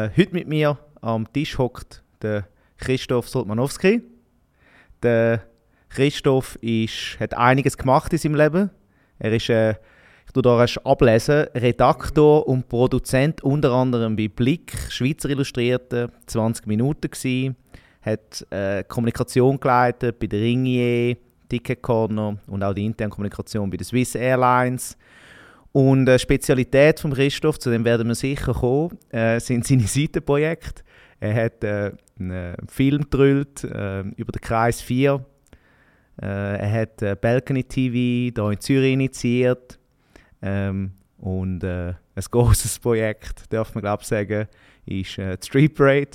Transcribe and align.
Äh, 0.00 0.10
heute 0.16 0.32
mit 0.32 0.48
mir 0.48 0.78
am 1.02 1.30
Tisch 1.30 1.58
hockt 1.58 2.02
der 2.22 2.46
Christoph 2.78 3.28
Soltmanowski. 3.28 4.00
Der 5.02 5.42
Christoph 5.90 6.56
ist, 6.62 7.18
hat 7.20 7.36
einiges 7.36 7.76
gemacht 7.76 8.10
in 8.12 8.18
seinem 8.18 8.36
Leben. 8.36 8.70
Er 9.18 9.32
ist, 9.32 9.50
äh, 9.50 9.74
ich 10.26 10.32
tue 10.32 10.66
ablesen, 10.84 11.48
Redaktor 11.54 12.46
und 12.48 12.68
Produzent 12.68 13.42
unter 13.42 13.72
anderem 13.72 14.16
bei 14.16 14.28
Blick, 14.28 14.72
Schweizer 14.88 15.28
Illustrierte, 15.28 16.10
20 16.26 16.66
Minuten 16.66 17.10
gewesen. 17.10 17.56
Hat 18.00 18.46
äh, 18.50 18.82
Kommunikation 18.84 19.60
geleitet 19.60 20.18
bei 20.18 20.28
der 20.28 20.40
Ringier, 20.40 21.16
Ticket 21.46 21.82
Corner 21.82 22.38
und 22.46 22.62
auch 22.62 22.72
die 22.72 22.86
interne 22.86 23.10
Kommunikation 23.10 23.68
bei 23.68 23.76
der 23.76 23.86
Swiss 23.86 24.14
Airlines. 24.14 24.96
Und 25.72 26.08
eine 26.08 26.18
Spezialität 26.18 27.00
von 27.00 27.12
Christoph, 27.12 27.58
zu 27.58 27.70
dem 27.70 27.84
werden 27.84 28.08
wir 28.08 28.14
sicher 28.14 28.52
kommen, 28.52 28.98
äh, 29.10 29.38
sind 29.38 29.66
seine 29.66 29.82
Seitenprojekte. 29.86 30.82
Er 31.20 31.44
hat 31.44 31.62
äh, 31.62 31.92
einen 32.18 32.56
Film 32.66 33.02
gedrillt 33.02 33.64
äh, 33.64 34.00
über 34.00 34.32
den 34.32 34.40
Kreis 34.40 34.80
4. 34.80 35.24
Äh, 36.20 36.26
er 36.26 36.72
hat 36.72 37.02
äh, 37.02 37.16
Balcony 37.20 37.62
TV 37.64 37.94
hier 37.94 38.50
in 38.50 38.60
Zürich 38.60 38.92
initiiert. 38.92 39.78
Ähm, 40.42 40.92
und 41.18 41.62
äh, 41.62 41.88
ein 41.88 42.24
großes 42.30 42.78
Projekt, 42.78 43.52
darf 43.52 43.74
man 43.74 43.82
glaube 43.82 44.02
ich 44.02 44.08
sagen, 44.08 44.48
ist 44.86 45.18
äh, 45.18 45.36
die 45.36 45.46
Street 45.46 45.74
Parade 45.74 46.10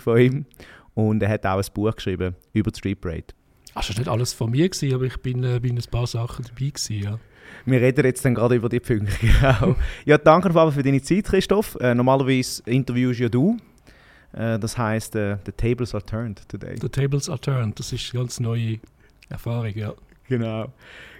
von 0.00 0.18
ihm. 0.18 0.46
Und 0.94 1.22
er 1.22 1.28
hat 1.28 1.44
auch 1.44 1.58
ein 1.58 1.72
Buch 1.74 1.94
geschrieben 1.94 2.34
über 2.52 2.70
die 2.70 2.78
Street 2.78 3.00
Parade. 3.00 3.26
Das 3.74 3.90
war 3.90 3.98
nicht 3.98 4.08
alles 4.08 4.32
von 4.32 4.50
mir, 4.50 4.70
aber 4.94 5.04
ich 5.04 5.16
bin 5.18 5.44
äh, 5.44 5.60
bei 5.60 5.68
ein 5.68 5.80
paar 5.90 6.06
Sachen 6.06 6.44
dabei. 6.44 6.70
Gewesen, 6.70 7.02
ja. 7.02 7.18
Wir 7.66 7.80
reden 7.80 8.04
jetzt 8.04 8.24
dann 8.24 8.34
gerade 8.34 8.54
über 8.54 8.68
die 8.68 8.80
Punkte. 8.80 9.12
Genau. 9.20 9.76
ja, 10.04 10.18
danke 10.18 10.52
für 10.70 10.82
deine 10.82 11.02
Zeit, 11.02 11.24
Christoph. 11.24 11.76
Äh, 11.80 11.94
normalerweise 11.94 12.62
interviewst 12.64 13.18
ja 13.18 13.28
du. 13.28 13.56
Äh, 14.32 14.58
das 14.58 14.78
heißt, 14.78 15.16
uh, 15.16 15.36
the 15.44 15.52
tables 15.52 15.92
are 15.94 16.04
turned 16.04 16.48
today. 16.48 16.76
The 16.80 16.88
tables 16.88 17.28
are 17.28 17.40
turned. 17.40 17.78
Das 17.78 17.92
ist 17.92 18.14
eine 18.14 18.22
ganz 18.22 18.38
neue 18.38 18.78
Erfahrung, 19.28 19.72
ja. 19.74 19.94
Genau. 20.28 20.72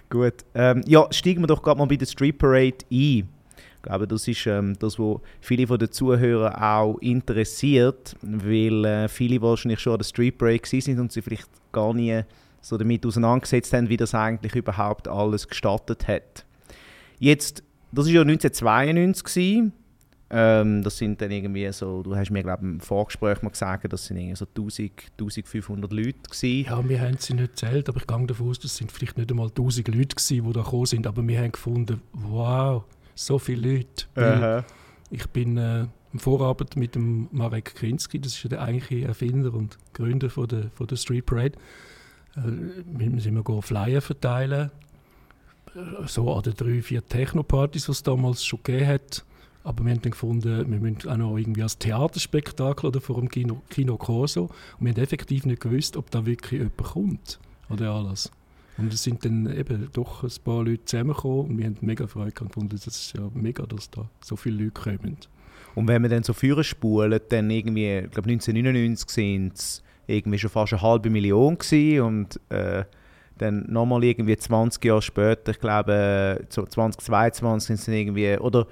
Gut. 0.09 0.45
Ähm, 0.55 0.83
ja, 0.87 1.07
steigen 1.11 1.41
wir 1.41 1.47
doch 1.47 1.61
gerade 1.61 1.77
mal 1.77 1.85
bei 1.85 1.97
der 1.97 2.05
Street 2.05 2.37
Parade 2.37 2.77
ein. 2.89 3.27
Ich 3.75 3.83
glaube, 3.83 4.07
das 4.07 4.27
ist 4.27 4.45
ähm, 4.47 4.77
das, 4.79 4.97
was 4.97 5.19
viele 5.41 5.67
von 5.67 5.77
den 5.77 5.91
Zuhörern 5.91 6.53
auch 6.55 6.97
interessiert, 6.99 8.15
weil 8.21 8.85
äh, 8.85 9.07
viele 9.09 9.41
wahrscheinlich 9.41 9.79
schon 9.79 9.93
an 9.93 9.99
der 9.99 10.05
Street 10.05 10.37
Parade 10.37 10.61
sind 10.65 10.99
und 10.99 11.11
sie 11.11 11.21
vielleicht 11.21 11.49
gar 11.73 11.93
nie 11.93 12.23
so 12.61 12.77
damit 12.77 13.05
auseinandergesetzt 13.05 13.73
haben, 13.73 13.89
wie 13.89 13.97
das 13.97 14.13
eigentlich 14.13 14.55
überhaupt 14.55 15.07
alles 15.07 15.47
gestartet 15.47 16.07
hat. 16.07 16.45
Jetzt, 17.19 17.63
das 17.91 18.05
war 18.05 18.13
ja 18.13 18.21
1992 18.21 19.71
ähm, 20.29 20.83
das 20.83 20.97
sind 20.97 21.21
dann 21.21 21.31
irgendwie 21.31 21.71
so, 21.71 22.03
du 22.03 22.15
hast 22.15 22.31
mir 22.31 22.43
glaube 22.43 22.63
im 22.63 22.79
Vorgespräch 22.81 23.41
mal 23.41 23.49
gesagt, 23.49 23.91
das 23.91 24.05
sind 24.05 24.17
irgendwie 24.17 24.35
so 24.35 24.45
1000, 24.45 24.91
1500 25.17 25.93
Leute 25.93 26.13
gewesen. 26.29 26.65
Ja, 26.69 26.87
wir 26.87 26.99
haben 26.99 27.17
sie 27.17 27.33
nicht 27.33 27.55
gezählt, 27.55 27.87
aber 27.87 28.01
ich 28.01 28.07
gehe 28.07 28.25
davon 28.25 28.49
aus, 28.49 28.59
das 28.59 28.75
sind 28.75 28.91
vielleicht 28.91 29.17
nicht 29.17 29.31
einmal 29.31 29.47
1000 29.47 29.87
Leute 29.87 30.15
gewesen, 30.15 30.45
die 30.45 30.53
da 30.53 30.63
gekommen 30.63 30.85
sind, 30.85 31.07
aber 31.07 31.25
wir 31.25 31.39
haben 31.39 31.51
gefunden, 31.53 32.01
wow, 32.11 32.83
so 33.15 33.39
viele 33.39 33.75
Leute. 33.75 34.65
Ich 35.09 35.25
bin 35.27 35.57
äh, 35.57 35.87
im 36.11 36.19
Vorabend 36.19 36.75
mit 36.75 36.95
dem 36.95 37.29
Marek 37.31 37.75
Krinsky, 37.75 38.19
das 38.19 38.33
ist 38.33 38.43
ja 38.43 38.49
der 38.49 38.61
eigentliche 38.61 39.07
Erfinder 39.07 39.53
und 39.53 39.77
Gründer 39.93 40.29
von 40.29 40.47
der, 40.49 40.71
von 40.71 40.87
der 40.87 40.97
Street 40.97 41.25
Parade, 41.25 41.57
sind 42.43 43.35
wir 43.35 43.61
Flyer 43.61 44.01
verteilen, 44.01 44.71
äh, 45.75 46.07
so 46.07 46.33
an 46.33 46.43
den 46.43 46.53
drei, 46.53 46.81
vier 46.81 47.05
Techno-Partys, 47.05 47.85
die 47.85 47.91
es 47.91 48.03
damals 48.03 48.45
schon 48.45 48.59
gegeben 48.63 48.87
hat. 48.87 49.25
Aber 49.63 49.83
wir 49.83 49.91
haben 49.91 50.01
dann 50.01 50.11
gefunden, 50.11 50.71
wir 50.71 50.79
müssen 50.79 51.09
auch 51.09 51.17
noch 51.17 51.37
irgendwie 51.37 51.63
als 51.63 51.77
Theaterspektakel 51.77 52.87
oder 52.87 53.01
vor 53.01 53.19
dem 53.19 53.27
Kino, 53.27 53.61
Kino 53.69 53.97
Corso. 53.97 54.43
Und 54.79 54.85
wir 54.85 54.91
haben 54.91 55.01
effektiv 55.01 55.45
nicht 55.45 55.61
gewusst, 55.61 55.97
ob 55.97 56.09
da 56.09 56.25
wirklich 56.25 56.61
jemand 56.61 56.77
kommt 56.77 57.39
den 57.69 57.87
Anlass. 57.87 58.31
Und 58.77 58.93
es 58.93 59.03
sind 59.03 59.25
dann 59.25 59.51
eben 59.57 59.89
doch 59.91 60.23
ein 60.23 60.31
paar 60.43 60.63
Leute 60.63 60.85
zusammengekommen 60.85 61.47
und 61.47 61.57
wir 61.57 61.65
haben 61.65 61.77
mega 61.81 62.07
Freude 62.07 62.31
gefunden. 62.31 62.69
Das 62.69 62.85
ist 62.85 63.13
ja 63.13 63.29
mega, 63.33 63.65
dass 63.65 63.89
da 63.89 64.07
so 64.23 64.35
viele 64.35 64.63
Leute 64.63 64.81
kommen. 64.81 65.17
Und 65.75 65.87
wenn 65.87 66.01
wir 66.01 66.09
dann 66.09 66.23
so 66.23 66.33
führen 66.33 66.63
spulen, 66.63 67.19
dann 67.29 67.49
irgendwie, 67.49 67.99
ich 67.99 68.11
glaube 68.11 68.29
1999 68.29 69.09
sind 69.09 69.53
es 69.55 69.83
irgendwie 70.07 70.39
schon 70.39 70.49
fast 70.49 70.73
eine 70.73 70.81
halbe 70.81 71.09
Million 71.09 71.57
gewesen 71.57 72.01
und 72.01 72.39
äh, 72.49 72.85
dann 73.37 73.65
nochmal 73.69 74.03
irgendwie 74.03 74.35
20 74.35 74.83
Jahre 74.83 75.01
später, 75.01 75.51
ich 75.51 75.59
glaube 75.59 76.45
so 76.49 76.65
2022 76.65 77.67
sind 77.67 77.75
es 77.79 77.85
dann 77.85 77.95
irgendwie, 77.95 78.37
oder 78.37 78.67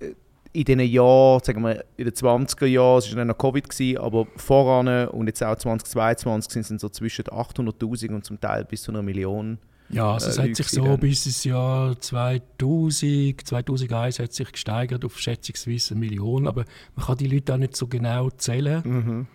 äh, 0.00 0.14
in 0.52 0.64
diesen 0.64 0.80
Jahren, 0.80 1.40
sagen 1.44 1.62
wir 1.62 1.84
in 1.96 2.04
den 2.04 2.14
20er 2.14 2.66
Jahren, 2.66 2.98
es 2.98 3.10
war 3.10 3.16
dann 3.16 3.28
noch 3.28 3.38
Covid, 3.38 3.68
gewesen, 3.68 3.98
aber 3.98 4.26
voran 4.36 5.08
und 5.08 5.26
jetzt 5.26 5.42
auch 5.44 5.56
2022 5.56 6.66
sind 6.66 6.76
es 6.76 6.82
so 6.82 6.88
zwischen 6.88 7.26
800'000 7.26 8.14
und 8.14 8.24
zum 8.24 8.40
Teil 8.40 8.64
bis 8.64 8.82
zu 8.82 8.90
einer 8.90 9.02
Million. 9.02 9.58
Ja, 9.90 10.12
also 10.12 10.28
es 10.28 10.38
äh, 10.38 10.48
hat 10.48 10.56
sich 10.56 10.68
so 10.68 10.96
bis 10.96 11.26
ins 11.26 11.44
Jahr 11.44 11.98
2000, 11.98 13.46
2001 13.46 14.20
hat 14.20 14.32
sich 14.32 14.52
gesteigert 14.52 15.04
auf 15.04 15.18
schätzungsweise 15.18 15.94
eine 15.94 16.00
Million, 16.00 16.46
aber 16.46 16.64
man 16.94 17.06
kann 17.06 17.16
die 17.18 17.26
Leute 17.26 17.54
auch 17.54 17.58
nicht 17.58 17.76
so 17.76 17.88
genau 17.88 18.30
zählen. 18.30 18.82
Mhm. 18.84 19.26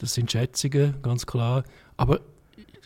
Das 0.00 0.14
sind 0.14 0.32
Schätzungen, 0.32 0.94
ganz 1.02 1.26
klar. 1.26 1.62
Aber 1.96 2.20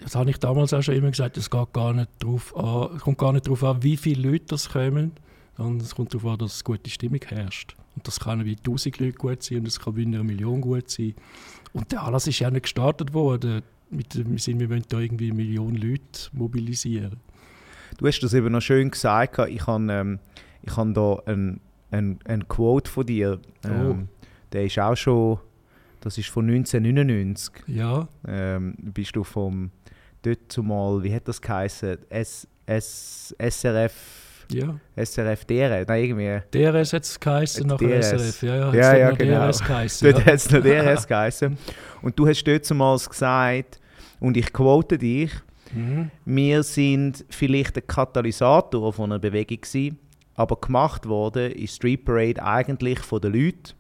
das 0.02 0.16
habe 0.16 0.30
ich 0.30 0.38
damals 0.38 0.74
auch 0.74 0.82
schon 0.82 0.96
immer 0.96 1.10
gesagt, 1.10 1.36
es 1.36 1.48
geht 1.48 1.72
gar 1.72 1.94
nicht 1.94 2.10
drauf 2.18 2.54
an, 2.56 2.98
kommt 2.98 3.18
gar 3.18 3.32
nicht 3.32 3.46
darauf 3.46 3.62
an, 3.64 3.82
wie 3.82 3.96
viele 3.96 4.30
Leute 4.30 4.46
das 4.48 4.70
kommen, 4.70 5.12
sondern 5.56 5.80
es 5.80 5.94
kommt 5.94 6.12
darauf 6.12 6.32
an, 6.32 6.38
dass 6.38 6.64
gute 6.64 6.90
Stimmung 6.90 7.20
herrscht. 7.24 7.76
Und 7.94 8.06
das 8.08 8.18
kann 8.18 8.44
wie 8.44 8.56
1000 8.56 8.98
Leute 8.98 9.12
gut 9.12 9.42
sein 9.44 9.58
und 9.58 9.68
es 9.68 9.78
kann 9.78 9.94
wie 9.94 10.04
eine 10.04 10.24
Million 10.24 10.60
gut 10.60 10.90
sein. 10.90 11.14
Und 11.72 11.92
der 11.92 12.02
Anlass 12.02 12.26
ist 12.26 12.40
ja 12.40 12.50
nicht 12.50 12.64
gestartet 12.64 13.14
worden 13.14 13.62
mit 13.90 14.14
dem 14.14 14.36
Sinn, 14.38 14.58
wir 14.58 14.68
wollen 14.68 14.84
da 14.88 14.98
irgendwie 14.98 15.26
eine 15.26 15.36
Million 15.36 15.76
Leute 15.76 16.30
mobilisieren. 16.32 17.20
Du 17.96 18.08
hast 18.08 18.18
das 18.20 18.34
eben 18.34 18.50
noch 18.50 18.60
schön 18.60 18.90
gesagt. 18.90 19.38
Ich 19.48 19.66
habe, 19.68 19.92
ähm, 19.92 20.18
ich 20.62 20.76
habe 20.76 20.92
da 20.92 21.22
ein, 21.26 21.60
ein, 21.92 22.18
ein 22.24 22.48
Quote 22.48 22.90
von 22.90 23.06
dir. 23.06 23.38
Oh. 23.64 23.68
Ähm, 23.68 24.08
oh. 24.08 24.22
Der 24.52 24.64
ist 24.64 24.78
auch 24.80 24.96
schon 24.96 25.38
das 26.04 26.18
ist 26.18 26.28
von 26.28 26.46
1999. 26.48 27.64
Ja. 27.66 28.06
Ähm, 28.28 28.74
bist 28.78 29.16
du 29.16 29.24
vom 29.24 29.70
dort 30.22 30.40
zumal, 30.48 31.02
wie 31.02 31.14
hat 31.14 31.26
das 31.26 31.40
geheißen? 31.40 31.98
S, 32.10 32.46
S, 32.66 33.34
SRF. 33.38 33.92
Ja. 34.52 34.78
SRF 34.94 35.46
DRS, 35.46 35.88
nein, 35.88 36.04
irgendwie. 36.04 36.42
DRS 36.50 36.92
hat 36.92 37.04
es 37.04 37.18
geheißen 37.18 37.66
nach 37.66 37.80
SRF, 37.80 38.42
ja, 38.42 38.56
ja. 38.56 38.74
Ja, 38.74 38.96
ja, 38.96 39.10
genau. 39.12 39.46
DRS 39.46 39.64
geheißen, 39.64 40.10
dort 40.10 40.18
ja. 40.18 40.26
hat 40.26 40.34
es 40.34 40.50
noch 40.50 40.62
DRS 40.62 41.06
geheißen. 41.06 41.58
Und 42.02 42.18
du 42.18 42.28
hast 42.28 42.44
dort 42.44 42.64
zumal 42.66 42.98
gesagt, 42.98 43.80
und 44.20 44.36
ich 44.36 44.52
quote 44.52 44.98
dich, 44.98 45.30
mhm. 45.72 46.10
wir 46.26 46.62
sind 46.62 47.24
vielleicht 47.30 47.76
ein 47.76 47.86
Katalysator 47.86 48.92
von 48.92 49.12
einer 49.12 49.18
Bewegung 49.18 49.60
gewesen, 49.60 49.98
aber 50.34 50.56
gemacht 50.56 51.06
wurde 51.06 51.48
ist 51.48 51.76
Street 51.76 52.04
Parade 52.04 52.42
eigentlich 52.42 52.98
von 53.00 53.20
den 53.20 53.32
Leuten, 53.32 53.72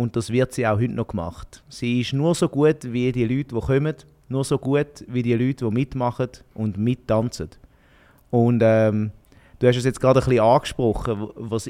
und 0.00 0.16
das 0.16 0.30
wird 0.30 0.54
sie 0.54 0.66
auch 0.66 0.78
heute 0.78 0.94
noch 0.94 1.08
gemacht. 1.08 1.62
Sie 1.68 2.00
ist 2.00 2.14
nur 2.14 2.34
so 2.34 2.48
gut 2.48 2.90
wie 2.90 3.12
die 3.12 3.26
Leute, 3.26 3.54
die 3.54 3.60
kommen, 3.60 3.94
nur 4.30 4.44
so 4.44 4.56
gut 4.56 5.04
wie 5.08 5.22
die 5.22 5.34
Leute, 5.34 5.66
die 5.66 5.70
mitmachen 5.70 6.30
und 6.54 6.78
mittanzen. 6.78 7.50
Und 8.30 8.62
ähm, 8.64 9.10
du 9.58 9.68
hast 9.68 9.76
es 9.76 9.84
jetzt 9.84 10.00
gerade 10.00 10.20
ein 10.20 10.24
bisschen 10.24 10.42
angesprochen, 10.42 11.28
was 11.34 11.68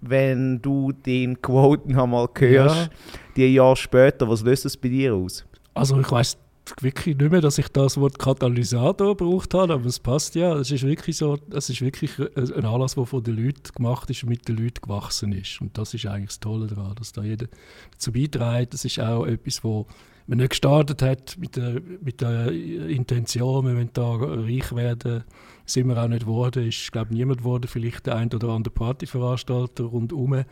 wenn 0.00 0.62
du 0.62 0.92
den 0.92 1.42
Quote 1.42 1.92
noch 1.92 2.06
mal 2.06 2.28
hörst, 2.38 2.76
ja. 2.76 2.88
die 3.34 3.54
Jahre 3.54 3.74
später, 3.74 4.28
was 4.28 4.42
löst 4.42 4.64
das 4.64 4.76
bei 4.76 4.88
dir 4.88 5.12
aus? 5.12 5.44
Also 5.74 5.98
ich 5.98 6.08
weiß 6.08 6.36
wirklich 6.80 7.16
nicht 7.16 7.30
mehr, 7.30 7.40
dass 7.40 7.58
ich 7.58 7.68
das 7.68 7.98
Wort 7.98 8.18
Katalysator 8.18 9.16
gebraucht 9.16 9.54
habe, 9.54 9.74
aber 9.74 9.86
es 9.86 9.98
passt 9.98 10.34
ja. 10.34 10.54
Es 10.56 10.70
ist 10.70 10.84
wirklich 10.84 11.16
so, 11.16 11.38
es 11.50 11.70
ist 11.70 11.80
wirklich 11.80 12.18
ein 12.18 12.64
Anlass, 12.64 12.94
der 12.94 13.06
von 13.06 13.22
den 13.22 13.36
Leuten 13.36 13.72
gemacht 13.74 14.10
ist 14.10 14.22
und 14.22 14.28
mit 14.28 14.48
den 14.48 14.56
Leuten 14.56 14.80
gewachsen 14.82 15.32
ist. 15.32 15.60
Und 15.60 15.76
das 15.76 15.94
ist 15.94 16.06
eigentlich 16.06 16.28
das 16.28 16.40
Tolle 16.40 16.66
daran, 16.66 16.94
dass 16.96 17.12
da 17.12 17.22
jeder 17.22 17.46
dazu 17.92 18.12
beiträgt. 18.12 18.74
Das 18.74 18.84
ist 18.84 19.00
auch 19.00 19.26
etwas, 19.26 19.62
wo 19.64 19.86
man 20.26 20.38
nicht 20.38 20.50
gestartet 20.50 21.02
hat 21.02 21.36
mit 21.38 21.56
der, 21.56 21.80
mit 22.02 22.20
der 22.20 22.50
Intention, 22.50 23.66
wir 23.66 23.74
wollen 23.74 23.90
da 23.92 24.14
reich 24.14 24.74
werden, 24.74 25.24
sind 25.64 25.88
wir 25.88 26.02
auch 26.02 26.08
nicht 26.08 26.22
geworden. 26.22 26.68
Ist, 26.68 26.92
glaube 26.92 27.14
niemand 27.14 27.38
geworden, 27.38 27.66
vielleicht 27.66 28.06
der 28.06 28.16
ein 28.16 28.32
oder 28.32 28.48
andere 28.48 28.72
Partyveranstalter 28.72 29.84
rundherum. 29.84 30.34
Äh, 30.34 30.44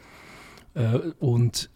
und 1.18 1.70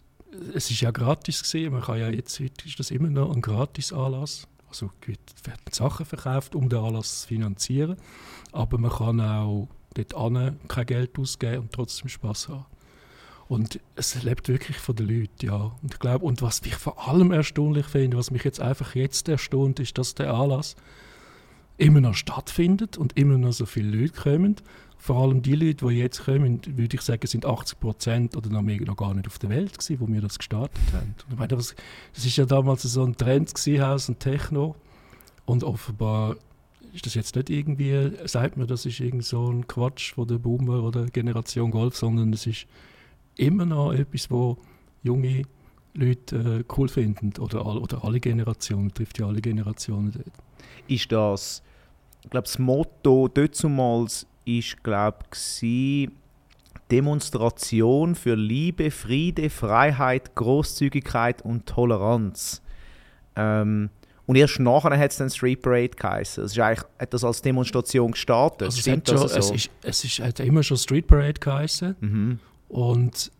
es 0.53 0.71
ist 0.71 0.81
ja 0.81 0.91
gratis 0.91 1.41
gesehen. 1.41 1.73
Man 1.73 1.81
kann 1.81 1.99
ja 1.99 2.09
jetzt 2.09 2.39
heute 2.39 2.67
ist 2.67 2.79
das 2.79 2.91
immer 2.91 3.09
noch 3.09 3.33
ein 3.33 3.41
gratis 3.41 3.93
Anlass. 3.93 4.47
Also 4.69 4.89
werden 5.05 5.59
Sachen 5.71 6.05
verkauft, 6.05 6.55
um 6.55 6.69
den 6.69 6.79
Anlass 6.79 7.21
zu 7.21 7.27
finanzieren, 7.27 7.97
aber 8.53 8.77
man 8.77 8.91
kann 8.91 9.19
auch 9.19 9.67
dort 9.95 10.15
an 10.15 10.59
kein 10.69 10.85
Geld 10.85 11.19
ausgeben 11.19 11.63
und 11.63 11.73
trotzdem 11.73 12.07
Spaß 12.07 12.47
haben. 12.47 12.65
Und 13.49 13.81
es 13.97 14.23
lebt 14.23 14.47
wirklich 14.47 14.77
von 14.77 14.95
den 14.95 15.09
Leuten, 15.09 15.45
ja. 15.45 15.75
Und 15.81 15.93
ich 15.93 15.99
glaube, 15.99 16.23
und 16.23 16.41
was 16.41 16.61
ich 16.63 16.75
vor 16.75 17.05
allem 17.05 17.33
erstaunlich 17.33 17.85
finde, 17.85 18.15
was 18.15 18.31
mich 18.31 18.45
jetzt 18.45 18.61
einfach 18.61 18.95
jetzt 18.95 19.27
erstaunt, 19.27 19.81
ist, 19.81 19.97
dass 19.97 20.15
der 20.15 20.33
Anlass 20.33 20.77
immer 21.77 21.99
noch 21.99 22.13
stattfindet 22.13 22.97
und 22.97 23.17
immer 23.17 23.37
noch 23.37 23.51
so 23.51 23.65
viele 23.65 23.97
Leute 23.97 24.21
kommen. 24.21 24.55
Vor 25.01 25.15
allem 25.23 25.41
die 25.41 25.55
Leute, 25.55 25.87
die 25.87 25.95
jetzt 25.95 26.25
kommen, 26.25 26.61
würde 26.77 26.95
ich 26.95 27.01
sagen, 27.01 27.25
sind 27.25 27.43
80 27.43 27.79
Prozent 27.79 28.37
oder 28.37 28.51
noch, 28.51 28.61
mehr, 28.61 28.79
noch 28.81 28.95
gar 28.95 29.15
nicht 29.15 29.25
auf 29.25 29.39
der 29.39 29.49
Welt 29.49 29.79
gewesen, 29.79 29.99
wo 29.99 30.07
wir 30.07 30.21
das 30.21 30.37
gestartet 30.37 30.79
haben. 30.93 31.15
Und 31.25 31.33
ich 31.33 31.39
meine, 31.39 31.47
das, 31.47 31.75
das 32.13 32.23
ist 32.23 32.37
ja 32.37 32.45
damals 32.45 32.83
so 32.83 33.03
ein 33.03 33.17
Trend 33.17 33.51
gewesen, 33.51 33.81
House 33.81 34.09
und 34.09 34.19
Techno. 34.19 34.75
Und 35.45 35.63
offenbar 35.63 36.35
ist 36.93 37.07
das 37.07 37.15
jetzt 37.15 37.35
nicht 37.35 37.49
irgendwie, 37.49 38.11
sagt 38.25 38.57
man, 38.57 38.67
das 38.67 38.85
ist 38.85 38.99
irgend 38.99 39.25
so 39.25 39.51
ein 39.51 39.65
Quatsch 39.65 40.13
von 40.13 40.27
der 40.27 40.37
Boomer 40.37 40.83
oder 40.83 41.07
Generation 41.07 41.71
Golf, 41.71 41.97
sondern 41.97 42.31
es 42.31 42.45
ist 42.45 42.67
immer 43.37 43.65
noch 43.65 43.93
etwas, 43.93 44.29
wo 44.29 44.59
junge 45.01 45.45
Leute 45.95 46.35
äh, 46.59 46.73
cool 46.77 46.87
finden 46.87 47.33
oder, 47.39 47.65
oder 47.65 48.05
alle 48.05 48.19
Generationen, 48.19 48.93
trifft 48.93 49.17
ja 49.17 49.25
alle 49.25 49.41
Generationen 49.41 50.11
dort. 50.11 50.31
Ist 50.87 51.11
das, 51.11 51.63
ich 52.23 52.29
glaube, 52.29 52.45
das 52.45 52.59
Motto 52.59 53.27
dazumals 53.29 54.27
ist, 54.45 54.83
glaube 54.83 55.19
ich, 55.33 56.09
Demonstration 56.91 58.15
für 58.15 58.35
Liebe, 58.35 58.91
Friede, 58.91 59.49
Freiheit, 59.49 60.35
Großzügigkeit 60.35 61.41
und 61.41 61.65
Toleranz. 61.65 62.61
Ähm, 63.35 63.89
und 64.27 64.35
erst 64.35 64.59
nachher 64.59 64.97
hat 64.97 65.11
es 65.11 65.17
dann 65.17 65.29
Street 65.29 65.61
Parade 65.61 65.89
geheißen. 65.89 66.43
Es 66.43 66.51
ist 66.51 66.59
eigentlich, 66.59 66.85
hat 66.99 67.13
das 67.13 67.23
als 67.23 67.41
Demonstration 67.41 68.11
gestartet. 68.11 68.63
Also 68.63 68.77
es, 68.77 68.85
schon, 68.85 69.17
so? 69.17 69.25
es, 69.25 69.51
ist, 69.51 69.69
es 69.83 70.03
ist, 70.03 70.19
hat 70.19 70.39
immer 70.41 70.63
schon 70.63 70.77
Street 70.77 71.07
Parade 71.07 71.39
geheißen 71.39 71.95
mhm. 71.99 72.39
und 72.69 73.31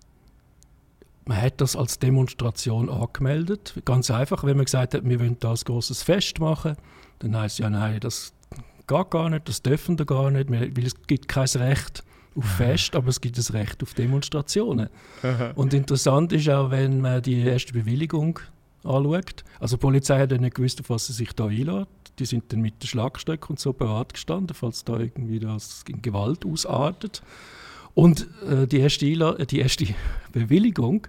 man 1.25 1.41
hat 1.41 1.61
das 1.61 1.75
als 1.75 1.99
Demonstration 1.99 2.89
angemeldet. 2.89 3.75
Ganz 3.85 4.09
einfach, 4.11 4.43
wenn 4.43 4.57
man 4.57 4.65
gesagt 4.65 4.93
hat, 4.93 5.07
wir 5.07 5.19
wollen 5.19 5.37
da 5.39 5.51
ein 5.51 5.55
großes 5.63 6.03
Fest 6.03 6.39
machen, 6.39 6.75
dann 7.19 7.37
heißt 7.37 7.59
ja, 7.59 7.69
nein, 7.69 7.99
das 7.99 8.33
geht 8.87 9.09
gar 9.09 9.29
nicht, 9.29 9.47
das 9.47 9.61
dürfen 9.61 9.97
wir 9.97 10.05
gar 10.05 10.31
nicht, 10.31 10.49
weil 10.51 10.85
es 10.85 10.95
gibt 11.07 11.27
kein 11.27 11.47
Recht 11.47 12.03
auf 12.35 12.45
Fest, 12.45 12.95
aber 12.95 13.09
es 13.09 13.19
gibt 13.19 13.37
ein 13.37 13.55
Recht 13.55 13.83
auf 13.83 13.93
Demonstrationen. 13.93 14.89
Und 15.55 15.73
interessant 15.73 16.31
ist 16.33 16.49
auch, 16.49 16.71
wenn 16.71 17.01
man 17.01 17.21
die 17.21 17.41
erste 17.41 17.73
Bewilligung 17.73 18.39
anschaut. 18.83 19.43
Also 19.59 19.75
die 19.75 19.81
Polizei 19.81 20.19
hat 20.19 20.31
nicht 20.31 20.55
gewusst, 20.55 20.79
auf 20.79 20.89
was 20.89 21.07
sie 21.07 21.13
sich 21.13 21.33
da 21.33 21.47
einlädt. 21.47 21.87
Die 22.19 22.25
sind 22.25 22.51
dann 22.51 22.61
mit 22.61 22.81
den 22.81 22.87
Schlagstöcken 22.87 23.51
und 23.51 23.59
so 23.59 23.73
parat 23.73 24.13
gestanden, 24.13 24.55
falls 24.55 24.83
da 24.83 24.99
irgendwie 24.99 25.39
das 25.39 25.83
in 25.87 26.01
Gewalt 26.01 26.45
ausartet. 26.45 27.21
Und 27.93 28.27
äh, 28.49 28.67
die, 28.67 28.79
erste 28.79 29.05
Einla 29.05 29.33
die 29.33 29.59
erste 29.59 29.87
Bewilligung, 30.31 31.07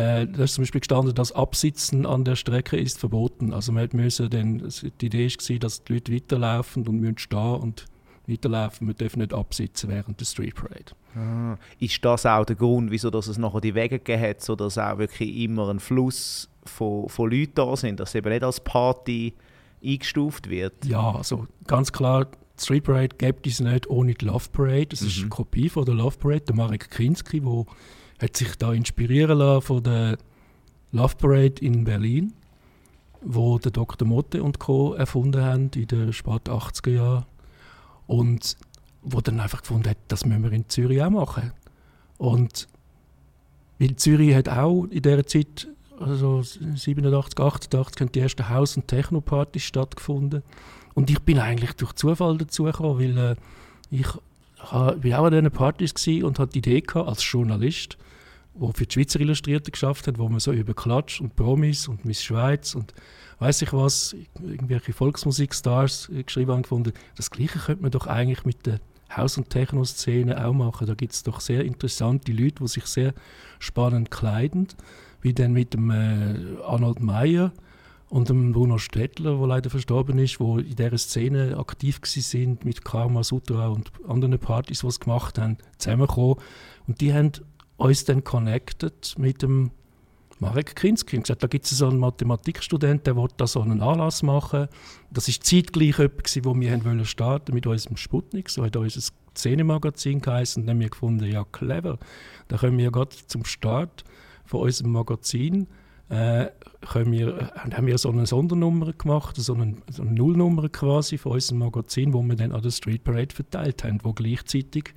äh, 0.00 0.26
da 0.26 0.44
ist 0.44 0.54
zum 0.54 0.62
Beispiel 0.62 0.80
gestanden, 0.80 1.14
das 1.14 1.32
Absitzen 1.32 2.06
an 2.06 2.24
der 2.24 2.36
Strecke 2.36 2.76
ist 2.76 2.98
verboten. 2.98 3.52
Also 3.52 3.72
man 3.72 3.88
müssen 3.92 4.30
dann, 4.30 4.68
die 5.00 5.06
Idee 5.06 5.28
war, 5.28 5.58
dass 5.58 5.84
die 5.84 5.92
Leute 5.94 6.12
weiterlaufen 6.14 6.86
und 6.88 7.00
müssen 7.00 7.18
stehen 7.18 7.56
und 7.56 7.86
weiterlaufen. 8.26 8.86
Wir 8.86 8.94
dürfen 8.94 9.18
nicht 9.20 9.34
absitzen 9.34 9.90
während 9.90 10.20
der 10.20 10.24
Street 10.26 10.54
Parade. 10.54 10.92
Ah, 11.16 11.56
ist 11.78 12.04
das 12.04 12.24
auch 12.26 12.44
der 12.44 12.56
Grund, 12.56 12.90
wieso 12.90 13.10
dass 13.10 13.26
es 13.26 13.36
nachher 13.38 13.60
die 13.60 13.74
Wege 13.74 13.98
gegeben 13.98 14.22
hat, 14.22 14.40
sodass 14.42 14.78
auch 14.78 14.98
wirklich 14.98 15.36
immer 15.38 15.68
ein 15.68 15.80
Fluss 15.80 16.48
von, 16.64 17.08
von 17.08 17.30
Leuten 17.30 17.52
da 17.54 17.74
sind, 17.76 17.98
dass 18.00 18.10
es 18.10 18.14
eben 18.16 18.30
nicht 18.30 18.44
als 18.44 18.60
Party 18.60 19.34
eingestuft 19.84 20.48
wird? 20.48 20.84
Ja, 20.84 21.12
also 21.16 21.46
ganz 21.66 21.90
klar, 21.92 22.26
die 22.26 22.62
Street 22.64 22.84
Parade 22.84 23.16
gibt 23.16 23.46
es 23.46 23.60
nicht 23.60 23.88
ohne 23.90 24.14
die 24.14 24.24
Love 24.24 24.48
Parade. 24.52 24.86
Das 24.86 25.02
ist 25.02 25.16
Mhm. 25.16 25.22
eine 25.24 25.30
Kopie 25.30 25.68
von 25.68 25.84
der 25.84 25.94
Love 25.94 26.18
Parade. 26.18 26.42
Der 26.42 26.54
Marek 26.54 26.90
Kinski, 26.90 27.40
der 27.40 27.64
hat 28.20 28.36
sich 28.36 28.56
da 28.56 28.72
inspirieren 28.72 29.38
lassen 29.38 29.62
von 29.62 29.82
der 29.82 30.18
Love 30.92 31.16
Parade 31.16 31.60
in 31.60 31.84
Berlin, 31.84 32.32
wo 33.22 33.58
der 33.58 33.72
Dr. 33.72 34.06
Motte 34.06 34.42
und 34.42 34.58
Co. 34.58 34.94
erfunden 34.94 35.42
haben 35.42 35.70
in 35.74 35.86
den 35.86 36.12
spät 36.12 36.48
80er 36.48 36.90
Jahren. 36.90 37.26
Und 38.06 38.56
wo 39.02 39.20
dann 39.20 39.40
einfach 39.40 39.62
gefunden 39.62 39.88
hat, 39.88 39.98
das 40.08 40.26
müssen 40.26 40.42
wir 40.42 40.52
in 40.52 40.68
Zürich 40.68 41.02
auch 41.02 41.10
machen. 41.10 41.52
Und 42.18 42.68
weil 43.78 43.96
Zürich 43.96 44.34
hat 44.34 44.48
auch 44.48 44.84
in 44.84 45.00
dieser 45.02 45.26
Zeit, 45.26 45.68
also 45.98 46.42
87, 46.42 47.40
88, 47.40 48.00
haben 48.00 48.12
die 48.12 48.20
ersten 48.20 48.48
Haus- 48.48 48.76
und 48.76 48.88
Techno-Partys 48.88 49.62
stattgefunden. 49.62 50.42
Und 50.94 51.08
ich 51.08 51.20
bin 51.20 51.38
eigentlich 51.38 51.72
durch 51.74 51.94
Zufall 51.94 52.36
dazu 52.36 52.64
weil 52.64 53.16
äh, 53.16 53.36
ich 53.90 54.06
bin 55.00 55.14
auch 55.14 55.24
an 55.24 55.30
diesen 55.30 55.50
Partys 55.50 55.94
und 56.22 56.38
hatte 56.38 56.52
die 56.52 56.58
Idee 56.58 56.80
gehabt, 56.82 57.08
als 57.08 57.30
Journalist, 57.30 57.96
der 58.60 58.74
für 58.74 58.86
die 58.86 58.94
Schweizer 58.94 59.20
Illustrierte 59.20 59.70
geschafft 59.70 60.06
hat, 60.06 60.18
wo 60.18 60.28
man 60.28 60.40
so 60.40 60.52
über 60.52 60.74
Klatsch 60.74 61.20
und 61.20 61.36
Promis 61.36 61.88
und 61.88 62.04
Miss 62.04 62.22
Schweiz 62.22 62.74
und 62.74 62.94
weiß 63.38 63.62
ich 63.62 63.72
was, 63.72 64.14
irgendwelche 64.40 64.92
Volksmusikstars 64.92 66.10
äh, 66.10 66.22
geschrieben 66.22 66.52
haben, 66.52 66.62
gefunden, 66.62 66.92
das 67.16 67.30
Gleiche 67.30 67.58
könnte 67.58 67.82
man 67.82 67.90
doch 67.90 68.06
eigentlich 68.06 68.44
mit 68.44 68.66
der 68.66 68.80
Haus- 69.14 69.38
und 69.38 69.50
Techno-Szene 69.50 70.46
auch 70.46 70.52
machen. 70.52 70.86
Da 70.86 70.94
gibt 70.94 71.12
es 71.12 71.22
doch 71.22 71.40
sehr 71.40 71.64
interessante 71.64 72.32
Leute, 72.32 72.62
die 72.62 72.68
sich 72.68 72.86
sehr 72.86 73.14
spannend 73.58 74.10
kleiden, 74.10 74.68
wie 75.20 75.34
dann 75.34 75.52
mit 75.52 75.74
dem 75.74 75.90
äh, 75.90 76.62
Arnold 76.62 77.00
Meyer 77.00 77.52
und 78.08 78.28
dem 78.28 78.52
Bruno 78.52 78.78
Stettler, 78.78 79.38
der 79.38 79.46
leider 79.46 79.70
verstorben 79.70 80.18
ist, 80.18 80.40
wo 80.40 80.58
in 80.58 80.76
dieser 80.76 80.98
Szene 80.98 81.56
aktiv 81.56 82.00
sind 82.04 82.64
mit 82.64 82.84
Karma 82.84 83.22
Sutra 83.22 83.68
und 83.68 83.90
anderen 84.06 84.38
Partys, 84.38 84.80
die 84.80 84.90
sie 84.90 84.98
gemacht 84.98 85.38
haben, 85.38 85.58
zusammengekommen. 85.78 86.36
Und 86.86 87.00
die 87.00 87.14
haben 87.14 87.32
uns 87.80 88.04
dann 88.04 88.22
connected 88.24 89.14
mit 89.18 89.42
dem 89.42 89.70
Marek 90.38 90.76
Kinski 90.76 91.16
und 91.16 91.24
gesagt, 91.24 91.42
da 91.42 91.46
gibt 91.46 91.66
es 91.66 91.76
so 91.76 91.88
einen 91.88 91.98
Mathematikstudent, 91.98 93.06
der 93.06 93.16
will 93.16 93.28
da 93.36 93.46
so 93.46 93.60
einen 93.60 93.82
Anlass 93.82 94.22
machen. 94.22 94.68
Das 95.10 95.28
ist 95.28 95.44
zeitgleich 95.44 95.98
etwas, 95.98 96.38
wo 96.44 96.58
wir 96.58 96.84
wollen 96.84 97.04
starten 97.04 97.54
mit 97.54 97.66
unserem 97.66 97.96
Sputnik, 97.96 98.48
so 98.48 98.64
hat 98.64 98.76
unser 98.76 99.00
Szenemagazin 99.34 100.20
geheißen. 100.20 100.62
Und 100.62 100.66
dann 100.66 100.76
haben 100.76 100.80
wir 100.80 100.90
gefunden, 100.90 101.24
ja 101.30 101.44
clever, 101.44 101.98
da 102.48 102.56
können 102.56 102.78
wir 102.78 102.90
gerade 102.90 103.14
zum 103.26 103.44
Start 103.44 104.04
von 104.46 104.60
unserem 104.60 104.92
Magazin 104.92 105.66
äh, 106.10 106.50
wir, 107.04 107.38
äh, 107.38 107.70
haben 107.70 107.86
wir 107.86 107.96
so 107.96 108.10
eine 108.10 108.26
Sondernummer 108.26 108.92
gemacht, 108.92 109.36
so 109.36 109.54
eine, 109.54 109.76
so 109.90 110.02
eine 110.02 110.10
Nullnummer 110.10 110.68
quasi 110.68 111.18
von 111.18 111.32
unserem 111.32 111.58
Magazin, 111.58 112.12
wo 112.12 112.22
wir 112.22 112.34
dann 112.34 112.52
an 112.52 112.62
der 112.62 112.72
Street 112.72 113.04
Parade 113.04 113.34
verteilt 113.34 113.84
haben, 113.84 114.00
wo 114.02 114.12
gleichzeitig 114.12 114.92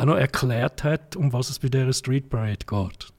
auch 0.00 0.06
noch 0.06 0.16
erklärt 0.16 0.82
hat, 0.82 1.14
um 1.16 1.32
was 1.32 1.50
es 1.50 1.58
bei 1.58 1.68
dieser 1.68 1.92
Street 1.92 2.30
Parade 2.30 2.64
geht. 2.66 3.12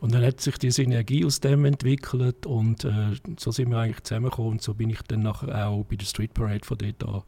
Und 0.00 0.12
dann 0.12 0.24
hat 0.24 0.40
sich 0.40 0.58
die 0.58 0.72
Synergie 0.72 1.24
aus 1.24 1.38
dem 1.38 1.64
entwickelt 1.64 2.44
und 2.44 2.84
äh, 2.84 3.12
so 3.38 3.52
sind 3.52 3.70
wir 3.70 3.78
eigentlich 3.78 4.02
zusammengekommen 4.02 4.52
und 4.52 4.62
so 4.62 4.74
bin 4.74 4.90
ich 4.90 5.00
dann 5.02 5.22
nachher 5.22 5.68
auch 5.68 5.84
bei 5.84 5.94
der 5.94 6.06
Street 6.06 6.34
Parade 6.34 6.64
von 6.64 6.76
dort 6.76 7.04
an 7.04 7.22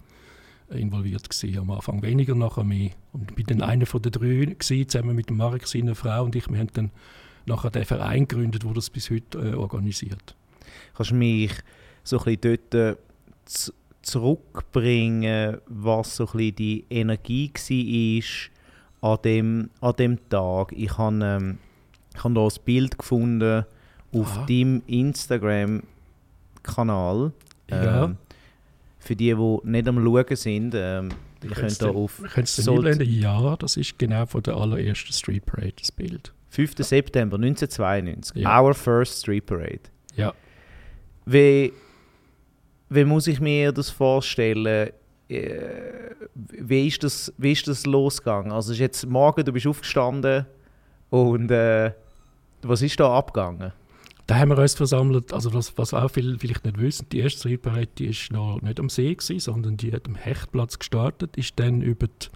involviert 0.77 1.31
gewesen. 1.31 1.59
Am 1.59 1.71
Anfang 1.71 2.03
weniger, 2.03 2.35
nachher 2.35 2.65
mehr. 2.65 2.91
Und 3.13 3.37
bin 3.37 3.47
dann 3.47 3.63
einer 3.63 3.87
von 3.87 4.03
den 4.03 4.11
drei 4.11 4.45
gewesen, 4.47 4.89
zusammen 4.89 5.15
mit 5.15 5.31
Marek, 5.31 5.69
seiner 5.69 5.95
Frau 5.95 6.25
und 6.25 6.35
ich. 6.35 6.49
Wir 6.51 6.59
haben 6.59 6.71
dann 6.73 6.91
nachher 7.47 7.71
den 7.71 7.85
Verein 7.85 8.27
gegründet, 8.27 8.65
der 8.65 8.73
das 8.73 8.91
bis 8.91 9.09
heute 9.09 9.39
äh, 9.39 9.55
organisiert. 9.55 10.35
Kannst 10.97 11.13
du 11.13 11.15
mich 11.15 11.53
so 12.03 12.19
ein 12.19 12.25
bisschen 12.25 12.59
dort 12.73 12.75
äh, 12.75 12.97
zurückbringen, 14.03 15.59
was 15.67 16.17
so 16.17 16.27
ein 16.27 16.33
bisschen 16.33 16.57
die 16.57 16.85
Energie 16.91 17.53
war 17.55 18.54
an 19.05 19.19
dem, 19.23 19.71
an 19.83 19.95
dem 19.97 20.19
Tag? 20.31 20.73
Ich 20.73 20.97
habe 20.97 21.19
ähm, 21.23 21.59
ich 22.15 22.23
da 22.23 22.29
ein 22.29 22.49
Bild 22.65 22.97
gefunden 22.99 23.67
auf 24.13 24.39
Aha. 24.39 24.47
deinem 24.47 24.83
Instagram-Kanal. 24.87 27.33
Ja. 27.71 28.05
Ähm, 28.05 28.17
für 28.99 29.15
die, 29.15 29.35
die 29.35 29.59
nicht 29.65 29.89
am 29.89 30.03
Schauen 30.03 30.37
sind, 30.37 30.75
ähm, 30.75 31.11
ihr 31.43 31.51
könnt 31.51 31.83
da 31.83 31.91
auf 31.91 32.23
Könntest 32.33 32.67
du 32.67 32.77
einblenden? 32.77 33.11
Ja, 33.11 33.57
das 33.57 33.77
ist 33.77 33.99
genau 33.99 34.25
von 34.25 34.43
der 34.43 34.57
allerersten 34.57 35.13
Street 35.13 35.45
Parade 35.45 35.75
das 35.79 35.93
Bild. 35.93 36.33
5. 36.49 36.73
September 36.79 37.37
1992, 37.37 38.43
Ja. 38.43 38.63
Our 38.63 38.73
First 38.73 39.21
Street 39.21 39.45
Parade. 39.45 39.81
Ja. 40.17 40.33
Wie, 41.27 41.75
wie 42.89 43.05
muss 43.05 43.27
ich 43.27 43.39
mir 43.41 43.71
das 43.73 43.91
vorstellen? 43.91 44.91
Äh, 45.37 46.15
Wie 46.35 46.87
ist 46.87 47.03
das, 47.03 47.33
wie 47.39 47.53
ist 47.53 47.69
das 47.69 47.87
losgegangen? 47.87 48.53
Also 48.53 48.73
ist 48.73 48.79
jetzt 48.79 49.07
morgen, 49.07 49.45
du 49.45 49.53
bist 49.53 49.67
aufgestanden 49.67 50.47
und 51.11 51.51
äh, 51.51 51.93
was 52.63 52.83
ist 52.83 52.99
da 52.99 53.17
abgegangen? 53.17 53.73
Da 54.27 54.37
haben 54.37 54.49
wir 54.49 54.59
uns 54.59 54.75
versammelt, 54.75 55.35
also 55.35 55.51
das, 55.51 55.77
was 55.77 55.93
auch 55.93 56.11
viele 56.11 56.39
vielleicht 56.39 56.65
nicht 56.65 56.79
wissen, 56.79 57.07
die 57.13 57.19
erste 57.21 57.41
Street 57.41 57.61
Parade 57.61 57.89
die 57.99 58.07
ist 58.07 58.33
noch 58.33 58.63
nicht 58.63 58.81
am 58.81 58.89
See 58.89 59.15
gewesen, 59.15 59.39
sondern 59.39 59.77
die 59.77 59.93
hat 59.93 60.07
am 60.07 60.15
Hechtplatz 60.15 60.79
gestartet, 60.79 61.37
ist 61.37 61.61
dann 61.61 61.83
über 61.83 62.07
die 62.07 62.29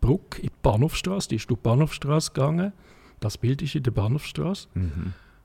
Brücke 0.00 0.40
in 0.40 0.48
die 0.48 0.54
Bahnhofstrasse, 0.62 1.28
die 1.28 1.36
ist 1.36 1.50
durch 1.50 1.60
die 1.60 1.64
Bahnhofstrasse 1.64 2.32
gegangen. 2.32 2.72
Das 3.20 3.36
Bild 3.36 3.60
ist 3.60 3.74
in 3.74 3.82
der 3.82 3.90
Bahnhofstrasse. 3.90 4.68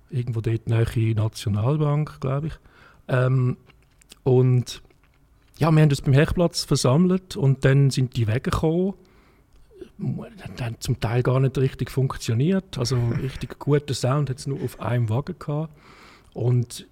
irgendwo 0.09 0.41
dort 0.41 0.67
nahe 0.67 1.13
Nationalbank, 1.15 2.19
glaube 2.21 2.47
ich. 2.47 2.53
Ähm, 3.07 3.57
und 4.23 4.81
ja, 5.59 5.69
wir 5.71 5.81
haben 5.81 5.89
uns 5.89 6.01
beim 6.01 6.13
Hechtplatz 6.13 6.63
versammelt 6.63 7.35
und 7.35 7.65
dann 7.65 7.89
sind 7.89 8.15
die 8.15 8.27
Wege 8.27 8.49
gekommen. 8.49 8.93
Die 9.97 10.63
haben 10.63 10.77
zum 10.79 11.01
Teil 11.01 11.21
gar 11.21 11.41
nicht 11.41 11.57
richtig 11.57 11.91
funktioniert. 11.91 12.77
Also 12.77 12.97
richtig 13.21 13.59
guter 13.59 13.93
Sound 13.93 14.29
hat 14.29 14.39
es 14.39 14.47
nur 14.47 14.63
auf 14.63 14.79
einem 14.79 15.09
Wagen 15.09 15.35
gehabt. 15.37 15.73
Und 16.33 16.87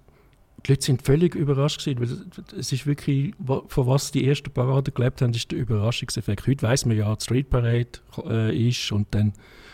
die 0.66 0.72
Leute 0.72 0.84
sind 0.84 1.00
völlig 1.00 1.34
überrascht 1.34 1.82
gewesen, 1.82 2.00
weil 2.00 2.58
es 2.58 2.70
ist 2.70 2.86
wirklich, 2.86 3.32
von 3.46 3.86
was 3.86 4.10
die 4.10 4.28
ersten 4.28 4.50
Paraden 4.50 4.92
gelebt 4.92 5.22
haben, 5.22 5.32
ist 5.32 5.50
der 5.50 5.58
Überraschungseffekt. 5.58 6.46
Heute 6.46 6.62
weiß 6.62 6.84
man 6.84 6.98
ja, 6.98 7.16
die 7.16 7.24
Street 7.24 7.48
Parade 7.48 7.88
äh, 8.26 8.68
ist 8.68 8.92
und 8.92 9.06
dann 9.12 9.32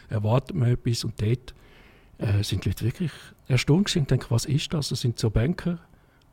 erwartet 0.08 0.54
man 0.54 0.70
etwas 0.70 1.02
und 1.02 1.20
dort 1.20 1.52
äh, 2.18 2.44
sind 2.44 2.64
die 2.64 2.68
Leute 2.68 2.84
wirklich 2.84 3.10
erstaunt 3.48 3.86
gewesen 3.86 4.02
und 4.02 4.10
denken, 4.12 4.26
was 4.28 4.44
ist 4.44 4.72
das? 4.72 4.92
Es 4.92 5.00
sind 5.00 5.18
so 5.18 5.30
Banker 5.30 5.80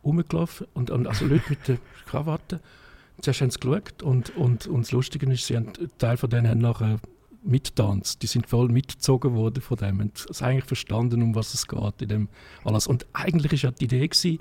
rumgelaufen 0.04 0.68
und, 0.74 0.90
und 0.90 1.08
also 1.08 1.26
Leute 1.26 1.50
mit 1.50 1.68
der 1.68 1.78
Krawatte. 2.06 2.60
Zuerst 3.22 3.42
haben 3.42 3.52
sie 3.52 3.60
geschaut 3.60 4.02
und, 4.02 4.36
und, 4.36 4.68
und 4.68 4.82
das 4.82 4.92
Lustige 4.92 5.32
ist, 5.32 5.46
sie 5.46 5.56
haben, 5.56 5.74
Teil 5.98 6.18
von 6.18 6.30
denen 6.30 6.48
haben 6.48 6.60
nachher 6.60 7.00
mittanzt. 7.44 8.22
Die 8.22 8.28
sind 8.28 8.48
voll 8.48 8.70
mitgezogen 8.70 9.34
worden 9.34 9.62
von 9.62 9.78
dem. 9.78 10.00
Und 10.00 10.26
es 10.30 10.42
eigentlich 10.42 10.66
verstanden, 10.66 11.22
um 11.22 11.36
was 11.36 11.54
es 11.54 11.68
geht 11.68 12.02
in 12.02 12.08
dem 12.08 12.30
alles. 12.64 12.88
Und 12.88 13.06
eigentlich 13.14 13.54
ist 13.54 13.64
ja 13.64 13.72
die 13.72 13.86
Idee 13.86 14.08
gewesen, 14.08 14.40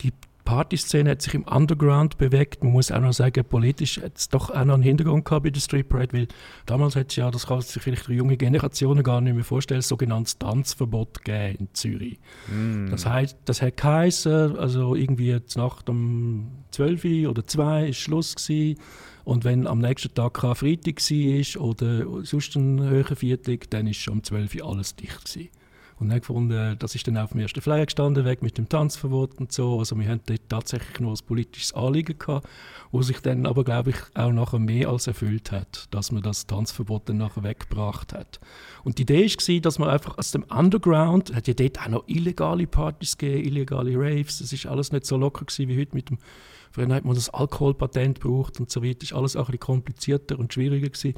die 0.00 0.12
Partyszene 0.50 1.10
hat 1.10 1.22
sich 1.22 1.34
im 1.34 1.44
Underground 1.44 2.18
bewegt. 2.18 2.64
Man 2.64 2.72
muss 2.72 2.90
auch 2.90 2.98
noch 3.00 3.12
sagen, 3.12 3.44
politisch 3.44 4.02
hat 4.02 4.18
es 4.18 4.28
doch 4.28 4.50
auch 4.50 4.64
noch 4.64 4.74
einen 4.74 4.82
Hintergrund 4.82 5.24
gehabt 5.24 5.44
bei 5.44 5.50
der 5.50 5.60
Street 5.60 5.88
Parade, 5.88 6.12
weil 6.12 6.26
damals 6.66 6.96
hat 6.96 7.10
es 7.10 7.16
ja, 7.16 7.30
das 7.30 7.46
kann 7.46 7.60
sich 7.60 7.80
vielleicht 7.80 8.08
die 8.08 8.14
junge 8.14 8.36
Generationen 8.36 9.04
gar 9.04 9.20
nicht 9.20 9.34
mehr 9.34 9.44
vorstellen, 9.44 9.78
ein 9.78 9.82
sogenanntes 9.82 10.38
Tanzverbot 10.38 11.22
gegeben 11.22 11.56
in 11.60 11.68
Zürich. 11.74 12.18
Mm. 12.48 12.90
Das 12.90 13.06
heißt, 13.06 13.38
das 13.44 13.62
hat 13.62 13.76
geheißen, 13.76 14.56
also 14.56 14.96
irgendwie 14.96 15.38
Nacht 15.54 15.88
um 15.88 16.50
12 16.72 17.28
oder 17.28 17.46
2 17.46 17.90
ist 17.90 17.98
Schluss 17.98 18.34
gewesen 18.34 18.80
und 19.22 19.44
wenn 19.44 19.68
am 19.68 19.78
nächsten 19.78 20.12
Tag 20.12 20.34
kein 20.34 20.56
Freitag 20.56 20.96
war 20.96 21.62
oder 21.62 22.24
sonst 22.24 22.56
ein 22.56 22.80
höherer 22.80 23.14
Viertag, 23.14 23.70
dann 23.70 23.86
ist 23.86 23.98
schon 23.98 24.14
um 24.14 24.24
12 24.24 24.56
Uhr 24.56 24.68
alles 24.68 24.96
dicht. 24.96 25.24
Gewesen. 25.24 25.50
Und 26.00 26.08
dann 26.08 26.20
gefunden, 26.20 26.76
das 26.78 26.94
ist 26.94 27.06
dann 27.06 27.18
auf 27.18 27.32
dem 27.32 27.40
ersten 27.40 27.60
Flyer 27.60 27.84
gestanden, 27.84 28.24
weg 28.24 28.42
mit 28.42 28.56
dem 28.56 28.68
Tanzverbot 28.68 29.38
und 29.38 29.52
so. 29.52 29.78
Also 29.78 29.98
wir 29.98 30.08
haben 30.08 30.22
dort 30.24 30.48
tatsächlich 30.48 30.98
noch 30.98 31.10
ein 31.10 31.26
politisches 31.26 31.74
Anliegen 31.74 32.18
gehabt, 32.18 32.48
wo 32.90 33.02
sich 33.02 33.20
dann 33.20 33.44
aber, 33.44 33.64
glaube 33.64 33.90
ich, 33.90 33.96
auch 34.14 34.32
nachher 34.32 34.58
mehr 34.58 34.88
als 34.88 35.06
erfüllt 35.06 35.52
hat, 35.52 35.88
dass 35.90 36.10
man 36.10 36.22
das 36.22 36.46
Tanzverbot 36.46 37.10
dann 37.10 37.18
nachher 37.18 37.42
weggebracht 37.42 38.14
hat. 38.14 38.40
Und 38.82 38.96
die 38.96 39.02
Idee 39.02 39.26
war, 39.26 39.60
dass 39.60 39.78
man 39.78 39.90
einfach 39.90 40.16
aus 40.16 40.30
dem 40.30 40.44
Underground, 40.44 41.34
hat 41.34 41.46
ja 41.46 41.54
dort 41.54 41.78
auch 41.80 41.88
noch 41.88 42.04
illegale 42.08 42.66
Partys 42.66 43.18
gegeben, 43.18 43.44
illegale 43.44 43.92
Raves, 43.94 44.40
es 44.40 44.54
ist 44.54 44.64
alles 44.64 44.92
nicht 44.92 45.04
so 45.04 45.18
locker 45.18 45.44
gewesen 45.44 45.68
wie 45.68 45.78
heute 45.78 45.94
mit 45.94 46.08
dem 46.08 46.18
Früher 46.72 46.88
hat 46.94 47.04
man 47.04 47.16
das 47.16 47.30
Alkoholpatent 47.30 48.20
gebraucht 48.20 48.60
und 48.60 48.70
so 48.70 48.82
weiter. 48.82 49.10
War 49.10 49.18
alles 49.18 49.34
auch 49.34 49.40
ein 49.40 49.46
bisschen 49.46 49.60
komplizierter 49.60 50.38
und 50.38 50.52
schwieriger. 50.52 50.88
Gewesen. 50.88 51.14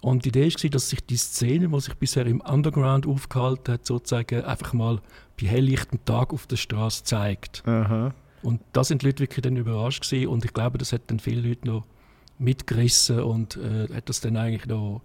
Und 0.00 0.24
die 0.24 0.30
Idee 0.30 0.46
war, 0.46 0.70
dass 0.70 0.88
sich 0.88 1.04
die 1.04 1.16
Szene, 1.16 1.68
die 1.68 1.80
sich 1.80 1.94
bisher 1.94 2.26
im 2.26 2.40
Underground 2.40 3.06
aufgehalten 3.06 3.74
hat, 3.74 3.86
sozusagen 3.86 4.44
einfach 4.44 4.72
mal 4.72 5.00
bei 5.38 5.46
helllichtem 5.46 6.04
Tag 6.04 6.32
auf 6.32 6.46
der 6.46 6.56
Straße 6.56 7.04
zeigt. 7.04 7.62
Aha. 7.66 8.14
Und 8.42 8.62
da 8.72 8.82
sind 8.82 9.02
die 9.02 9.06
Leute 9.06 9.20
wirklich 9.20 9.42
dann 9.42 9.56
überrascht 9.56 10.02
gewesen. 10.02 10.28
und 10.28 10.44
ich 10.44 10.54
glaube, 10.54 10.78
das 10.78 10.92
hat 10.92 11.02
dann 11.08 11.18
viele 11.18 11.46
Leute 11.46 11.66
noch 11.66 11.84
mitgerissen 12.38 13.20
und 13.20 13.56
äh, 13.56 13.88
hat 13.94 14.08
das 14.08 14.20
dann 14.20 14.36
eigentlich 14.36 14.66
noch, 14.66 15.02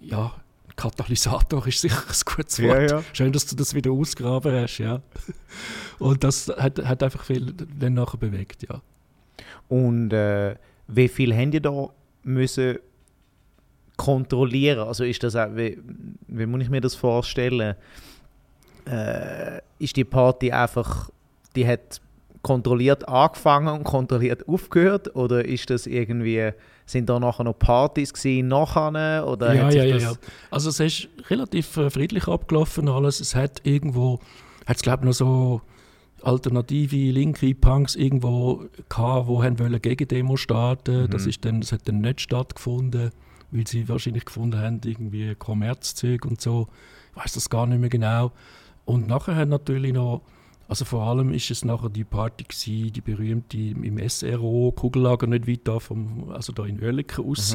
ja, 0.00 0.32
Katalysator 0.74 1.66
ist 1.66 1.80
sicher 1.80 2.02
ein 2.06 2.36
gutes 2.36 2.62
Wort. 2.62 2.90
Ja, 2.90 2.98
ja. 2.98 3.04
Schön, 3.12 3.32
dass 3.32 3.46
du 3.46 3.56
das 3.56 3.74
wieder 3.74 3.92
ausgraben 3.92 4.52
hast, 4.52 4.78
ja. 4.78 5.00
Und 5.98 6.22
das 6.22 6.48
hat, 6.48 6.84
hat 6.84 7.02
einfach 7.02 7.24
viel 7.24 7.52
dann 7.52 7.94
nachher 7.94 8.18
bewegt, 8.18 8.66
ja. 8.68 8.82
Und 9.68 10.12
äh, 10.12 10.56
wie 10.88 11.08
viel 11.08 11.34
haben 11.34 11.50
die 11.50 11.60
da 11.60 11.88
müssen 12.22 12.78
kontrollieren? 13.96 14.86
Also 14.86 15.04
ist 15.04 15.22
das 15.22 15.36
auch, 15.36 15.54
wie, 15.54 15.78
wie 16.28 16.46
muss 16.46 16.62
ich 16.62 16.70
mir 16.70 16.80
das 16.80 16.94
vorstellen? 16.94 17.74
Äh, 18.86 19.60
ist 19.78 19.96
die 19.96 20.04
Party 20.04 20.52
einfach, 20.52 21.10
die 21.54 21.66
hat 21.66 22.00
kontrolliert 22.42 23.08
angefangen 23.08 23.68
und 23.68 23.84
kontrolliert 23.84 24.48
aufgehört 24.48 25.16
oder 25.16 25.44
ist 25.44 25.68
das 25.70 25.86
irgendwie 25.86 26.52
sind 26.86 27.08
da 27.08 27.18
nachher 27.18 27.44
noch 27.44 27.58
Partys 27.58 28.14
gewesen, 28.14 28.48
nachher? 28.48 29.26
Oder 29.26 29.54
ja, 29.54 29.70
ja, 29.70 29.84
ja, 29.84 29.96
ja. 29.96 30.12
Also 30.50 30.70
es 30.70 30.78
ist 30.80 31.08
relativ 31.28 31.76
äh, 31.76 31.90
friedlich 31.90 32.28
abgelaufen 32.28 32.88
alles. 32.88 33.20
Es 33.20 33.34
hat 33.34 33.60
irgendwo, 33.64 34.20
hat 34.66 34.76
es 34.76 34.82
glaube 34.82 35.00
ich 35.00 35.06
noch 35.06 35.12
so 35.12 35.60
alternative 36.22 36.96
linke 36.96 37.54
Punks 37.54 37.94
irgendwo 37.96 38.64
gehabt, 38.88 39.28
die 39.28 39.42
haben 39.42 39.58
wollen 39.58 39.82
Gegendemo 39.82 40.36
starten. 40.36 41.02
Mhm. 41.02 41.10
Das, 41.10 41.26
ist 41.26 41.44
dann, 41.44 41.60
das 41.60 41.72
hat 41.72 41.88
dann 41.88 42.00
nicht 42.00 42.20
stattgefunden, 42.20 43.10
weil 43.56 43.66
sie 43.66 43.88
wahrscheinlich 43.88 44.24
gefunden 44.24 44.60
haben, 44.60 44.80
irgendwie 44.84 45.34
Kommerzzüge 45.34 46.28
und 46.28 46.40
so. 46.40 46.68
Ich 47.12 47.22
weiß 47.22 47.32
das 47.32 47.50
gar 47.50 47.66
nicht 47.66 47.80
mehr 47.80 47.88
genau. 47.88 48.32
Und 48.84 49.08
nachher 49.08 49.36
hat 49.36 49.48
natürlich 49.48 49.92
noch 49.92 50.22
also 50.68 50.84
vor 50.84 51.04
allem 51.04 51.32
ist 51.32 51.50
es 51.50 51.64
nachher 51.64 51.90
die 51.90 52.04
Party 52.04 52.44
gewesen, 52.44 52.92
die 52.92 53.00
berühmte 53.00 53.56
im 53.56 54.08
SRO, 54.08 54.72
Kugellager 54.72 55.26
nicht 55.28 55.46
weit 55.46 55.60
da, 55.64 55.78
vom, 55.78 56.30
also 56.30 56.52
da 56.52 56.64
in 56.64 56.82
Oerlikon 56.82 57.26
raus, 57.26 57.54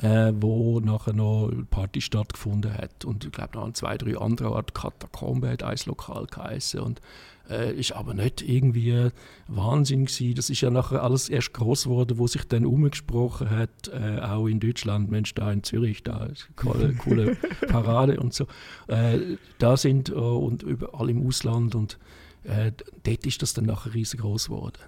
äh, 0.00 0.32
wo 0.36 0.78
nachher 0.78 1.14
noch 1.14 1.50
eine 1.50 1.64
Party 1.64 2.00
stattgefunden 2.00 2.72
hat. 2.74 3.04
Und 3.04 3.24
ich 3.24 3.32
glaube 3.32 3.56
noch 3.56 3.64
an 3.64 3.74
zwei, 3.74 3.98
drei 3.98 4.16
andere 4.16 4.52
Orte, 4.52 4.72
Katakombe 4.72 5.50
hat 5.50 5.64
ein 5.64 5.78
Lokal 5.86 6.26
geheißen 6.26 6.80
und 6.80 7.00
äh, 7.48 7.72
ist 7.74 7.92
aber 7.92 8.14
nicht 8.14 8.42
irgendwie 8.42 9.10
Wahnsinn 9.46 10.06
gewesen. 10.06 10.34
Das 10.34 10.50
ist 10.50 10.60
ja 10.60 10.70
nachher 10.70 11.02
alles 11.02 11.28
erst 11.28 11.52
groß 11.52 11.84
geworden, 11.84 12.18
wo 12.18 12.26
sich 12.26 12.44
dann 12.44 12.66
umgesprochen 12.66 13.50
hat, 13.50 13.88
äh, 13.88 14.20
auch 14.20 14.46
in 14.46 14.60
Deutschland, 14.60 15.10
Mensch, 15.10 15.34
da 15.34 15.50
in 15.52 15.62
Zürich, 15.62 16.02
da 16.02 16.26
ist 16.26 16.48
coole, 16.56 16.94
coole 17.04 17.36
Parade 17.68 18.20
und 18.20 18.34
so. 18.34 18.46
Äh, 18.86 19.36
da 19.58 19.76
sind 19.76 20.10
äh, 20.10 20.14
und 20.14 20.62
überall 20.62 21.10
im 21.10 21.26
Ausland 21.26 21.74
und 21.74 21.98
äh, 22.44 22.72
dort 23.04 23.26
ist 23.26 23.42
das 23.42 23.54
dann 23.54 23.66
nachher 23.66 23.94
riesengroß 23.94 24.46
geworden. 24.46 24.78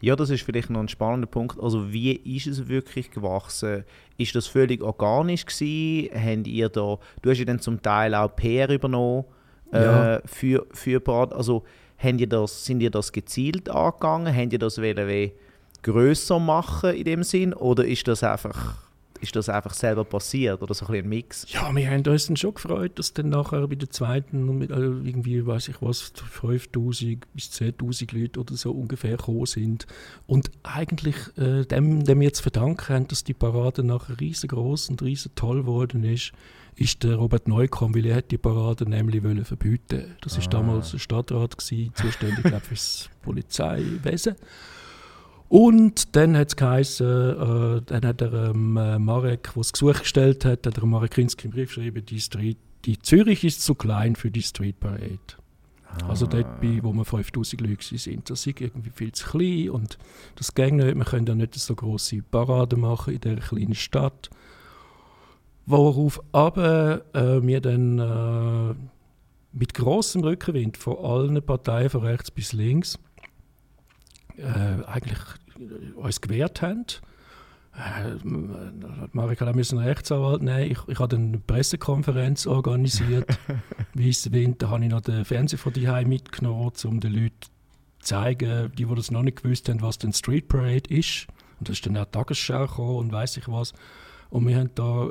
Ja, 0.00 0.16
das 0.16 0.30
ist 0.30 0.42
vielleicht 0.42 0.70
noch 0.70 0.80
ein 0.80 0.88
spannender 0.88 1.26
Punkt. 1.26 1.58
Also 1.58 1.92
wie 1.92 2.12
ist 2.12 2.46
es 2.46 2.68
wirklich 2.68 3.10
gewachsen? 3.10 3.84
Ist 4.18 4.34
das 4.34 4.46
völlig 4.46 4.82
organisch 4.82 5.46
gewesen? 5.46 6.10
Habt 6.14 6.46
ihr 6.46 6.68
da, 6.68 6.98
du 7.22 7.30
hast 7.30 7.38
ja 7.38 7.44
dann 7.44 7.60
zum 7.60 7.80
Teil 7.80 8.14
auch 8.14 8.34
PR 8.36 8.68
übernommen 8.68 9.24
äh, 9.72 9.84
ja. 9.84 10.20
für, 10.26 10.66
für 10.72 11.00
Bad. 11.00 11.32
Also 11.32 11.64
habt 12.02 12.20
ihr 12.20 12.26
das, 12.26 12.64
sind 12.64 12.80
ihr 12.80 12.90
das 12.90 13.12
gezielt 13.12 13.68
angegangen? 13.68 14.34
Habt 14.34 14.52
ihr 14.52 14.58
das 14.58 14.78
wollen, 14.78 15.32
grösser 15.82 16.38
machen 16.38 16.94
in 16.94 17.04
dem 17.04 17.22
Sinn? 17.22 17.52
Oder 17.54 17.84
ist 17.84 18.06
das 18.08 18.22
einfach 18.22 18.76
ist 19.22 19.36
das 19.36 19.48
einfach 19.48 19.72
selber 19.72 20.04
passiert 20.04 20.62
oder 20.62 20.74
so 20.74 20.86
ein, 20.86 20.94
ein 20.96 21.08
Mix? 21.08 21.46
Ja, 21.48 21.72
wir 21.74 21.88
haben 21.88 22.04
uns 22.04 22.26
dann 22.26 22.36
schon 22.36 22.54
gefreut, 22.54 22.98
dass 22.98 23.14
dann 23.14 23.28
nachher 23.28 23.66
bei 23.68 23.76
der 23.76 23.88
zweiten 23.88 24.58
mit, 24.58 24.72
also 24.72 25.00
irgendwie, 25.04 25.46
weiß 25.46 25.68
ich 25.68 25.76
was, 25.80 26.12
5000 26.16 27.24
bis 27.32 27.50
10.000 27.50 28.18
Leute 28.18 28.40
oder 28.40 28.56
so 28.56 28.72
ungefähr 28.72 29.16
gekommen 29.16 29.46
sind. 29.46 29.86
Und 30.26 30.50
eigentlich 30.64 31.16
äh, 31.38 31.64
dem, 31.64 32.04
dem 32.04 32.20
wir 32.20 32.32
zu 32.32 32.42
verdanken 32.42 32.94
haben, 32.94 33.08
dass 33.08 33.22
die 33.22 33.34
Parade 33.34 33.84
nachher 33.84 34.18
riesengroß 34.18 34.90
und 34.90 35.02
riesen 35.02 35.32
toll 35.36 35.62
geworden 35.62 36.02
ist, 36.02 36.32
ist 36.76 37.02
der 37.02 37.16
Robert 37.16 37.48
Neukomm, 37.48 37.94
weil 37.94 38.06
er 38.06 38.16
hat 38.16 38.30
die 38.30 38.38
Parade 38.38 38.88
nämlich 38.88 39.22
wollen 39.22 39.44
verbieten. 39.44 40.16
Das 40.22 40.36
war 40.36 40.44
ah. 40.44 40.48
damals 40.48 40.92
der 40.92 40.98
Stadtrat 40.98 41.58
gewesen, 41.58 41.92
zuständig 41.94 42.40
für 42.40 42.50
das 42.50 43.10
Polizeiwesen. 43.22 44.36
Und 45.48 46.16
dann 46.16 46.34
hat 46.34 46.48
es 46.48 46.56
geheißen, 46.56 47.06
äh, 47.06 47.82
dann 47.84 48.06
hat 48.06 48.22
der 48.22 48.32
ähm, 48.32 48.72
Marek, 48.72 49.50
der 49.52 49.52
das 49.54 49.72
Gesuch 49.72 49.98
gestellt 50.00 50.46
hat, 50.46 50.66
hat 50.66 50.76
der 50.76 50.86
Marek 50.86 51.10
Kinski 51.10 51.44
einen 51.44 51.52
Brief 51.52 51.68
geschrieben, 51.68 52.06
die, 52.06 52.20
Street, 52.20 52.56
die 52.86 52.98
Zürich 52.98 53.44
ist 53.44 53.60
zu 53.60 53.74
klein 53.74 54.16
für 54.16 54.30
die 54.30 54.40
Street 54.40 54.80
Parade. 54.80 55.18
Ah. 55.84 56.08
Also 56.08 56.26
dort, 56.26 56.60
bei, 56.62 56.78
wo 56.82 56.94
wir 56.94 57.04
5000 57.04 57.60
Leute 57.60 57.98
sind. 57.98 58.30
Das 58.30 58.46
ist 58.46 58.60
irgendwie 58.60 58.88
viel 58.88 59.12
zu 59.12 59.26
klein 59.28 59.68
und 59.68 59.98
das 60.36 60.54
geht 60.54 60.72
nicht. 60.72 60.96
Wir 60.96 61.04
können 61.04 61.26
ja 61.26 61.34
nicht 61.34 61.54
so 61.54 61.74
große 61.74 62.22
Paraden 62.22 62.80
machen 62.80 63.12
in 63.12 63.20
dieser 63.20 63.36
kleinen 63.36 63.74
Stadt. 63.74 64.30
Worauf 65.66 66.20
aber 66.32 67.02
äh, 67.14 67.42
wir 67.42 67.60
dann 67.60 67.98
äh, 67.98 68.74
mit 69.52 69.74
großem 69.74 70.22
Rückenwind 70.22 70.76
von 70.76 70.96
allen 70.98 71.42
Parteien 71.44 71.90
von 71.90 72.02
rechts 72.02 72.30
bis 72.30 72.52
links 72.52 72.98
äh, 74.36 74.84
eigentlich 74.86 75.18
uns 75.96 76.20
gewehrt 76.20 76.62
haben. 76.62 76.84
Äh, 77.74 78.16
Marika, 79.12 79.50
müssen 79.52 79.78
einen 79.78 79.88
Rechtsanwalt 79.88 80.42
nehmen. 80.42 80.70
Ich, 80.70 80.78
ich 80.88 80.98
habe 80.98 81.16
eine 81.16 81.38
Pressekonferenz 81.38 82.46
organisiert. 82.46 83.30
Weiss 83.94 84.30
Wind, 84.32 84.62
da 84.62 84.70
habe 84.70 84.84
ich 84.84 84.90
noch 84.90 85.00
den 85.00 85.24
Fernseher 85.24 85.58
von 85.58 85.72
die 85.72 85.86
mitgenommen, 86.04 86.72
um 86.84 87.00
den 87.00 87.12
Leuten 87.12 87.40
zu 87.40 87.50
zeigen, 88.00 88.72
die, 88.76 88.84
die 88.84 88.94
das 88.94 89.10
noch 89.10 89.22
nicht 89.22 89.42
gewusst 89.42 89.68
haben, 89.68 89.80
was 89.80 89.98
denn 89.98 90.12
Street 90.12 90.48
Parade 90.48 90.92
ist. 90.92 91.28
Und 91.60 91.68
da 91.68 91.72
ist 91.72 91.86
dann 91.86 91.96
auch 91.96 92.06
Tagesschau 92.06 92.66
gekommen 92.66 92.96
und 92.96 93.12
weiß 93.12 93.36
ich 93.38 93.48
was. 93.48 93.72
Und 94.28 94.46
wir 94.46 94.56
haben 94.56 94.70
da 94.74 95.08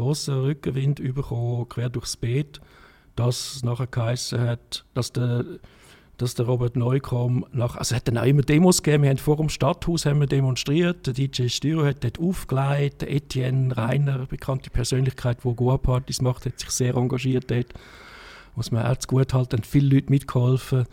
grossen 0.00 0.40
Rückenwind 0.40 1.02
bekommen, 1.14 1.68
quer 1.68 1.90
durchs 1.90 2.16
Beet, 2.16 2.60
dass 3.16 3.62
nachher 3.62 3.86
geheißen 3.86 4.40
hat, 4.40 4.84
dass 4.94 5.12
der 5.12 5.44
dass 6.16 6.34
der 6.34 6.44
Robert 6.44 6.76
Neukomm 6.76 7.46
nach, 7.50 7.76
also 7.76 7.94
es 7.94 7.96
hat 7.96 8.06
dann 8.06 8.18
auch 8.18 8.26
immer 8.26 8.42
Demos 8.42 8.82
gegeben, 8.82 9.04
wir 9.04 9.10
haben 9.10 9.16
vor 9.16 9.38
dem 9.38 9.48
Stadthaus 9.48 10.04
haben 10.04 10.20
wir 10.20 10.26
demonstriert, 10.26 11.06
der 11.06 11.14
DJ 11.14 11.48
Styro 11.48 11.86
hat 11.86 12.04
dort 12.04 12.20
aufgelegt, 12.20 13.02
Etienne 13.04 13.74
Reiner, 13.74 14.26
bekannte 14.26 14.68
Persönlichkeit, 14.68 15.38
die 15.42 15.56
Goa-Partys 15.56 16.20
macht, 16.20 16.44
hat 16.44 16.60
sich 16.60 16.68
sehr 16.68 16.94
engagiert 16.94 17.50
dort, 17.50 17.72
muss 18.54 18.70
man 18.70 18.84
auch 18.84 18.98
zu 18.98 19.08
gut 19.08 19.32
halten, 19.32 19.56
haben 19.56 19.64
viele 19.64 19.94
Leute 19.94 20.10
mitgeholfen 20.10 20.84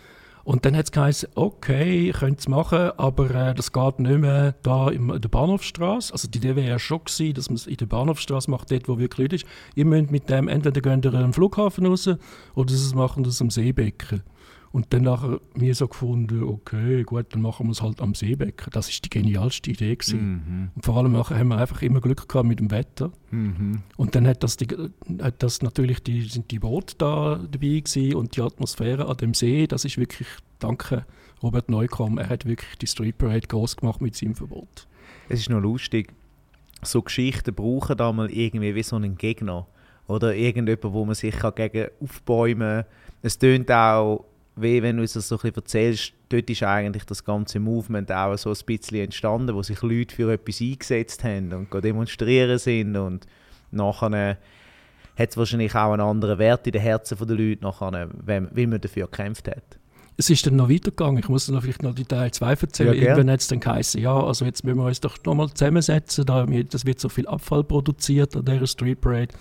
Und 0.47 0.63
dann 0.63 0.77
hat 0.77 0.85
es 0.85 0.91
geheißen, 0.93 1.27
okay, 1.35 2.13
könnt 2.17 2.39
es 2.39 2.47
machen, 2.47 2.91
aber 2.95 3.29
äh, 3.31 3.53
das 3.53 3.73
geht 3.73 3.99
nicht 3.99 4.19
mehr 4.19 4.55
da 4.63 4.87
in 4.87 5.09
der 5.09 5.27
Bahnhofstraße. 5.27 6.13
Also 6.13 6.29
die 6.29 6.37
Idee 6.37 6.55
wäre 6.55 6.69
ja 6.69 6.79
schon 6.79 7.03
gewesen, 7.03 7.33
dass 7.33 7.49
man 7.49 7.57
es 7.57 7.67
in 7.67 7.75
der 7.75 7.85
Bahnhofstraße 7.85 8.49
macht, 8.49 8.71
dort 8.71 8.87
wo 8.87 8.97
wirklich 8.97 9.17
Leute 9.17 9.35
ist. 9.35 9.45
Ihr 9.75 9.83
müsst 9.83 10.09
mit 10.09 10.29
dem, 10.29 10.47
entweder 10.47 10.79
gehen 10.79 11.01
ihr 11.03 11.13
am 11.15 11.33
Flughafen 11.33 11.85
raus 11.85 12.09
oder 12.55 12.73
sie 12.73 12.95
machen 12.95 13.25
das 13.25 13.41
am 13.41 13.49
Seebecken. 13.49 14.23
Und 14.71 14.93
dann 14.93 15.03
nachher 15.03 15.39
mir 15.55 15.73
so 15.75 15.87
gefunden, 15.87 16.43
okay, 16.43 17.03
gut, 17.03 17.27
dann 17.31 17.41
machen 17.41 17.67
wir 17.67 17.71
es 17.71 17.81
halt 17.81 18.01
am 18.01 18.13
Seebecken. 18.13 18.69
Das 18.73 18.89
ist 18.89 19.03
die 19.05 19.09
genialste 19.09 19.71
Idee 19.71 19.95
gewesen. 19.95 20.19
Mhm. 20.19 20.69
Und 20.75 20.85
vor 20.85 20.97
allem 20.97 21.13
nachher 21.13 21.37
haben 21.37 21.49
wir 21.49 21.57
einfach 21.57 21.81
immer 21.81 22.01
Glück 22.01 22.27
gehabt 22.27 22.47
mit 22.47 22.59
dem 22.59 22.69
Wetter. 22.71 23.11
Mhm. 23.31 23.81
Und 23.95 24.15
dann 24.15 24.27
hat 24.27 24.43
das, 24.43 24.57
die, 24.57 24.67
hat 25.21 25.41
das 25.41 25.61
natürlich 25.61 26.03
die, 26.03 26.21
sind 26.21 26.51
die 26.51 26.59
Boote 26.59 26.95
da 26.97 27.35
dabei 27.35 27.79
gewesen 27.79 28.15
und 28.15 28.35
die 28.35 28.41
Atmosphäre 28.41 29.07
an 29.07 29.17
dem 29.17 29.33
See, 29.33 29.67
das 29.67 29.85
ist 29.85 29.97
wirklich, 29.97 30.27
danke 30.59 31.05
Robert 31.41 31.69
Neukomm, 31.69 32.17
er 32.17 32.29
hat 32.29 32.45
wirklich 32.45 32.77
die 32.77 32.87
Street 32.87 33.17
Parade 33.17 33.47
groß 33.47 33.77
gemacht 33.77 34.01
mit 34.01 34.15
seinem 34.15 34.35
Verbot. 34.35 34.87
Es 35.29 35.39
ist 35.39 35.49
noch 35.49 35.59
lustig, 35.59 36.13
so 36.81 37.01
Geschichten 37.01 37.53
brauchen 37.53 37.97
da 37.97 38.11
mal 38.11 38.31
irgendwie 38.31 38.75
wie 38.75 38.83
so 38.83 38.95
einen 38.95 39.17
Gegner. 39.17 39.67
Oder 40.07 40.35
irgendjemand, 40.35 40.93
wo 40.93 41.05
man 41.05 41.15
sich 41.15 41.35
gegen 41.55 41.87
aufbäumen 42.01 42.83
kann. 42.83 42.91
Es 43.21 43.37
tönt 43.37 43.69
auch, 43.71 44.25
wie 44.57 44.81
wenn 44.81 44.97
du 44.97 45.03
es 45.03 45.13
so 45.13 45.35
ein 45.35 45.39
bisschen 45.39 45.55
erzählst, 45.55 46.13
dort 46.29 46.49
ist 46.49 46.63
eigentlich 46.63 47.05
das 47.05 47.23
ganze 47.23 47.59
Movement 47.59 48.11
auch 48.11 48.37
so 48.37 48.49
ein 48.49 48.57
bisschen 48.65 49.03
entstanden, 49.03 49.55
wo 49.55 49.63
sich 49.63 49.81
Leute 49.81 50.13
für 50.13 50.31
etwas 50.33 50.61
eingesetzt 50.61 51.23
haben 51.23 51.53
und 51.53 51.83
demonstrieren 51.83 52.57
sind 52.57 52.95
und 52.97 53.25
nachher 53.71 54.37
hat 55.17 55.29
es 55.29 55.37
wahrscheinlich 55.37 55.73
auch 55.75 55.93
einen 55.93 56.01
anderen 56.01 56.39
Wert 56.39 56.67
in 56.67 56.73
den 56.73 56.81
Herzen 56.81 57.17
der 57.17 57.35
Leute, 57.35 57.63
nachher, 57.63 58.09
wenn, 58.25 58.49
wie 58.53 58.67
man 58.67 58.81
dafür 58.81 59.05
gekämpft 59.05 59.47
hat. 59.47 59.79
Es 60.19 60.31
ist 60.31 60.47
dann 60.47 60.55
noch 60.55 60.69
weitergegangen. 60.69 61.19
Ich 61.19 61.29
muss 61.29 61.45
dann 61.45 61.61
vielleicht 61.61 61.83
noch 61.83 61.93
die 61.93 62.03
Teil 62.03 62.31
2 62.31 62.53
erzählen. 62.53 62.95
Ja. 62.95 63.01
Irgendwann 63.01 63.31
hat 63.31 63.39
es 63.39 63.47
dann 63.47 63.59
geheißen, 63.59 64.01
ja, 64.01 64.19
also 64.19 64.45
jetzt 64.45 64.63
müssen 64.63 64.77
wir 64.77 64.85
uns 64.85 64.99
doch 64.99 65.15
nochmal 65.25 65.49
zusammensetzen. 65.49 66.25
Da, 66.25 66.45
das 66.45 66.85
wird 66.85 66.99
so 66.99 67.09
viel 67.09 67.27
Abfall 67.27 67.63
produziert 67.63 68.35
an 68.35 68.45
dieser 68.45 68.65
Street 68.65 68.99
Parade. 68.99 69.33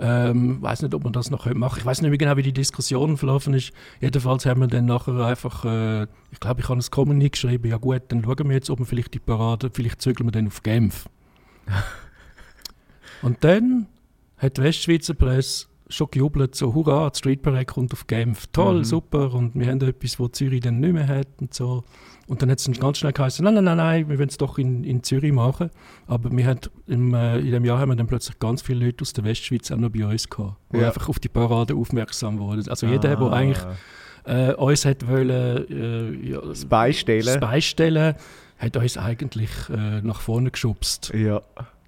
Ähm, 0.00 0.60
weiß 0.60 0.82
nicht, 0.82 0.92
ob 0.94 1.04
man 1.04 1.12
das 1.12 1.30
noch 1.30 1.46
machen. 1.54 1.78
Ich 1.78 1.86
weiß 1.86 2.02
nicht 2.02 2.10
mehr 2.10 2.18
genau, 2.18 2.36
wie 2.36 2.42
die 2.42 2.52
Diskussion 2.52 3.16
verlaufen 3.16 3.54
ist. 3.54 3.72
Jedenfalls 4.00 4.44
haben 4.44 4.60
wir 4.60 4.66
dann 4.66 4.86
nachher 4.86 5.14
einfach, 5.24 5.64
äh, 5.64 6.02
ich 6.32 6.40
glaube, 6.40 6.60
ich 6.62 6.68
habe 6.68 6.80
ein 6.80 6.82
Kommuniqué 6.82 7.30
geschrieben, 7.30 7.68
ja 7.68 7.76
gut, 7.76 8.02
dann 8.08 8.24
schauen 8.24 8.48
wir 8.48 8.54
jetzt, 8.54 8.70
ob 8.70 8.80
wir 8.80 8.86
vielleicht 8.86 9.14
die 9.14 9.20
Parade, 9.20 9.70
vielleicht 9.72 10.02
zügeln 10.02 10.26
wir 10.26 10.32
dann 10.32 10.48
auf 10.48 10.62
Genf. 10.62 11.08
Und 13.22 13.42
dann 13.44 13.86
hat 14.36 14.56
die 14.58 14.62
Westschweizer 14.62 15.14
Presse 15.14 15.66
schon 15.88 16.08
gejubelt, 16.10 16.54
so 16.54 16.74
hurra, 16.74 17.10
die 17.10 17.18
Street 17.18 17.42
Parade 17.42 17.66
kommt 17.66 17.92
auf 17.92 18.06
Genf. 18.06 18.46
Toll, 18.48 18.78
Mhm. 18.78 18.84
super. 18.84 19.32
Und 19.32 19.54
wir 19.54 19.68
haben 19.68 19.80
etwas, 19.80 20.18
was 20.18 20.32
Zürich 20.32 20.60
dann 20.60 20.80
nicht 20.80 20.92
mehr 20.92 21.06
hat 21.06 21.28
und 21.40 21.54
so. 21.54 21.84
Und 22.26 22.40
dann 22.42 22.50
hat 22.50 22.58
es 22.58 22.80
ganz 22.80 22.98
schnell 22.98 23.12
geheißen, 23.12 23.44
nein, 23.44 23.54
nein, 23.54 23.64
nein, 23.64 23.76
nein, 23.76 24.08
wir 24.08 24.18
wollen 24.18 24.28
es 24.28 24.38
doch 24.38 24.58
in, 24.58 24.82
in 24.84 25.02
Zürich 25.02 25.32
machen. 25.32 25.70
Aber 26.06 26.30
wir 26.30 26.46
haben 26.46 26.60
im, 26.86 27.12
äh, 27.14 27.38
in 27.38 27.50
dem 27.52 27.64
Jahr 27.64 27.78
haben 27.78 27.90
wir 27.90 27.96
dann 27.96 28.06
plötzlich 28.06 28.38
ganz 28.38 28.62
viele 28.62 28.86
Leute 28.86 29.02
aus 29.02 29.12
der 29.12 29.24
Westschweiz 29.24 29.70
auch 29.70 29.76
noch 29.76 29.90
bei 29.90 30.06
uns 30.06 30.28
gehabt, 30.28 30.56
die 30.72 30.78
Ja. 30.78 30.86
einfach 30.88 31.08
auf 31.08 31.18
die 31.18 31.28
Parade 31.28 31.74
aufmerksam 31.74 32.38
wurden. 32.38 32.68
Also 32.68 32.86
jeder, 32.86 33.16
der 33.16 33.18
Ah, 33.20 33.32
eigentlich 33.32 33.64
äh, 34.24 34.52
uns 34.54 34.84
hat 34.86 35.06
wollen, 35.06 35.68
äh, 36.22 36.28
ja, 36.30 36.40
das 36.40 36.64
Beistellen. 36.64 37.26
das 37.26 37.40
beistellen, 37.40 38.14
hat 38.58 38.76
uns 38.76 38.96
eigentlich 38.96 39.50
äh, 39.70 40.00
nach 40.00 40.20
vorne 40.20 40.50
geschubst. 40.50 41.12
Ja. 41.14 41.42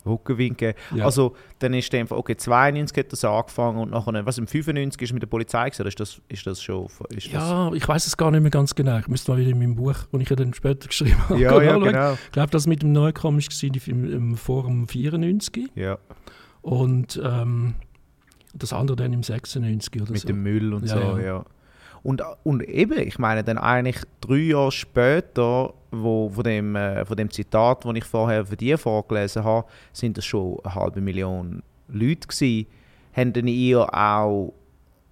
Rückenwinken. 0.06 0.74
Ja. 0.94 1.04
Also, 1.04 1.34
dann 1.58 1.74
ist 1.74 1.92
der 1.92 2.06
Fall, 2.06 2.18
okay, 2.18 2.36
92 2.36 2.96
hat 2.98 3.12
das 3.12 3.24
angefangen 3.24 3.78
und 3.78 3.90
nachher, 3.90 4.26
was, 4.26 4.38
im 4.38 4.46
95 4.46 5.02
ist 5.02 5.12
mit 5.12 5.22
der 5.22 5.28
Polizei 5.28 5.68
gewesen, 5.70 5.82
oder 5.82 5.88
ist 5.88 6.00
das, 6.00 6.20
ist 6.28 6.46
das 6.46 6.62
schon, 6.62 6.86
ist 7.10 7.26
das, 7.26 7.32
Ja, 7.32 7.72
ich 7.72 7.86
weiß 7.86 8.06
es 8.06 8.16
gar 8.16 8.30
nicht 8.30 8.42
mehr 8.42 8.50
ganz 8.50 8.74
genau. 8.74 8.98
Ich 8.98 9.08
müsste 9.08 9.32
mal 9.32 9.38
wieder 9.38 9.50
in 9.50 9.58
meinem 9.58 9.74
Buch, 9.74 9.94
das 10.10 10.20
ich 10.20 10.28
ja 10.30 10.36
dann 10.36 10.54
später 10.54 10.88
geschrieben 10.88 11.28
habe, 11.28 11.40
ja, 11.40 11.62
ja, 11.62 11.78
genau. 11.78 12.12
Ich 12.12 12.32
glaube, 12.32 12.50
das 12.50 12.66
mit 12.66 12.82
dem 12.82 12.92
Neukommen 12.92 13.40
war 13.40 13.86
im, 13.86 14.12
im 14.12 14.36
Forum 14.36 14.88
94 14.88 15.70
Ja, 15.74 15.98
und 16.62 17.20
ähm, 17.22 17.74
das 18.54 18.72
andere 18.72 18.96
dann 18.96 19.12
im 19.12 19.22
96 19.22 20.02
oder 20.02 20.12
mit 20.12 20.20
so. 20.20 20.28
dem 20.28 20.42
Müll 20.42 20.72
und 20.74 20.86
Ja, 20.86 20.94
so, 20.94 21.18
ja. 21.18 21.24
ja. 21.24 21.44
Und, 22.06 22.22
und 22.44 22.62
eben, 22.62 23.00
ich 23.00 23.18
meine, 23.18 23.42
dann 23.42 23.58
eigentlich 23.58 23.96
drei 24.20 24.36
Jahre 24.36 24.70
später, 24.70 25.74
wo, 25.90 26.28
von, 26.28 26.44
dem, 26.44 26.76
äh, 26.76 27.04
von 27.04 27.16
dem 27.16 27.32
Zitat, 27.32 27.84
das 27.84 27.96
ich 27.96 28.04
vorher 28.04 28.46
für 28.46 28.56
dich 28.56 28.80
vorgelesen 28.80 29.42
habe, 29.42 29.66
sind 29.92 30.16
das 30.16 30.24
schon 30.24 30.60
eine 30.62 30.76
halbe 30.76 31.00
Million 31.00 31.64
Leute 31.88 32.28
gewesen. 32.28 32.68
Haben 33.12 33.32
denn 33.32 33.48
ihr 33.48 33.92
auch, 33.92 34.54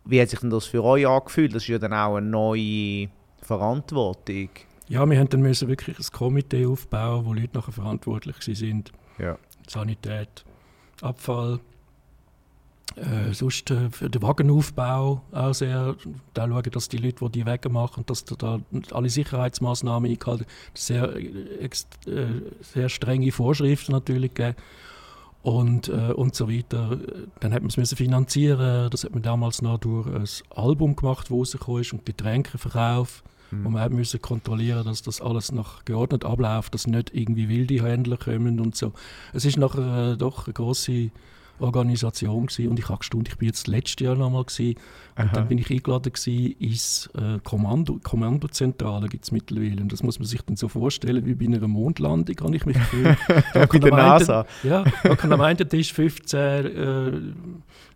wie 0.05 0.23
hat 0.23 0.29
sich 0.29 0.39
denn 0.39 0.51
das 0.51 0.67
für 0.67 0.85
euch 0.85 1.05
angefühlt? 1.05 1.53
Das 1.53 1.65
ist 1.65 1.69
ja 1.69 1.81
dann 1.81 1.93
auch 1.93 2.15
eine 2.15 2.29
neue 2.29 3.09
Verantwortung. 3.43 4.51
Ja, 4.87 5.05
wir 5.05 5.19
haben 5.19 5.29
dann 5.31 5.43
müssen 5.43 5.67
wirklich 5.67 5.99
ein 5.99 6.07
Komitee 6.13 6.65
aufbauen, 6.65 7.27
wo 7.27 7.33
Leute 7.33 7.59
nachher 7.59 7.73
verantwortlich 7.73 8.37
sind. 8.41 8.93
Ja. 9.19 9.37
Sanität, 9.67 10.45
Abfall, 11.03 11.59
äh, 12.97 13.33
sonst 13.33 13.71
äh, 13.71 13.91
für 13.91 14.09
den 14.09 14.23
Wagenaufbau 14.23 15.23
auch 15.33 15.53
sehr, 15.53 15.97
da 16.33 16.47
schauen, 16.47 16.63
dass 16.71 16.89
die 16.89 16.99
Leute, 16.99 17.25
die 17.25 17.41
die 17.41 17.47
Wege 17.47 17.69
machen, 17.69 18.05
dass 18.07 18.25
da, 18.25 18.61
alle 18.93 19.11
Sicherheitsmaßnahmen 19.11 20.11
eingehalten 20.11 20.47
sehr, 20.75 21.15
äh, 21.17 21.65
äh, 21.67 21.71
sehr 22.61 22.89
strenge 22.89 23.33
Vorschriften 23.33 23.93
natürlich 23.93 24.35
gegeben. 24.35 24.57
Und, 25.43 25.89
äh, 25.89 26.13
und 26.15 26.35
so 26.35 26.51
weiter. 26.51 26.99
Dann 27.41 27.53
hat 27.53 27.61
man 27.61 27.69
es 27.69 27.77
müssen 27.77 27.97
finanzieren, 27.97 28.89
das 28.89 29.05
hat 29.05 29.13
man 29.13 29.21
damals 29.21 29.61
noch 29.61 29.77
durch 29.77 30.07
ein 30.07 30.25
Album 30.57 30.97
gemacht, 30.97 31.27
das 31.27 31.37
rausgekommen 31.37 31.83
ist 31.83 31.93
und 31.93 32.07
Getränkeverkauf 32.07 33.23
wo 33.63 33.71
man 33.71 33.83
hat 33.83 33.93
müssen 33.93 34.21
kontrollieren, 34.21 34.85
dass 34.85 35.03
das 35.03 35.21
alles 35.21 35.53
noch 35.53 35.85
geordnet 35.85 36.25
abläuft, 36.25 36.75
dass 36.75 36.87
nicht 36.87 37.15
irgendwie 37.15 37.49
wilde 37.49 37.83
Händler 37.83 38.17
kommen 38.17 38.59
und 38.61 38.75
so. 38.75 38.93
Es 39.33 39.45
ist 39.45 39.57
nachher 39.59 40.13
äh, 40.13 40.17
doch 40.17 40.47
eine 40.47 40.55
große 40.55 41.11
Organisation 41.59 42.47
gewesen 42.47 42.69
und 42.69 42.79
ich 42.79 42.89
habe 42.89 42.99
gestaunt, 42.99 43.29
ich 43.29 43.37
bin 43.37 43.47
jetzt 43.47 43.67
letztes 43.69 44.05
Jahr 44.05 44.17
nochmal 44.17 44.45
gewesen 44.45 44.77
und 45.17 45.25
Aha. 45.25 45.33
dann 45.35 45.49
bin 45.49 45.59
ich 45.59 45.71
eingeladen 45.71 46.13
gewesen 46.13 46.53
ins 46.59 47.09
äh, 47.15 47.39
Kommando, 47.45 47.99
Kommandozentrale 48.03 49.09
gibt 49.09 49.25
es 49.25 49.31
mittlerweile 49.33 49.81
und 49.81 49.93
das 49.93 50.03
muss 50.03 50.19
man 50.19 50.27
sich 50.27 50.43
dann 50.43 50.57
so 50.57 50.69
vorstellen 50.69 51.25
wie 51.27 51.35
bei 51.35 51.45
einer 51.47 51.67
Mondlandung, 51.69 52.37
habe 52.41 52.57
ich 52.57 52.67
mich 52.67 52.77
gefühlt. 52.77 53.17
Da 53.55 53.67
Bei 53.67 53.79
der 53.79 53.93
einen- 53.93 53.97
NASA. 54.07 54.47
ja, 54.65 54.85
da 55.05 55.15
kann 55.17 55.33
am 55.33 55.41
einen 55.41 55.69
Tisch 55.69 55.93
15 55.93 56.39
äh, 56.41 57.13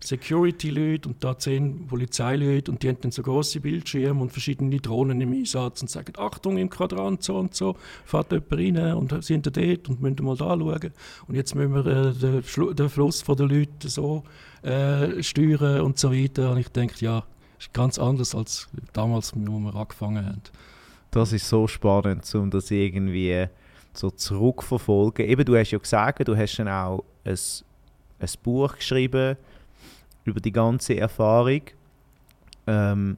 Security-Leute 0.00 1.08
und 1.08 1.22
da 1.24 1.36
10 1.36 1.86
Polizeileute 1.86 2.70
und 2.70 2.82
die 2.82 2.88
haben 2.88 2.98
dann 3.00 3.10
so 3.10 3.22
große 3.22 3.60
Bildschirme 3.60 4.20
und 4.22 4.30
verschiedene 4.32 4.76
Drohnen 4.80 5.20
im 5.20 5.32
Einsatz 5.32 5.82
und 5.82 5.90
sagen, 5.90 6.12
Achtung, 6.18 6.56
im 6.58 6.70
Quadrant 6.70 7.22
so 7.22 7.36
und 7.36 7.54
so, 7.54 7.76
fährt 8.04 8.30
jemand 8.32 8.52
rein 8.52 8.94
und 8.94 9.24
sind 9.24 9.46
da 9.46 9.50
dort 9.50 9.88
und 9.88 10.00
müssen 10.00 10.24
mal 10.24 10.36
da 10.36 10.48
schauen. 10.56 10.92
Und 11.26 11.34
jetzt 11.34 11.54
müssen 11.54 11.74
wir 11.74 11.86
äh, 11.86 12.12
den, 12.12 12.76
den 12.76 12.88
Fluss 12.88 13.22
von 13.22 13.36
den 13.36 13.47
Leuten 13.48 13.88
so 13.88 14.24
äh, 14.62 15.22
steuern 15.22 15.80
und 15.82 15.98
so 15.98 16.12
weiter. 16.12 16.52
Und 16.52 16.58
ich 16.58 16.68
denke, 16.68 16.94
ja, 17.00 17.24
ist 17.58 17.72
ganz 17.72 17.98
anders 17.98 18.34
als 18.34 18.68
damals, 18.92 19.32
wo 19.34 19.58
wir 19.58 19.74
angefangen 19.74 20.24
haben. 20.24 20.42
Das 21.10 21.32
ist 21.32 21.48
so 21.48 21.66
spannend, 21.66 22.32
um 22.34 22.50
das 22.50 22.70
irgendwie 22.70 23.46
so 23.94 24.10
zurückverfolgen. 24.10 25.26
Eben, 25.26 25.44
du 25.44 25.56
hast 25.56 25.70
ja 25.70 25.78
gesagt, 25.78 26.26
du 26.28 26.36
hast 26.36 26.56
dann 26.58 26.68
auch 26.68 27.02
ein, 27.24 27.38
ein 28.20 28.28
Buch 28.42 28.76
geschrieben 28.76 29.36
über 30.24 30.40
die 30.40 30.52
ganze 30.52 30.96
Erfahrung. 30.96 31.62
Ähm, 32.66 33.16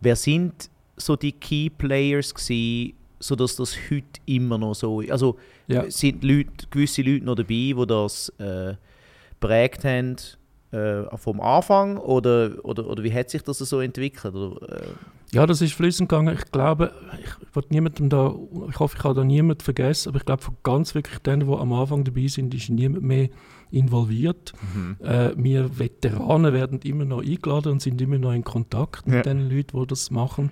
wer 0.00 0.16
sind 0.16 0.70
so 0.96 1.14
die 1.16 1.32
Key 1.32 1.68
Players 1.68 2.34
gewesen, 2.34 2.94
sodass 3.20 3.56
das 3.56 3.76
heute 3.90 4.20
immer 4.24 4.56
noch 4.58 4.74
so 4.74 5.00
ist? 5.00 5.10
Also 5.12 5.36
Ja. 5.68 5.88
sind 5.90 6.24
Leute, 6.24 6.66
gewisse 6.70 7.02
Leute 7.02 7.24
noch 7.24 7.34
dabei, 7.34 7.46
die 7.76 7.84
das 7.86 8.30
äh, 8.38 8.74
prägt 9.40 9.84
haben 9.84 10.16
äh, 10.72 11.04
vom 11.16 11.40
Anfang 11.40 11.96
oder, 11.98 12.52
oder, 12.64 12.86
oder 12.88 13.02
wie 13.04 13.12
hat 13.14 13.30
sich 13.30 13.42
das 13.42 13.58
so 13.58 13.80
entwickelt? 13.80 14.34
Oder, 14.34 14.68
äh, 14.82 14.82
Ja, 15.32 15.46
das 15.46 15.60
ist 15.62 15.74
fließend 15.74 16.08
gegangen. 16.08 16.34
Ich 16.38 16.50
glaube, 16.50 16.92
ich 17.22 17.70
niemandem 17.70 18.08
da, 18.08 18.34
ich 18.68 18.78
hoffe, 18.78 18.96
ich 18.98 19.04
habe 19.04 19.14
da 19.14 19.24
niemanden 19.24 19.62
vergessen, 19.62 20.08
aber 20.10 20.18
ich 20.18 20.24
glaube, 20.24 20.42
von 20.42 20.56
ganz 20.62 20.94
wirklich 20.94 21.18
denen, 21.20 21.46
die 21.48 21.54
am 21.54 21.72
Anfang 21.72 22.04
dabei 22.04 22.26
sind, 22.26 22.52
ist 22.54 22.68
niemand 22.70 23.02
mehr 23.04 23.28
involviert. 23.70 24.52
mhm. 24.74 24.96
Äh, 25.04 25.30
wir 25.36 25.78
Veteranen 25.78 26.52
werden 26.52 26.80
immer 26.82 27.04
noch 27.04 27.22
eingeladen 27.22 27.72
und 27.72 27.82
sind 27.82 28.00
immer 28.00 28.18
noch 28.18 28.32
in 28.32 28.44
Kontakt 28.44 29.06
mit 29.06 29.16
Ja. 29.16 29.22
den 29.22 29.48
Leuten, 29.50 29.78
die 29.80 29.86
das 29.86 30.10
machen. 30.10 30.50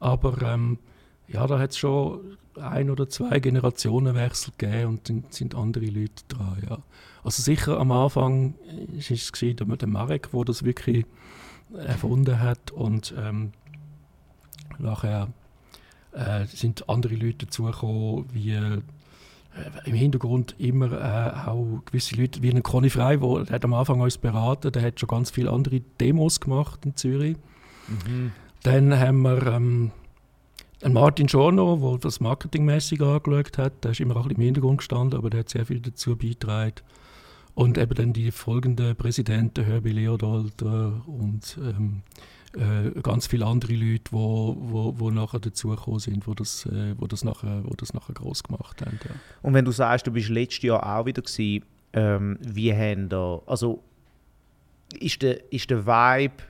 Aber 0.00 0.36
ähm, 0.42 0.78
ja, 1.26 1.46
da 1.46 1.58
hat 1.58 1.70
es 1.70 1.78
schon 1.78 2.20
ein 2.58 2.90
oder 2.90 3.08
zwei 3.08 3.40
Generationenwechsel 3.40 4.52
gegeben 4.56 4.88
und 4.88 5.08
dann 5.08 5.24
sind 5.30 5.54
andere 5.54 5.86
Leute 5.86 6.24
dran. 6.28 6.58
Ja. 6.68 6.78
Also 7.24 7.42
sicher 7.42 7.78
am 7.78 7.92
Anfang 7.92 8.54
ist 8.96 9.10
es 9.10 9.32
gewesen, 9.32 9.78
der, 9.78 9.88
Marek, 9.88 10.30
der 10.30 10.44
das 10.44 10.64
wirklich 10.64 11.04
erfunden 11.74 12.40
hat 12.40 12.70
und 12.70 13.14
ähm, 13.18 13.52
nachher 14.78 15.28
äh, 16.12 16.46
sind 16.46 16.88
andere 16.88 17.14
Leute 17.14 17.46
dazugekommen, 17.46 18.26
wie 18.32 18.52
äh, 18.52 18.80
im 19.84 19.94
Hintergrund 19.94 20.54
immer 20.58 20.92
äh, 20.92 21.48
auch 21.48 21.82
gewisse 21.84 22.16
Leute, 22.16 22.42
wie 22.42 22.50
ein 22.50 22.62
Conny 22.62 22.90
Frey, 22.90 23.18
der 23.18 23.44
der 23.44 23.54
hat 23.56 23.64
am 23.64 23.74
Anfang 23.74 24.00
uns 24.00 24.18
beraten, 24.18 24.72
der 24.72 24.82
hat 24.82 25.00
schon 25.00 25.08
ganz 25.08 25.30
viele 25.30 25.50
andere 25.50 25.80
Demos 26.00 26.40
gemacht 26.40 26.84
in 26.84 26.96
Zürich. 26.96 27.36
Mhm. 27.88 28.32
Dann 28.62 28.98
haben 28.98 29.22
wir 29.22 29.46
ähm, 29.46 29.92
ein 30.82 30.92
Martin 30.92 31.28
Schorno, 31.28 31.76
der 31.76 31.98
das 31.98 32.20
marketingmäßig 32.20 33.02
angeschaut 33.02 33.58
hat, 33.58 33.84
der 33.84 33.90
ist 33.92 34.00
immer 34.00 34.16
auch 34.16 34.26
im 34.26 34.40
Hintergrund 34.40 34.78
gestanden, 34.78 35.18
aber 35.18 35.30
der 35.30 35.40
hat 35.40 35.48
sehr 35.48 35.66
viel 35.66 35.80
dazu 35.80 36.16
beigetragen. 36.16 36.76
Und 37.54 37.76
eben 37.76 37.94
dann 37.94 38.12
die 38.12 38.30
folgenden 38.30 38.94
Präsidenten, 38.94 39.64
Herbie 39.64 39.90
Leodold 39.90 40.62
äh, 40.62 40.64
und 40.64 41.58
ähm, 41.60 42.02
äh, 42.54 43.00
ganz 43.02 43.26
viele 43.26 43.46
andere 43.46 43.72
Leute, 43.72 44.04
die 44.04 44.12
wo, 44.12 44.56
wo, 44.60 44.94
wo 44.98 45.10
nachher 45.10 45.40
dazugekommen 45.40 45.98
sind, 45.98 46.26
wo 46.28 46.34
das, 46.34 46.66
äh, 46.66 46.94
wo 46.96 47.08
das 47.08 47.24
nachher, 47.24 47.62
wo 47.64 47.74
das 47.74 47.94
nachher 47.94 48.14
groß 48.14 48.44
gemacht 48.44 48.80
haben. 48.80 49.00
Ja. 49.04 49.10
Und 49.42 49.54
wenn 49.54 49.64
du 49.64 49.72
sagst, 49.72 50.06
du 50.06 50.12
bist 50.12 50.28
letztes 50.28 50.62
Jahr 50.62 50.98
auch 50.98 51.06
wieder 51.06 51.22
gewesen, 51.22 51.64
ähm, 51.92 52.38
wie 52.40 52.72
haben 52.72 53.08
da, 53.08 53.40
also 53.46 53.82
ist 54.98 55.22
der, 55.22 55.52
ist 55.52 55.68
der 55.70 55.84
Vibe 55.84 56.44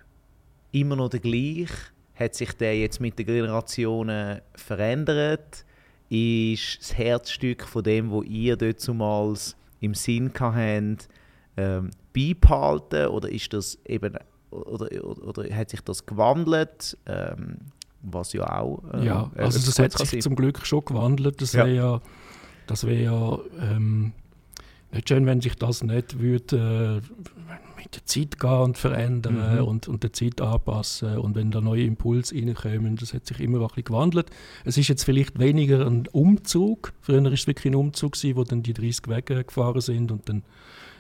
immer 0.73 0.97
noch 0.97 1.09
der 1.09 1.21
gleiche? 1.21 1.73
Hat 2.19 2.35
sich 2.35 2.53
der 2.53 2.77
jetzt 2.79 3.01
mit 3.01 3.19
den 3.19 3.27
Generationen 3.27 4.41
verändert? 4.55 5.65
Ist 6.09 6.81
das 6.81 6.97
Herzstück 6.97 7.65
von 7.65 7.83
dem, 7.83 8.11
wo 8.11 8.23
ihr 8.23 8.57
dort 8.57 8.81
zumals 8.81 9.57
im 9.81 9.95
Sinn 9.95 10.33
habt, 10.39 11.09
ähm, 11.57 11.91
beibehalten 12.15 13.09
oder 13.09 13.29
ist 13.31 13.53
das 13.53 13.79
eben 13.87 14.15
oder, 14.51 14.89
oder, 15.05 15.23
oder 15.23 15.55
hat 15.55 15.71
sich 15.71 15.81
das 15.83 16.07
gewandelt? 16.07 16.97
Ähm, 17.07 17.59
was 18.03 18.33
ja 18.33 18.61
auch. 18.61 18.83
Äh, 18.95 19.07
ja, 19.07 19.31
also 19.37 19.59
das 19.59 19.79
hat 19.79 19.93
sich 19.93 20.11
sein. 20.11 20.21
zum 20.21 20.37
Glück 20.37 20.65
schon 20.65 20.85
gewandelt. 20.85 21.41
Das 21.43 21.53
ja. 21.53 21.67
wäre 21.67 21.77
ja, 21.77 22.01
das 22.67 22.87
wär 22.87 23.01
ja 23.01 23.39
ähm, 23.61 24.13
nicht 24.93 25.09
schön, 25.09 25.27
wenn 25.27 25.41
sich 25.41 25.57
das 25.57 25.83
nicht 25.83 26.19
würde, 26.19 27.03
äh, 27.03 27.68
der 27.95 28.05
Zeit 28.05 28.39
gehen 28.39 28.51
und 28.51 28.79
verändern 28.79 29.57
mhm. 29.57 29.65
und, 29.65 29.89
und 29.89 30.03
der 30.03 30.13
Zeit 30.13 30.41
anpassen 30.41 31.19
und 31.19 31.35
wenn 31.35 31.51
da 31.51 31.61
neue 31.61 31.85
Impulse 31.85 32.35
reinkommen, 32.35 32.97
das 32.97 33.15
hat 33.15 33.27
sich 33.27 33.41
immer 33.41 33.61
ein 33.61 33.67
bisschen 33.69 33.85
gewandelt. 33.85 34.31
Es 34.65 34.77
ist 34.77 34.89
jetzt 34.89 35.05
vielleicht 35.05 35.39
weniger 35.39 35.87
ein 35.87 36.07
Umzug. 36.13 36.93
Früher 37.01 37.23
war 37.25 37.33
es 37.33 37.47
wirklich 37.47 37.73
ein 37.73 37.77
Umzug, 37.77 38.13
gewesen, 38.13 38.37
wo 38.37 38.45
dann 38.45 38.63
die 38.63 38.75
30 38.75 39.09
Wege 39.09 39.45
gefahren 39.45 39.81
sind 39.81 40.13
und 40.13 40.29
dann 40.29 40.43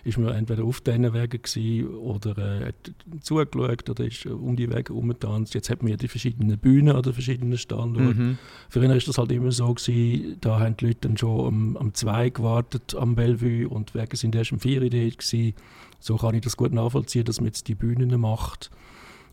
ist 0.05 0.19
man 0.19 0.35
entweder 0.35 0.65
auf 0.65 0.81
diesen 0.81 1.13
Wegen 1.13 1.89
oder 1.99 2.39
äh, 2.39 2.67
hat 2.67 2.93
zugeschaut 3.21 3.91
oder 3.91 4.05
ist 4.05 4.27
um 4.27 4.57
die 4.57 4.69
Wege 4.69 4.93
herumgetanzt. 4.93 5.55
Jetzt 5.55 5.71
hat 5.71 5.83
man 5.83 5.91
ja 5.91 5.97
die 5.97 6.09
verschiedenen 6.09 6.59
Bühnen 6.59 6.97
oder 6.97 7.13
verschiedenen 7.13 7.59
Standorte. 7.59 8.19
Mhm. 8.19 8.39
Früher 8.69 8.89
war 8.89 8.97
das 8.97 9.19
halt 9.19 9.33
immer 9.33 9.53
so, 9.53 9.75
gewesen, 9.75 10.37
da 10.41 10.61
haben 10.61 10.77
die 10.77 10.87
Leute 10.87 11.09
dann 11.09 11.17
schon 11.17 11.47
am, 11.47 11.77
am 11.77 11.95
2 11.95 12.31
gewartet 12.31 12.95
am 12.95 13.15
Bellevue 13.15 13.69
und 13.69 13.91
die 13.91 13.99
Wege 13.99 14.17
sind 14.17 14.35
erst 14.35 14.53
am 14.53 14.61
4 14.61 14.81
dort 14.81 14.93
gewesen. 14.93 15.55
So 15.99 16.17
kann 16.17 16.35
ich 16.35 16.43
das 16.43 16.57
gut 16.57 16.73
nachvollziehen, 16.73 17.25
dass 17.25 17.41
man 17.41 17.47
jetzt 17.47 17.69
die 17.69 17.75
Bühnen 17.75 18.19
macht. 18.21 18.71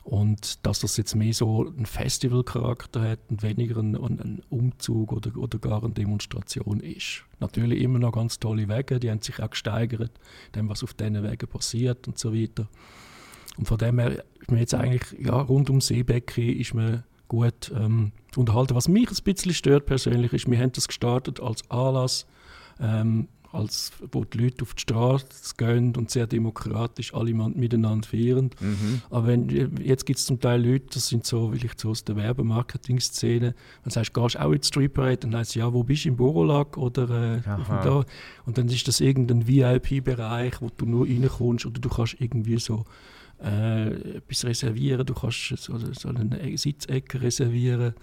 Und 0.04 0.63
dass 0.67 0.82
das 0.82 0.97
jetzt 0.97 1.15
mehr 1.15 1.34
so 1.34 1.65
einen 1.65 1.88
Festivalcharakter 1.88 3.01
hat 3.01 3.19
und 3.30 3.41
weniger 3.41 3.80
ein, 3.80 3.95
ein, 3.95 4.43
Umzug 4.51 5.12
oder, 5.12 5.36
oder 5.36 5.58
gar 5.58 5.84
eine 5.84 5.93
Demonstration 5.93 6.80
ist. 6.80 7.23
Natürlich 7.39 7.82
immer 7.82 7.97
noch 7.97 8.12
ganz 8.12 8.38
tolle 8.38 8.69
Wege, 8.69 8.99
die 8.99 9.10
haben 9.10 9.23
sich 9.23 9.41
auch 9.41 9.49
gesteigert, 9.49 10.12
dem 10.54 10.69
was 10.69 10.84
auf 10.84 10.93
diesen 10.93 11.23
Wegen 11.23 11.47
passiert 11.47 12.08
und 12.08 12.19
so 12.19 12.36
weiter. 12.36 12.67
Und 13.58 13.67
von 13.67 13.80
dem 13.80 13.97
her 13.97 14.23
ist 14.39 14.51
man 14.51 14.60
jetzt 14.60 14.75
eigentlich, 14.75 15.19
ja, 15.25 15.41
rund 15.41 15.71
um 15.71 15.82
Seebecke 15.82 16.51
ist 16.51 16.75
man 16.75 17.04
gut 17.28 17.71
ähm, 17.75 18.12
unterhalten. 18.36 18.75
Was 18.75 18.88
mich 18.88 19.10
ein 19.10 19.23
bisschen 19.23 19.54
stört 19.54 19.86
persönlich 19.88 20.34
ist, 20.34 20.49
wir 20.49 20.60
haben 20.60 20.71
das 20.71 20.88
gestartet 20.88 21.39
als 21.39 21.69
Anlass, 21.71 22.28
ähm, 22.80 23.28
als 23.56 23.91
wo 24.12 24.26
die 24.26 24.38
Leute 24.38 24.63
auf 24.63 24.74
die 24.74 24.82
Straße 24.82 25.26
gehen 25.58 25.96
und 25.96 26.12
sehr 26.12 26.28
demokratisch 26.28 27.13
alle 27.13 27.34
miteinander 27.34 28.08
feiern. 28.08 28.50
Mhm. 28.60 29.02
Aber 29.10 29.28
wenn, 29.28 29.50
jetzt 29.82 30.06
gibt 30.06 30.20
es 30.20 30.26
zum 30.26 30.39
Teil 30.39 30.65
Leute, 30.65 30.88
das 30.94 31.08
sind 31.08 31.26
so 31.26 31.52
vielleicht 31.52 31.80
so 31.80 31.89
aus 31.89 32.04
der 32.04 32.15
Werbemarketing-Szene, 32.15 33.56
dann 33.84 33.91
sagst 33.91 34.15
du, 34.15 34.22
gehst 34.22 34.39
auch 34.39 34.52
in 34.52 34.62
die 34.62 34.68
Street 34.68 34.94
Parade, 34.94 35.18
dann 35.18 35.36
heißt 35.36 35.56
ja, 35.56 35.72
wo 35.74 35.84
bist 35.84 36.06
du, 36.06 36.10
im 36.10 36.18
Borolag 36.18 36.78
oder 36.78 37.38
äh, 37.38 37.41
da? 37.44 38.06
Und 38.46 38.58
dann 38.58 38.68
ist 38.68 38.88
das 38.88 39.00
irgendein 39.00 39.48
VIP-Bereich, 39.48 40.62
wo 40.62 40.70
du 40.76 40.86
nur 40.86 41.08
reinkommst 41.08 41.65
oder 41.65 41.80
du 41.80 41.89
kannst 41.89 42.18
irgendwie 42.20 42.60
so 42.60 42.86
äh, 43.44 44.18
etwas 44.18 44.46
reservieren, 44.46 45.06
du 45.06 45.13
kannst 45.13 45.58
so, 45.58 45.78
so 45.78 46.10
eine 46.10 46.58
Sitzecke 46.58 47.22
reservieren 47.22 47.94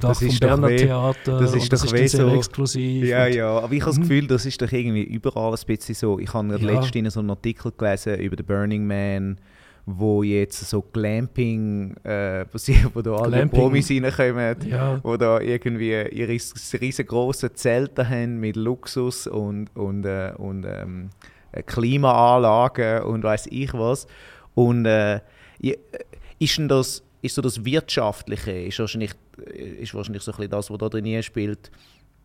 das 0.00 0.18
vom 0.18 0.38
Berner 0.38 0.68
weh, 0.68 0.76
Theater 0.76 1.38
das 1.38 1.54
ist 1.54 1.72
das 1.72 1.82
doch 1.82 1.92
ist 1.92 2.16
so 2.16 2.28
exklusiv. 2.34 3.06
Ja, 3.06 3.26
ja, 3.26 3.58
aber 3.58 3.72
ich 3.72 3.80
habe 3.82 3.90
das 3.90 3.98
mhm. 3.98 4.02
Gefühl, 4.02 4.26
das 4.26 4.46
ist 4.46 4.60
doch 4.60 4.70
irgendwie 4.70 5.02
überall 5.02 5.52
ein 5.52 5.66
bisschen 5.66 5.94
so. 5.94 6.18
Ich 6.18 6.32
habe 6.32 6.48
ja. 6.48 6.56
letztens 6.56 7.14
so 7.14 7.20
einen 7.20 7.30
Artikel 7.30 7.72
gelesen 7.76 8.18
über 8.18 8.36
den 8.36 8.46
Burning 8.46 8.86
Man, 8.86 9.38
wo 9.86 10.22
jetzt 10.22 10.68
so 10.68 10.82
Glamping 10.82 11.96
äh, 12.04 12.44
passiert, 12.44 12.90
wo 12.94 13.02
da 13.02 13.16
alle. 13.16 13.46
Promis 13.48 13.90
reinkommen, 13.90 14.56
ja. 14.68 15.00
wo 15.02 15.16
da 15.16 15.40
irgendwie 15.40 15.90
ihre 15.90 16.32
riesengroßen 16.32 17.54
Zelte 17.54 18.08
haben 18.08 18.40
mit 18.40 18.56
Luxus 18.56 19.26
und, 19.26 19.74
und, 19.74 20.04
äh, 20.04 20.32
und 20.36 20.64
ähm, 20.64 21.10
Klimaanlagen 21.66 23.02
und 23.02 23.22
weiß 23.22 23.48
ich 23.50 23.74
was. 23.74 24.06
Und 24.54 24.86
äh, 24.86 25.20
ist 26.38 26.58
denn 26.58 26.68
das 26.68 27.02
ist 27.22 27.36
so 27.36 27.42
das 27.42 27.64
Wirtschaftliche, 27.64 28.50
ist 28.50 28.78
wahrscheinlich, 28.80 29.12
ist 29.36 29.94
wahrscheinlich 29.94 30.22
so 30.22 30.32
ein 30.32 30.36
bisschen 30.36 30.50
das, 30.50 30.70
was 30.70 30.78
da 30.78 30.88
drin 30.88 31.22
spielt. 31.22 31.70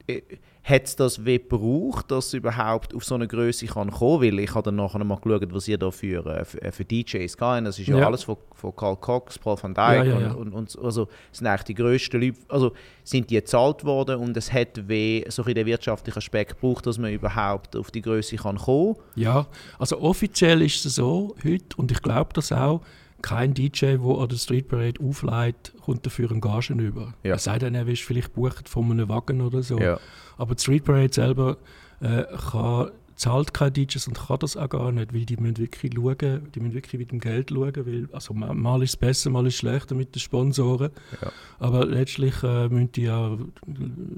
Äh, 0.08 0.22
hat 0.64 0.84
es 0.84 0.98
das 0.98 1.26
wie 1.26 1.38
gebraucht, 1.38 2.12
dass 2.12 2.28
es 2.28 2.34
überhaupt 2.34 2.94
auf 2.94 3.06
so 3.06 3.16
eine 3.16 3.26
Größe 3.26 3.68
kann 3.68 3.90
kommen? 3.90 4.22
Weil 4.22 4.40
ich 4.40 4.54
habe 4.54 4.64
dann 4.64 4.76
nachher 4.76 5.02
mal 5.02 5.16
geschaut, 5.16 5.54
was 5.54 5.68
ihr 5.70 5.78
da 5.78 5.92
für, 5.92 6.26
äh, 6.26 6.44
für, 6.44 6.62
äh, 6.62 6.72
für 6.74 6.84
DJs 6.84 7.38
gehen. 7.38 7.64
Das 7.64 7.80
ist 7.80 7.88
ja, 7.88 7.98
ja, 7.98 8.06
alles 8.06 8.24
von, 8.24 8.36
von 8.54 8.76
Carl 8.76 8.98
Cox, 8.98 9.40
Paul 9.40 9.58
van 9.62 9.74
Dyk 9.74 9.78
ja, 9.78 10.04
ja, 10.04 10.32
und, 10.32 10.54
und, 10.54 10.76
und, 10.76 10.84
also 10.84 11.08
sind 11.32 11.48
eigentlich 11.48 11.64
die 11.64 11.74
grössten 11.74 12.22
Leute, 12.22 12.38
also 12.50 12.74
sind 13.06 13.30
die 13.30 13.36
gezahlt 13.36 13.86
worden 13.86 14.18
und 14.18 14.36
es 14.36 14.52
hat 14.52 14.90
wie 14.90 15.24
so 15.30 15.44
ein 15.46 15.56
den 15.56 15.66
wirtschaftlichen 15.66 16.18
Aspekt 16.18 16.60
gebraucht, 16.60 16.86
dass 16.86 16.98
man 16.98 17.14
überhaupt 17.14 17.78
auf 17.78 17.90
die 17.90 18.02
Größe 18.02 18.36
kann 18.36 18.58
kommen. 18.58 18.98
Ja, 19.16 19.48
also 19.80 20.02
offiziell 20.02 20.62
ist 20.62 20.86
es 20.86 20.96
so 20.96 21.34
heute 21.46 21.78
und 21.78 21.92
ich 21.92 22.02
glaube 22.02 22.32
das 22.34 22.52
auch, 22.52 22.82
kein 23.22 23.54
DJ, 23.54 23.98
der 23.98 24.02
an 24.02 24.30
der 24.30 24.38
Street 24.38 24.68
Parade 24.68 25.02
aufleitet, 25.02 25.74
kommt 25.82 26.06
dafür 26.06 26.32
einen 26.32 26.42
Gagen 26.42 26.80
über. 26.80 27.14
Ja. 27.24 27.36
Es 27.36 27.46
sei 27.46 27.60
denn, 27.60 27.76
er 27.76 27.88
ist 27.88 28.04
vielleicht 28.04 28.34
bucht 28.34 28.70
von 28.70 28.92
einem 28.92 29.10
Wagen 29.10 29.42
oder 29.42 29.64
so. 29.64 29.80
Ja. 29.80 30.00
Aber 30.38 30.56
die 30.56 30.62
Street 30.62 30.86
Parade 30.86 31.14
selber 31.14 31.58
äh, 32.00 32.24
kann, 32.52 32.92
zahlt 33.16 33.54
keine 33.54 33.72
DJs 33.72 34.08
und 34.08 34.18
kann 34.18 34.40
das 34.40 34.56
auch 34.56 34.70
gar 34.70 34.92
nicht, 34.92 35.14
weil 35.14 35.26
die 35.26 35.38
müssen 35.38 35.58
wirklich 35.58 35.94
schauen, 35.96 36.52
die 36.54 36.60
müssen 36.60 36.76
wirklich 36.76 37.00
mit 37.00 37.12
dem 37.12 37.20
Geld 37.20 37.50
schauen, 37.50 37.74
weil 37.76 38.08
also 38.14 38.34
mal 38.34 38.84
ist 38.84 38.92
es 38.92 38.98
besser, 38.98 39.30
mal 39.32 39.48
ist 39.48 39.56
es 39.56 39.60
schlechter 39.60 39.96
mit 39.96 40.14
den 40.14 40.20
Sponsoren. 40.20 40.92
Ja. 41.22 41.32
Aber 41.60 41.86
letztlich 41.86 42.44
äh, 42.44 42.70
müssen 42.70 42.92
die 42.92 43.04
ja, 43.04 43.36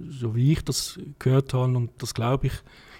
so 0.09 0.35
wie 0.35 0.51
ich 0.51 0.63
das 0.63 0.99
gehört 1.17 1.53
habe, 1.53 1.75
und 1.75 1.91
das 1.99 2.13
glaube 2.13 2.47
ich, 2.47 2.53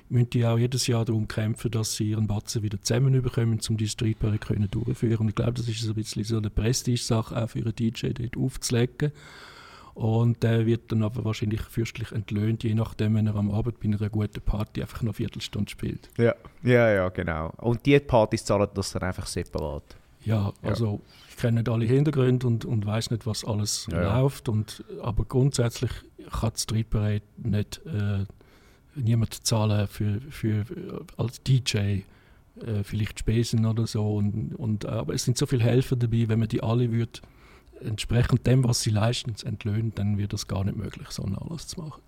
müssen 0.10 0.30
die 0.32 0.46
auch 0.46 0.58
jedes 0.58 0.88
Jahr 0.88 1.06
darum 1.06 1.28
kämpfen, 1.28 1.72
dass 1.72 1.96
sie 1.96 2.12
ihren 2.12 2.28
Batzen 2.28 2.64
wieder 2.64 2.82
zusammen 2.82 3.22
bekommen, 3.22 3.60
um 3.68 3.78
die 3.78 3.88
Streetbar 3.88 4.34
zu 4.42 4.68
durchführen. 4.68 5.20
Und 5.20 5.30
ich 5.30 5.36
glaube, 5.36 5.54
das 5.54 5.68
ist 5.68 5.82
so 5.82 5.92
ein 5.92 5.96
bisschen 5.96 6.24
so 6.24 6.38
eine 6.38 6.50
Prestige-Sache 6.50 7.42
auch 7.42 7.50
für 7.50 7.60
einen 7.60 7.76
DJ 7.76 8.10
dort 8.10 8.38
aufzulegen. 8.38 9.12
Und 9.94 10.44
der 10.44 10.66
wird 10.66 10.92
dann 10.92 11.04
aber 11.04 11.26
wahrscheinlich 11.26 11.62
fürstlich 11.62 12.12
entlöhnt, 12.14 12.64
je 12.64 12.74
nachdem, 12.74 13.16
wenn 13.16 13.28
er 13.28 13.36
am 13.36 13.52
Abend 13.52 13.80
bei 13.80 13.88
einer 13.88 14.10
guten 14.10 14.42
Party 14.42 14.82
einfach 14.82 15.02
noch 15.02 15.10
eine 15.10 15.14
Viertelstunde 15.14 15.70
spielt. 15.70 16.10
Ja, 16.18 16.36
ja, 16.64 16.90
ja, 16.90 17.10
genau. 17.10 17.52
Und 17.58 17.86
die 17.86 18.00
Partys 18.00 18.46
zahlen 18.46 18.70
das 18.74 18.94
dann 18.94 19.04
einfach 19.04 19.28
separat. 19.28 19.84
Ja, 20.24 20.54
also 20.62 20.86
ja. 20.86 21.00
ich 21.30 21.38
kenne 21.38 21.60
nicht 21.60 21.70
alle 21.70 21.86
Hintergründe 21.86 22.48
und, 22.48 22.66
und 22.66 22.86
weiß 22.86 23.12
nicht, 23.12 23.26
was 23.26 23.44
alles 23.44 23.88
ja, 23.92 24.22
läuft. 24.22 24.48
Und, 24.48 24.84
aber 25.02 25.26
grundsätzlich 25.26 25.92
kann 26.32 26.52
die 26.56 26.62
Street 26.62 26.90
Parade 26.90 27.22
nicht 27.38 27.82
äh, 27.86 28.26
niemand 29.02 29.46
zahlen 29.46 29.88
für, 29.88 30.20
für, 30.30 30.66
als 31.18 31.42
DJ 31.44 31.78
äh, 31.78 32.84
vielleicht 32.84 33.20
Spesen 33.20 33.66
oder 33.66 33.88
so. 33.88 34.16
Und, 34.16 34.56
und, 34.56 34.86
aber 34.86 35.14
es 35.14 35.24
sind 35.24 35.38
so 35.38 35.46
viele 35.46 35.64
Helfer 35.64 35.96
dabei, 35.96 36.28
wenn 36.28 36.40
man 36.40 36.48
die 36.48 36.62
alle 36.64 36.92
würde, 36.92 37.22
entsprechend 37.82 38.46
dem, 38.46 38.64
was 38.64 38.82
sie 38.82 38.90
leisten, 38.90 39.34
entlöhnen, 39.46 39.94
dann 39.96 40.18
wird 40.18 40.34
das 40.34 40.48
gar 40.48 40.64
nicht 40.64 40.78
möglich, 40.78 41.10
so 41.12 41.24
alles 41.24 41.68
zu 41.68 41.82
machen. 41.82 42.02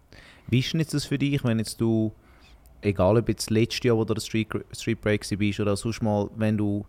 Wie 0.48 0.60
ist 0.60 0.74
denn 0.74 0.82
jetzt 0.82 0.94
das 0.94 1.06
für 1.06 1.18
dich, 1.18 1.44
wenn 1.44 1.60
jetzt 1.60 1.80
du, 1.80 2.14
egal 2.82 3.18
ob 3.18 3.30
jetzt 3.30 3.50
letztes 3.50 3.84
Jahr, 3.84 3.98
wo 3.98 4.04
du 4.04 4.14
der 4.14 4.22
Street, 4.22 4.50
Street 4.74 5.00
Break 5.02 5.26
bist 5.38 5.60
oder 5.60 5.78
sonst 5.78 6.02
mal, 6.02 6.30
wenn 6.36 6.58
du 6.58 6.86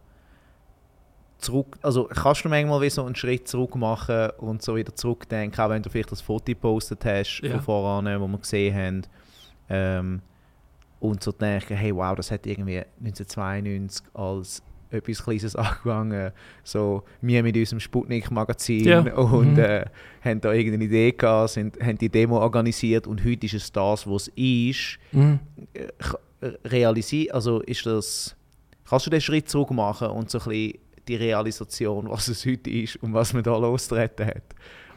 zurück, 1.38 1.78
also 1.82 2.04
kannst 2.04 2.44
du 2.44 2.48
manchmal 2.48 2.80
wie 2.80 2.90
so 2.90 3.04
einen 3.04 3.14
Schritt 3.14 3.48
zurück 3.48 3.74
machen 3.76 4.30
und 4.38 4.62
so 4.62 4.76
wieder 4.76 4.94
zurückdenken, 4.94 5.60
auch 5.60 5.70
wenn 5.70 5.82
du 5.82 5.90
vielleicht 5.90 6.12
das 6.12 6.20
Foto 6.20 6.46
gepostet 6.46 7.04
hast 7.04 7.40
ja. 7.42 7.50
von 7.52 7.60
voran, 7.60 8.20
wo 8.20 8.26
wir 8.28 8.38
gesehen 8.38 8.74
haben, 8.74 9.02
ähm, 9.72 10.20
und 11.00 11.22
so 11.22 11.32
denken, 11.32 11.74
hey 11.74 11.94
wow, 11.94 12.14
das 12.14 12.30
hat 12.30 12.46
irgendwie 12.46 12.78
1992 13.00 14.06
als 14.14 14.62
etwas 14.90 15.24
Kleines 15.24 15.56
angefangen. 15.56 16.30
So, 16.62 17.04
wir 17.22 17.42
mit 17.42 17.56
unserem 17.56 17.80
Sputnik-Magazin 17.80 18.84
ja. 18.84 19.00
und 19.16 19.54
mhm. 19.54 19.58
äh, 19.58 19.86
haben 20.22 20.40
da 20.40 20.52
irgendeine 20.52 20.84
Idee 20.84 21.12
gehabt, 21.12 21.50
sind, 21.50 21.80
haben 21.82 21.96
die 21.96 22.10
Demo 22.10 22.38
organisiert 22.38 23.06
und 23.06 23.24
heute 23.24 23.46
ist 23.46 23.54
es 23.54 23.72
das, 23.72 24.06
was 24.06 24.28
es 24.28 24.32
ist. 24.36 24.98
Mhm. 25.12 25.40
Äh, 25.72 25.88
realisieren, 26.66 27.34
also 27.34 27.60
ist 27.60 27.86
das, 27.86 28.36
kannst 28.88 29.06
du 29.06 29.10
den 29.10 29.20
Schritt 29.20 29.48
zurück 29.48 29.70
machen 29.70 30.08
und 30.08 30.28
so 30.30 30.38
ein 30.40 30.44
bisschen 30.44 30.78
die 31.08 31.16
Realisation, 31.16 32.06
was 32.10 32.28
es 32.28 32.44
heute 32.44 32.70
ist 32.70 32.96
und 32.96 33.14
was 33.14 33.32
man 33.32 33.42
da 33.42 33.56
losgetreten 33.56 34.26
hat. 34.26 34.42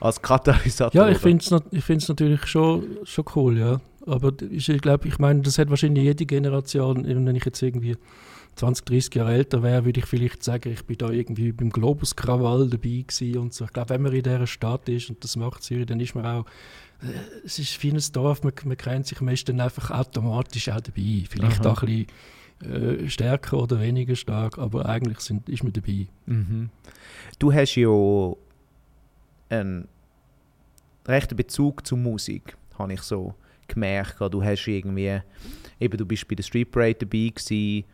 als 0.01 0.21
Katalysator. 0.21 1.07
Ja, 1.07 1.09
ich 1.09 1.17
finde 1.17 1.43
es 1.43 2.07
natürlich 2.09 2.45
schon, 2.45 2.97
schon 3.03 3.25
cool, 3.35 3.57
ja. 3.57 3.79
Aber 4.05 4.33
ich 4.51 4.67
glaube, 4.81 5.07
ich 5.07 5.17
meine, 5.19 5.41
das 5.41 5.57
hat 5.57 5.69
wahrscheinlich 5.69 6.03
jede 6.03 6.25
Generation, 6.25 7.05
wenn 7.05 7.35
ich 7.35 7.45
jetzt 7.45 7.61
irgendwie 7.61 7.97
20, 8.55 8.85
30 8.85 9.15
Jahre 9.15 9.33
älter 9.33 9.63
wäre, 9.63 9.85
würde 9.85 9.99
ich 9.99 10.05
vielleicht 10.05 10.43
sagen, 10.43 10.71
ich 10.71 10.85
bin 10.85 10.97
da 10.97 11.09
irgendwie 11.09 11.51
beim 11.51 11.69
Globus-Krawall 11.69 12.69
dabei 12.69 13.03
gewesen 13.07 13.37
und 13.37 13.53
so. 13.53 13.65
Ich 13.65 13.73
glaube, 13.73 13.89
wenn 13.89 14.01
man 14.01 14.13
in 14.13 14.23
dieser 14.23 14.47
Stadt 14.47 14.87
ist 14.87 15.09
und 15.09 15.23
das 15.23 15.35
macht 15.35 15.63
Zürich, 15.63 15.85
dann 15.87 15.99
ist 15.99 16.15
man 16.15 16.25
auch, 16.25 16.45
äh, 17.01 17.45
es 17.45 17.59
ist 17.59 17.81
wie 17.83 17.91
ein 17.91 18.01
Dorf, 18.13 18.43
man, 18.43 18.53
man 18.63 18.77
kennt 18.77 19.07
sich, 19.07 19.19
man 19.21 19.33
ist 19.33 19.49
dann 19.49 19.59
einfach 19.59 19.91
automatisch 19.91 20.69
auch 20.69 20.79
dabei. 20.79 21.23
Vielleicht 21.27 21.65
Aha. 21.65 21.71
auch 21.71 21.83
ein 21.83 22.07
bisschen 22.61 23.03
äh, 23.05 23.09
stärker 23.09 23.57
oder 23.57 23.81
weniger 23.81 24.15
stark, 24.15 24.57
aber 24.57 24.85
eigentlich 24.85 25.19
sind, 25.19 25.49
ist 25.49 25.63
man 25.63 25.73
dabei. 25.73 26.07
Mhm. 26.25 26.69
Du 27.39 27.51
hast 27.51 27.75
ja 27.75 28.33
einen 29.49 29.87
rechten 31.05 31.35
Bezug 31.35 31.85
zur 31.85 31.97
Musik, 31.97 32.55
habe 32.77 32.93
ich 32.93 33.01
so 33.01 33.35
gemerkt. 33.67 34.17
Du 34.31 34.43
hast 34.43 34.67
irgendwie, 34.67 35.19
eben 35.79 35.97
du 35.97 36.05
bist 36.05 36.27
bei 36.27 36.35
der 36.35 36.43
Street 36.43 36.71
Parade 36.71 36.95
dabei 37.05 37.31
gewesen, 37.33 37.85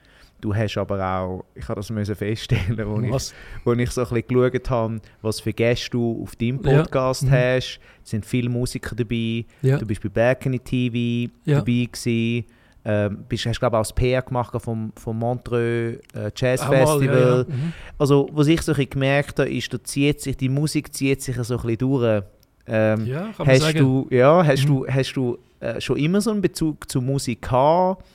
du 0.41 0.55
hast 0.55 0.77
aber 0.77 1.05
auch, 1.05 1.45
ich 1.55 1.67
habe 1.67 1.79
das 1.79 1.89
müssen 1.89 2.15
feststellen, 2.15 2.77
wo 2.88 2.99
ich, 2.99 3.34
wo 3.63 3.73
ich 3.73 3.91
so 3.91 4.01
ein 4.01 4.10
bisschen 4.10 4.51
geschaut 4.51 4.69
habe, 4.69 5.01
was 5.21 5.39
für 5.39 5.53
Gäste 5.53 5.91
du 5.91 6.23
auf 6.23 6.36
deinem 6.36 6.60
Podcast 6.60 7.23
ja. 7.23 7.29
mhm. 7.29 7.34
hast. 7.34 7.79
Es 8.03 8.10
sind 8.10 8.25
viele 8.25 8.49
Musiker 8.49 8.95
dabei, 8.95 9.45
ja. 9.62 9.77
du 9.77 9.86
bist 9.86 10.01
bei 10.01 10.10
Balcony 10.10 10.60
TV 10.60 11.31
ja. 11.45 11.60
dabei 11.60 11.88
gewesen. 11.91 12.45
Ähm, 12.84 13.25
bist, 13.29 13.45
hast 13.45 13.60
glaube 13.60 13.77
auch 13.77 13.81
das 13.81 13.93
PR 13.93 14.23
gemacht 14.23 14.60
vom, 14.60 14.91
vom 14.95 15.19
Montreux 15.19 15.99
äh, 16.15 16.31
Jazz 16.36 16.63
Festival. 16.63 17.45
Mhm. 17.47 17.73
Also 17.99 18.27
was 18.31 18.47
ich 18.47 18.60
so 18.63 18.73
ein 18.73 18.89
gemerkt 18.89 19.38
habe, 19.38 19.51
ist, 19.51 19.71
da 19.71 19.84
zieht 19.84 20.19
sich, 20.19 20.36
die 20.36 20.49
Musik 20.49 20.91
zieht 20.91 21.21
sich 21.21 21.36
so 21.36 21.57
ein 21.57 21.62
bisschen 21.62 21.77
durch. 21.77 22.23
Ähm, 22.65 23.05
ja, 23.05 23.31
kann 23.38 23.45
man 23.45 23.47
hast 23.49 23.62
sagen. 23.62 23.77
Du, 23.77 24.07
ja, 24.10 24.43
hast 24.43 24.63
mhm. 24.63 24.67
du, 24.67 24.88
hast 24.88 25.13
du 25.13 25.38
äh, 25.62 25.80
schon 25.80 25.97
immer 25.97 26.21
so 26.21 26.32
einen 26.32 26.41
Bezug 26.41 26.89
zur 26.89 27.02
Musik 27.02 27.43
gehabt? 27.43 28.06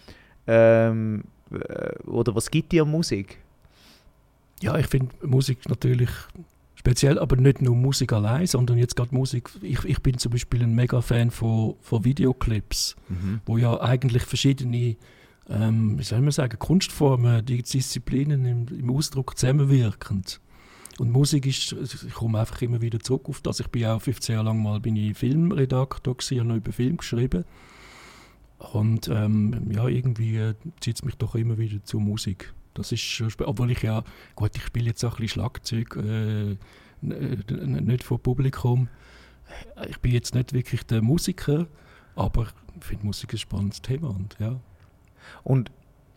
Ähm, 0.47 1.25
äh, 1.51 1.99
oder 2.07 2.35
was 2.35 2.51
gibt 2.51 2.73
dir 2.73 2.85
Musik? 2.85 3.39
Ja, 4.61 4.79
ich 4.79 4.87
finde 4.87 5.15
Musik 5.27 5.69
natürlich 5.69 6.11
speziell, 6.75 7.19
aber 7.19 7.37
nicht 7.37 7.63
nur 7.63 7.75
Musik 7.75 8.13
allein, 8.13 8.47
sondern 8.47 8.79
jetzt 8.79 8.97
gerade 8.97 9.15
Musik. 9.15 9.51
Ich, 9.61 9.85
ich 9.85 10.01
bin 10.01 10.19
zum 10.19 10.33
Beispiel 10.33 10.63
ein 10.63 10.75
Mega-Fan 10.75 11.31
von, 11.31 11.75
von 11.81 12.05
Videoclips, 12.05 12.97
mhm. 13.09 13.41
wo 13.45 13.59
ja 13.59 13.81
eigentlich 13.81 14.23
verschiedene, 14.23 14.97
ähm, 15.49 15.99
wie 15.99 16.05
soll 16.05 16.21
man 16.21 16.31
sagen, 16.31 16.59
Kunstformen, 16.59 17.45
die 17.45 17.63
Disziplinen 17.63 18.45
im, 18.47 18.67
im 18.69 18.91
Ausdruck 18.91 19.37
zusammenwirken. 19.37 20.23
Und 20.99 21.11
Musik 21.11 21.47
ist, 21.47 21.73
ich 21.73 22.15
komme 22.15 22.41
einfach 22.41 22.63
immer 22.63 22.81
wieder 22.81 22.99
zurück 23.01 23.29
auf 23.29 23.43
das. 23.43 23.61
Ich 23.61 23.69
bin 23.69 23.85
auch 23.85 24.01
15 24.01 24.35
Jahre 24.35 24.47
lang 24.47 24.63
mal 24.63 24.81
bin 24.81 24.97
ich 24.97 25.17
Filmredaktor 25.17 26.17
gewesen, 26.17 26.39
habe 26.39 26.49
noch 26.49 26.57
über 26.57 26.73
Film 26.73 26.97
geschrieben. 26.97 27.45
Und 28.59 29.09
ähm, 29.09 29.71
ja, 29.71 29.87
irgendwie 29.87 30.39
äh, 30.39 30.55
zieht 30.81 30.97
es 30.97 31.05
mich 31.05 31.17
doch 31.17 31.35
immer 31.35 31.59
wieder 31.59 31.85
zur 31.85 32.01
Musik. 32.01 32.55
Das 32.73 32.93
ist 32.93 33.23
obwohl 33.41 33.71
ich 33.71 33.83
ja, 33.83 34.05
gut, 34.35 34.53
ich 34.55 34.63
spiele 34.63 34.87
jetzt 34.87 35.05
auch 35.05 35.17
ein 35.17 35.23
bisschen 35.23 35.41
Schlagzeug, 35.41 35.97
äh, 35.97 36.57
nicht 37.03 38.05
vor 38.05 38.19
Publikum. 38.19 38.89
Ich 39.89 39.99
bin 39.99 40.13
jetzt 40.13 40.35
nicht 40.35 40.53
wirklich 40.53 40.85
der 40.85 41.03
Musiker, 41.03 41.67
aber 42.15 42.49
ich 42.79 42.85
finde 42.85 43.07
Musik 43.07 43.35
ein 43.35 43.39
spannendes 43.39 43.83
Thema. 43.83 44.09
Und, 44.09 44.37
ja. 44.39 44.59
und 45.45 45.71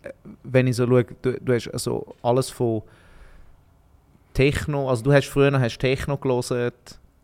äh, 0.04 0.12
wenn 0.44 0.68
ich 0.68 0.78
so 0.78 0.88
schaue, 0.88 1.06
du, 1.22 1.39
du 1.39 1.54
hast 1.54 1.68
also 1.68 2.15
alles 2.22 2.50
von 2.50 2.84
Techno, 4.39 4.89
also 4.89 5.04
du 5.04 5.12
hast 5.12 5.28
früher 5.28 5.60
hast 5.60 5.80
Techno 5.80 6.17
gelesen 6.17 6.71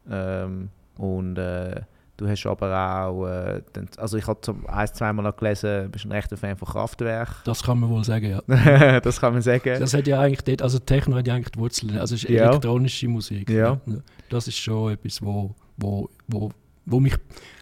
ähm, 0.09 0.69
und 0.97 1.37
äh, 1.37 1.81
Du 2.17 2.29
hast 2.29 2.45
aber 2.45 2.73
auch, 2.73 3.27
äh, 3.27 3.61
also 3.97 4.17
ich 4.17 4.25
habe 4.25 4.39
ein, 4.67 4.87
zweimal 4.87 5.33
gelesen, 5.33 5.91
bist 5.91 6.05
ein 6.05 6.13
rechter 6.13 6.37
Fan 6.37 6.55
von 6.55 6.69
Kraftwerk. 6.69 7.43
Das 7.43 7.61
kann 7.61 7.77
man 7.77 7.89
wohl 7.89 8.05
sagen, 8.05 8.41
ja. 8.47 8.99
das 9.01 9.19
kann 9.19 9.33
man 9.33 9.41
sagen. 9.41 9.77
Das 9.81 9.93
hat 9.93 10.07
ja 10.07 10.21
eigentlich 10.21 10.43
dort, 10.43 10.61
also 10.61 10.79
Techno 10.79 11.17
hat 11.17 11.27
ja 11.27 11.35
eigentlich 11.35 11.51
die 11.51 11.59
Wurzeln, 11.59 11.97
also 11.97 12.15
es 12.15 12.23
ist 12.23 12.29
ja. 12.29 12.49
elektronische 12.49 13.09
Musik. 13.09 13.49
Ja. 13.49 13.81
Ne? 13.85 14.01
Das 14.29 14.47
ist 14.47 14.57
schon 14.57 14.93
etwas, 14.93 15.21
wo, 15.21 15.55
wo, 15.75 16.09
wo, 16.27 16.51
wo 16.85 17.01
mich 17.01 17.15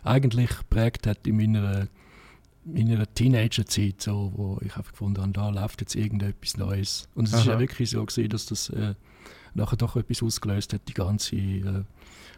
eigentlich 0.04 0.56
geprägt 0.56 1.08
hat 1.08 1.26
in 1.26 1.38
meiner, 1.38 1.88
meiner 2.64 3.12
Teenagerzeit, 3.12 4.02
so, 4.04 4.32
wo 4.36 4.60
ich 4.62 4.78
einfach 4.78 4.92
gefunden 4.92 5.20
habe, 5.20 5.32
da 5.32 5.50
läuft 5.50 5.82
jetzt 5.82 5.96
irgendetwas 5.96 6.58
Neues. 6.58 7.10
Und 7.16 7.28
es 7.28 7.34
ist 7.34 7.46
ja 7.46 7.60
wirklich 7.60 7.90
so 7.90 8.06
gewesen, 8.06 8.30
dass 8.30 8.46
das 8.46 8.70
äh, 8.70 8.94
nachher 9.54 9.78
doch 9.78 9.96
etwas 9.96 10.24
ausgelöst 10.24 10.74
hat, 10.74 10.82
die 10.88 10.94
ganze... 10.94 11.36
Äh, 11.36 11.84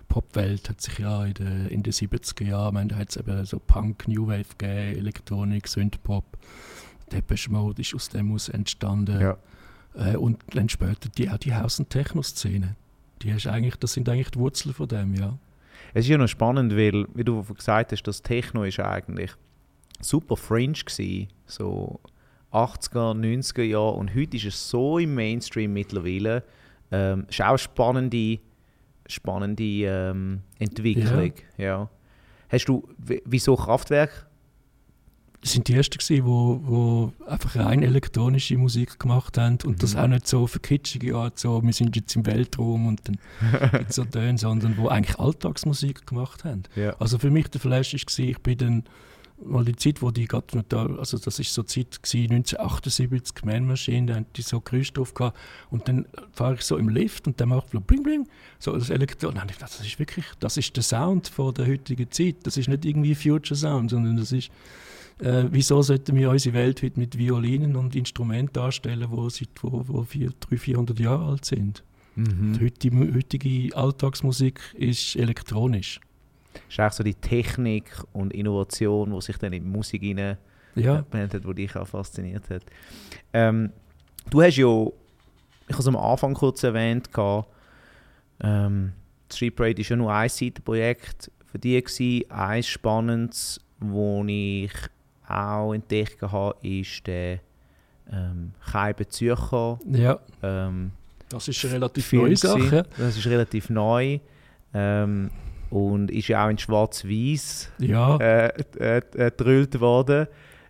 Popwelt 0.07 0.69
hat 0.69 0.81
sich 0.81 0.99
ja 0.99 1.25
in 1.25 1.33
den, 1.33 1.67
in 1.67 1.83
den 1.83 1.93
70er 1.93 2.43
Jahren, 2.43 2.87
da 2.89 2.95
hat 2.95 3.09
es 3.09 3.17
eben 3.17 3.45
so 3.45 3.59
Punk, 3.59 4.07
New 4.07 4.27
Wave 4.27 4.45
gegeben, 4.57 4.97
Elektronik, 4.99 5.67
Synthpop. 5.67 6.25
Depeche 7.11 7.51
Mode 7.51 7.81
ist 7.81 7.93
aus 7.93 8.09
dem 8.09 8.33
aus 8.33 8.49
entstanden. 8.49 9.19
Ja. 9.19 9.37
Äh, 9.95 10.17
und 10.17 10.39
dann 10.53 10.69
später 10.69 11.09
die, 11.09 11.29
auch 11.29 11.37
die 11.37 11.53
House- 11.53 11.79
und 11.79 11.89
Techno-Szene. 11.89 12.75
Die 13.21 13.33
hast 13.33 13.47
eigentlich, 13.47 13.75
das 13.77 13.93
sind 13.93 14.09
eigentlich 14.09 14.31
die 14.31 14.39
Wurzeln 14.39 14.73
von 14.73 14.87
dem, 14.87 15.15
ja. 15.15 15.37
Es 15.93 16.05
ist 16.05 16.09
ja 16.09 16.17
noch 16.17 16.27
spannend, 16.27 16.75
weil, 16.75 17.07
wie 17.13 17.23
du 17.23 17.43
gesagt 17.43 17.91
hast, 17.91 18.03
das 18.03 18.21
Techno 18.21 18.63
ist 18.63 18.79
eigentlich 18.79 19.31
super 20.01 20.35
fringe 20.35 20.73
gewesen, 20.73 21.29
so 21.45 21.99
80er, 22.51 23.15
90er 23.15 23.63
Jahre 23.63 23.91
und 23.91 24.13
heute 24.13 24.37
ist 24.37 24.45
es 24.45 24.69
so 24.69 24.97
im 24.97 25.15
Mainstream 25.15 25.73
mittlerweile. 25.73 26.43
Ähm, 26.91 27.25
ist 27.29 27.41
auch 27.41 27.57
spannende 27.57 28.39
spannende 29.07 29.63
ähm, 29.63 30.41
Entwicklung. 30.59 31.33
Ja. 31.57 31.65
ja. 31.65 31.89
Hast 32.49 32.65
du, 32.65 32.87
wieso 32.97 33.55
Kraftwerk? 33.55 34.27
Das 35.41 35.51
sind 35.51 35.67
die 35.67 35.75
ersten 35.75 35.99
die 35.99 36.25
wo, 36.25 36.59
wo 36.63 37.13
einfach 37.27 37.55
rein 37.55 37.83
elektronische 37.83 38.57
Musik 38.57 38.99
gemacht 38.99 39.37
haben 39.37 39.59
und 39.63 39.73
mhm. 39.73 39.77
das 39.77 39.95
auch 39.95 40.07
nicht 40.07 40.27
so 40.27 40.47
für 40.47 40.59
kitschige 40.59 41.15
Art, 41.15 41.37
so 41.37 41.61
wir 41.61 41.73
sind 41.73 41.95
jetzt 41.95 42.15
im 42.15 42.25
Weltraum 42.25 42.87
und 42.87 43.01
dann 43.07 43.19
so 43.89 44.05
Töne, 44.05 44.39
sondern 44.39 44.75
wo 44.77 44.87
eigentlich 44.87 45.19
Alltagsmusik 45.19 46.07
gemacht 46.07 46.45
haben. 46.45 46.63
Ja. 46.75 46.95
Also 46.97 47.19
für 47.19 47.29
mich 47.29 47.47
der 47.49 47.61
Flash 47.61 47.93
war, 47.93 48.25
ich 48.25 48.39
bin 48.39 48.57
dann 48.57 48.83
mal 49.43 49.65
die 49.65 49.75
Zeit, 49.75 50.01
wo 50.01 50.11
die 50.11 50.27
gerade 50.27 50.63
da, 50.69 50.85
also 50.85 51.17
das 51.17 51.39
ist 51.39 51.53
so 51.53 51.63
die 51.63 51.67
Zeit 51.67 52.01
gewesen, 52.01 52.33
1978, 52.33 53.45
Man 53.45 53.67
Machine, 53.67 54.07
da 54.07 54.15
haben 54.15 54.25
die 54.35 54.41
so 54.41 54.61
Geräusche 54.61 54.93
drauf 54.93 55.13
gehabt 55.13 55.37
und 55.69 55.87
dann 55.87 56.07
fahre 56.31 56.55
ich 56.55 56.61
so 56.61 56.77
im 56.77 56.89
Lift 56.89 57.27
und 57.27 57.39
dann 57.39 57.49
macht 57.49 57.71
so 57.71 57.79
bling 57.79 58.03
bling, 58.03 58.27
so 58.59 58.73
das 58.73 58.89
Elektron, 58.89 59.35
nein, 59.35 59.47
das 59.59 59.79
ist 59.81 59.99
wirklich, 59.99 60.25
das 60.39 60.57
ist 60.57 60.75
der 60.75 60.83
Sound 60.83 61.27
von 61.27 61.53
der 61.53 61.67
heutigen 61.67 62.09
Zeit, 62.11 62.37
das 62.43 62.57
ist 62.57 62.69
nicht 62.69 62.85
irgendwie 62.85 63.15
Future 63.15 63.57
Sound, 63.57 63.91
sondern 63.91 64.17
das 64.17 64.31
ist, 64.31 64.49
äh, 65.19 65.45
wieso 65.49 65.81
sollten 65.81 66.15
wir 66.15 66.29
unsere 66.29 66.55
Welt 66.55 66.81
heute 66.81 66.99
mit 66.99 67.17
Violinen 67.17 67.75
und 67.75 67.95
Instrumenten 67.95 68.53
darstellen, 68.53 69.07
wo 69.09 69.29
seit 69.29 69.49
wo, 69.61 69.83
wo 69.87 70.03
300, 70.03 70.35
400 70.57 70.99
Jahre 70.99 71.25
alt 71.25 71.45
sind? 71.45 71.83
Mhm. 72.15 72.71
Die 72.81 72.91
heutige 73.13 73.75
Alltagsmusik 73.75 74.61
ist 74.77 75.17
elektronisch 75.17 75.99
ist 76.69 76.79
auch 76.79 76.91
so 76.91 77.03
die 77.03 77.13
Technik 77.13 77.91
und 78.13 78.33
Innovation, 78.33 79.13
die 79.13 79.21
sich 79.21 79.37
dann 79.37 79.53
in 79.53 79.63
die 79.63 79.69
Musik 79.69 80.01
hinein 80.01 80.37
ja. 80.75 81.05
hat, 81.13 81.33
die 81.33 81.53
dich 81.53 81.75
auch 81.75 81.87
fasziniert 81.87 82.49
hat. 82.49 82.63
Ähm, 83.33 83.71
du 84.29 84.41
hast 84.41 84.57
ja, 84.57 84.67
ich 85.67 85.73
habe 85.73 85.81
es 85.81 85.87
am 85.87 85.95
Anfang 85.95 86.33
kurz 86.33 86.63
erwähnt, 86.63 87.09
ähm, 88.41 88.91
Street 89.31 89.55
Parade 89.55 89.77
war 89.77 89.89
ja 89.89 89.95
nur 89.95 90.13
ein 90.13 90.29
Seitenprojekt 90.29 91.31
für 91.45 91.59
dich. 91.59 92.25
Ein 92.29 92.63
spannendes, 92.63 93.59
das 93.79 94.27
ich 94.27 94.71
auch 95.27 95.73
entdeckt 95.73 96.21
habe, 96.21 96.55
ist 96.61 97.07
der 97.07 97.39
ähm, 98.11 98.51
Keibe 98.71 99.07
Zürcher. 99.07 99.79
Ja. 99.89 100.19
Ähm, 100.43 100.91
das 101.29 101.47
ist 101.47 101.63
eine 101.65 101.73
relativ 101.73 102.13
neue 102.13 102.37
Sache. 102.37 102.85
Das 102.97 103.17
ist 103.17 103.25
relativ 103.25 103.69
neu. 103.69 104.19
Ähm, 104.73 105.31
und 105.69 106.11
ist 106.11 106.27
ja 106.27 106.45
auch 106.45 106.49
in 106.49 106.57
Schwarz-Weiß 106.57 107.71
ja. 107.79 108.17
äh, 108.17 108.53
äh, 108.79 109.01
äh, 109.15 109.79
worden. 109.79 110.27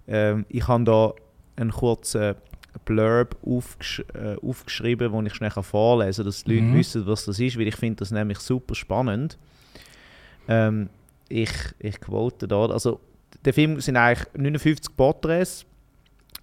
Ähm, 0.08 0.46
ich 0.50 0.68
habe 0.68 0.84
da 0.84 1.14
einen 1.56 1.72
kurzen 1.72 2.36
Blurb 2.84 3.38
aufgesch 3.46 4.04
äh, 4.14 4.36
aufgeschrieben, 4.46 5.12
den 5.12 5.26
ich 5.28 5.34
schnell 5.34 5.52
vorlesen 5.52 6.24
kann, 6.24 6.26
dass 6.26 6.44
die 6.44 6.62
mhm. 6.62 6.68
Leute 6.68 6.80
wissen, 6.80 7.08
was 7.08 7.26
das 7.26 7.40
ist, 7.40 7.58
weil 7.58 7.68
ich 7.68 7.76
finde 7.76 7.98
das 7.98 8.12
nämlich 8.12 8.40
super 8.40 8.76
spannend. 8.76 9.38
Ähm, 10.48 10.90
ich, 11.30 11.52
ich 11.80 12.00
quote 12.00 12.48
da, 12.48 12.66
also 12.66 13.00
der 13.44 13.54
Film 13.54 13.80
sind 13.80 13.98
eigentlich 13.98 14.28
59 14.34 14.96
Porträts 14.96 15.66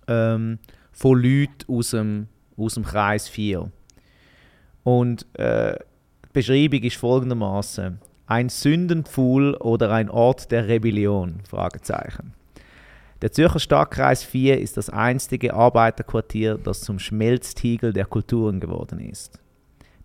ähm, 0.09 0.59
von 0.93 1.23
Leuten 1.23 1.65
aus 1.69 1.91
dem, 1.91 2.27
aus 2.57 2.75
dem 2.75 2.85
Kreis 2.85 3.29
4. 3.29 3.71
Und 4.85 5.27
äh, 5.39 5.77
die 6.25 6.29
Beschreibung 6.33 6.83
ist 6.83 6.97
folgendermaßen: 6.97 7.99
ein 8.33 8.49
Sündenpfuhl 8.49 9.57
oder 9.57 9.93
ein 9.93 10.09
Ort 10.09 10.51
der 10.53 10.67
Rebellion? 10.67 11.41
Fragezeichen. 11.47 12.33
Der 13.21 13.31
Zürcher 13.31 13.59
Stadtkreis 13.59 14.25
4 14.25 14.59
ist 14.59 14.79
das 14.79 14.89
einstige 14.89 15.53
Arbeiterquartier, 15.53 16.57
das 16.57 16.81
zum 16.81 16.99
Schmelztiegel 16.99 17.93
der 17.93 18.07
Kulturen 18.07 18.59
geworden 18.59 19.01
ist. 19.01 19.39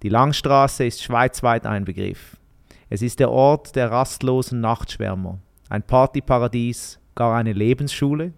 Die 0.03 0.09
Langstraße 0.09 0.85
ist 0.85 1.01
schweizweit 1.01 1.65
ein 1.65 1.85
Begriff. 1.85 2.35
Es 2.89 3.01
ist 3.01 3.21
der 3.21 3.31
Ort 3.31 3.77
der 3.77 3.91
rastlosen 3.91 4.59
Nachtschwärmer, 4.59 5.39
ein 5.69 5.83
Partyparadies, 5.83 6.99
gar 7.15 7.37
eine 7.37 7.53
Lebensschule. 7.53 8.33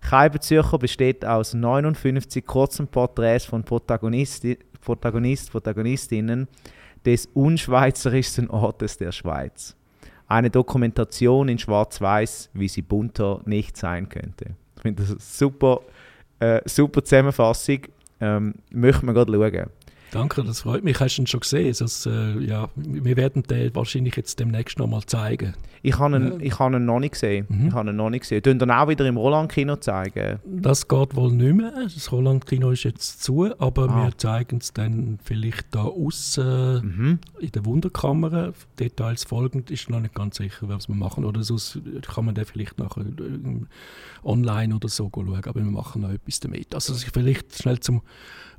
Kaiberzürcher 0.00 0.78
besteht 0.78 1.26
aus 1.26 1.52
59 1.52 2.46
kurzen 2.46 2.88
Porträts 2.88 3.44
von 3.44 3.64
Protagonisti 3.64 4.58
Protagonist, 4.80 5.52
Protagonistinnen 5.52 6.48
des 7.08 7.24
unschweizerischsten 7.32 8.50
Ortes 8.50 8.98
der 8.98 9.12
Schweiz. 9.12 9.74
Eine 10.26 10.50
Dokumentation 10.50 11.48
in 11.48 11.58
Schwarz-Weiß, 11.58 12.50
wie 12.52 12.68
sie 12.68 12.82
bunter 12.82 13.40
nicht 13.46 13.78
sein 13.78 14.10
könnte. 14.10 14.56
Ich 14.76 14.82
finde 14.82 15.02
das 15.02 15.12
eine 15.12 15.18
super, 15.18 15.80
äh, 16.38 16.60
super 16.66 17.02
Zusammenfassung. 17.02 17.78
Ähm, 18.20 18.56
möchte 18.70 19.06
man 19.06 19.14
gerade 19.14 19.32
schauen. 19.32 19.70
Danke, 20.10 20.42
das 20.42 20.62
freut 20.62 20.84
mich. 20.84 20.98
Hast 21.00 21.16
du 21.16 21.22
ihn 21.22 21.26
schon 21.26 21.40
gesehen? 21.40 21.74
Das, 21.78 22.06
äh, 22.06 22.38
ja, 22.38 22.68
wir 22.76 23.16
werden 23.16 23.42
den 23.42 23.74
wahrscheinlich 23.74 24.16
jetzt 24.16 24.40
demnächst 24.40 24.78
noch 24.78 24.86
mal 24.86 25.02
zeigen. 25.04 25.54
Ich 25.82 25.98
habe 25.98 26.16
ihn, 26.16 26.40
ja. 26.40 26.58
hab 26.58 26.72
ihn 26.72 26.84
noch 26.84 26.98
nicht 26.98 27.12
gesehen. 27.12 27.46
Mhm. 27.48 27.68
Ich 27.68 27.74
habe 27.74 27.90
ihn 27.90 27.96
noch 27.96 28.10
nicht 28.10 28.22
gesehen. 28.22 28.58
Dann 28.58 28.70
auch 28.70 28.88
wieder 28.88 29.06
im 29.06 29.16
Roland-Kino 29.16 29.76
zeigen? 29.76 30.38
Das 30.44 30.88
geht 30.88 31.14
wohl 31.14 31.32
nicht 31.32 31.54
mehr. 31.54 31.72
Das 31.84 32.10
Roland-Kino 32.10 32.70
ist 32.70 32.84
jetzt 32.84 33.22
zu, 33.22 33.48
aber 33.58 33.88
ah. 33.90 34.04
wir 34.04 34.18
zeigen 34.18 34.58
es 34.60 34.72
dann 34.72 35.18
vielleicht 35.22 35.66
da 35.74 35.82
außen 35.82 36.80
mhm. 36.82 37.18
in 37.38 37.52
der 37.52 37.64
Wunderkammer. 37.64 38.52
Details 38.78 39.24
folgend 39.24 39.70
ist 39.70 39.90
noch 39.90 40.00
nicht 40.00 40.14
ganz 40.14 40.36
sicher, 40.36 40.68
was 40.68 40.88
wir 40.88 40.96
machen. 40.96 41.24
Oder 41.24 41.42
sonst 41.42 41.78
kann 42.02 42.24
man 42.24 42.34
den 42.34 42.44
vielleicht 42.44 42.78
nachher 42.78 43.02
äh, 43.02 44.24
online 44.24 44.74
oder 44.74 44.88
so 44.88 45.10
schauen. 45.14 45.34
Aber 45.34 45.54
wir 45.54 45.62
machen 45.70 46.02
noch 46.02 46.10
etwas 46.10 46.40
damit. 46.40 46.74
Also 46.74 46.94
vielleicht 46.94 47.62
schnell 47.62 47.78
zum 47.80 48.02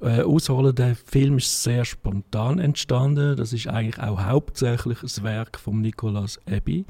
äh, 0.02 0.22
ausholen. 0.22 0.74
Der 0.76 0.96
Film 0.96 1.39
ist 1.40 1.64
sehr 1.64 1.86
spontan 1.86 2.60
entstanden. 2.60 3.36
Das 3.36 3.54
ist 3.54 3.68
eigentlich 3.68 4.00
auch 4.00 4.22
hauptsächlich 4.22 5.02
ein 5.02 5.24
Werk 5.24 5.60
von 5.60 5.82
Nicolas 5.82 6.40
Ebbi, 6.46 6.86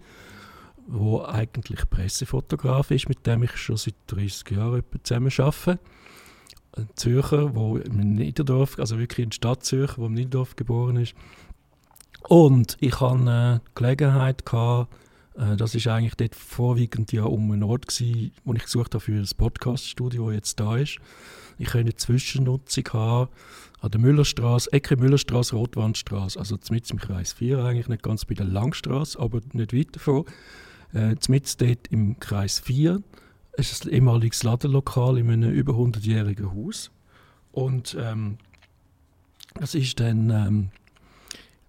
wo 0.88 1.24
eigentlich 1.24 1.90
Pressefotograf 1.90 2.92
ist, 2.92 3.10
mit 3.10 3.26
dem 3.28 3.44
ich 3.44 3.56
schon 3.58 3.78
seit 3.78 3.96
30 4.08 4.52
Jahren 4.52 4.84
zusammen 5.04 5.32
arbeite. 5.38 5.80
Ein 6.76 6.90
Zürcher, 6.96 7.56
wo 7.56 7.78
im 7.78 8.16
Niederdorf, 8.16 8.80
also 8.80 9.00
wirklich 9.00 9.26
in 9.26 9.32
Stadt 9.32 9.64
Zürich, 9.64 9.98
wo 9.98 10.06
im 10.06 10.14
Niederdorf 10.14 10.56
geboren 10.56 10.98
ist. 10.98 11.16
Und 12.28 12.78
ich 12.80 13.00
hatte 13.00 13.62
die 13.66 13.72
Gelegenheit 13.76 14.46
gehabt, 14.46 14.94
äh, 15.36 15.56
das 15.56 15.76
ist 15.76 15.88
eigentlich 15.88 16.16
dort 16.16 16.36
vorwiegend 16.36 17.12
ja 17.12 17.24
um 17.24 17.52
einen 17.52 17.64
Ort 17.64 17.88
gewesen, 17.88 18.32
wo 18.44 18.54
ich 18.54 18.64
gesucht 18.64 18.94
habe 18.94 19.04
für 19.04 19.20
das 19.20 19.34
Podcaststudio, 19.34 20.28
das 20.28 20.36
jetzt 20.36 20.60
da 20.60 20.78
ist. 20.78 21.00
Ich 21.58 21.68
könnte 21.70 21.92
eine 21.92 21.96
Zwischennutzung 21.96 22.86
haben 22.94 23.30
an 23.82 23.92
der 23.92 24.00
Müllerstraße, 24.02 24.72
Ecke 24.74 24.98
Müllerstraße, 24.98 25.56
Rotwandstraße, 25.56 26.38
also 26.38 26.58
zumindest 26.58 26.92
im 26.92 27.00
Kreis 27.00 27.34
4 27.34 27.64
eigentlich, 27.64 27.88
nicht 27.88 28.04
ganz 28.04 28.26
bei 28.26 28.36
der 28.36 28.46
Langstraße, 28.46 29.20
aber 29.20 29.40
nicht 29.54 29.74
weit 29.74 29.96
davon. 29.96 30.26
Äh, 30.94 31.16
zumindest 31.20 31.62
dort 31.62 31.88
im 31.90 32.20
Kreis 32.20 32.60
4 32.60 33.02
ist 33.58 33.86
ein 33.86 33.92
ehemaliges 33.92 34.44
Ladenlokal 34.44 35.18
in 35.18 35.30
einem 35.30 35.52
über 35.52 35.74
100-jährigen 35.74 36.54
Haus. 36.54 36.92
Und 37.52 37.96
ähm, 38.00 38.38
das 39.56 39.76
ist 39.76 40.00
dann, 40.00 40.30
ähm, 40.30 40.70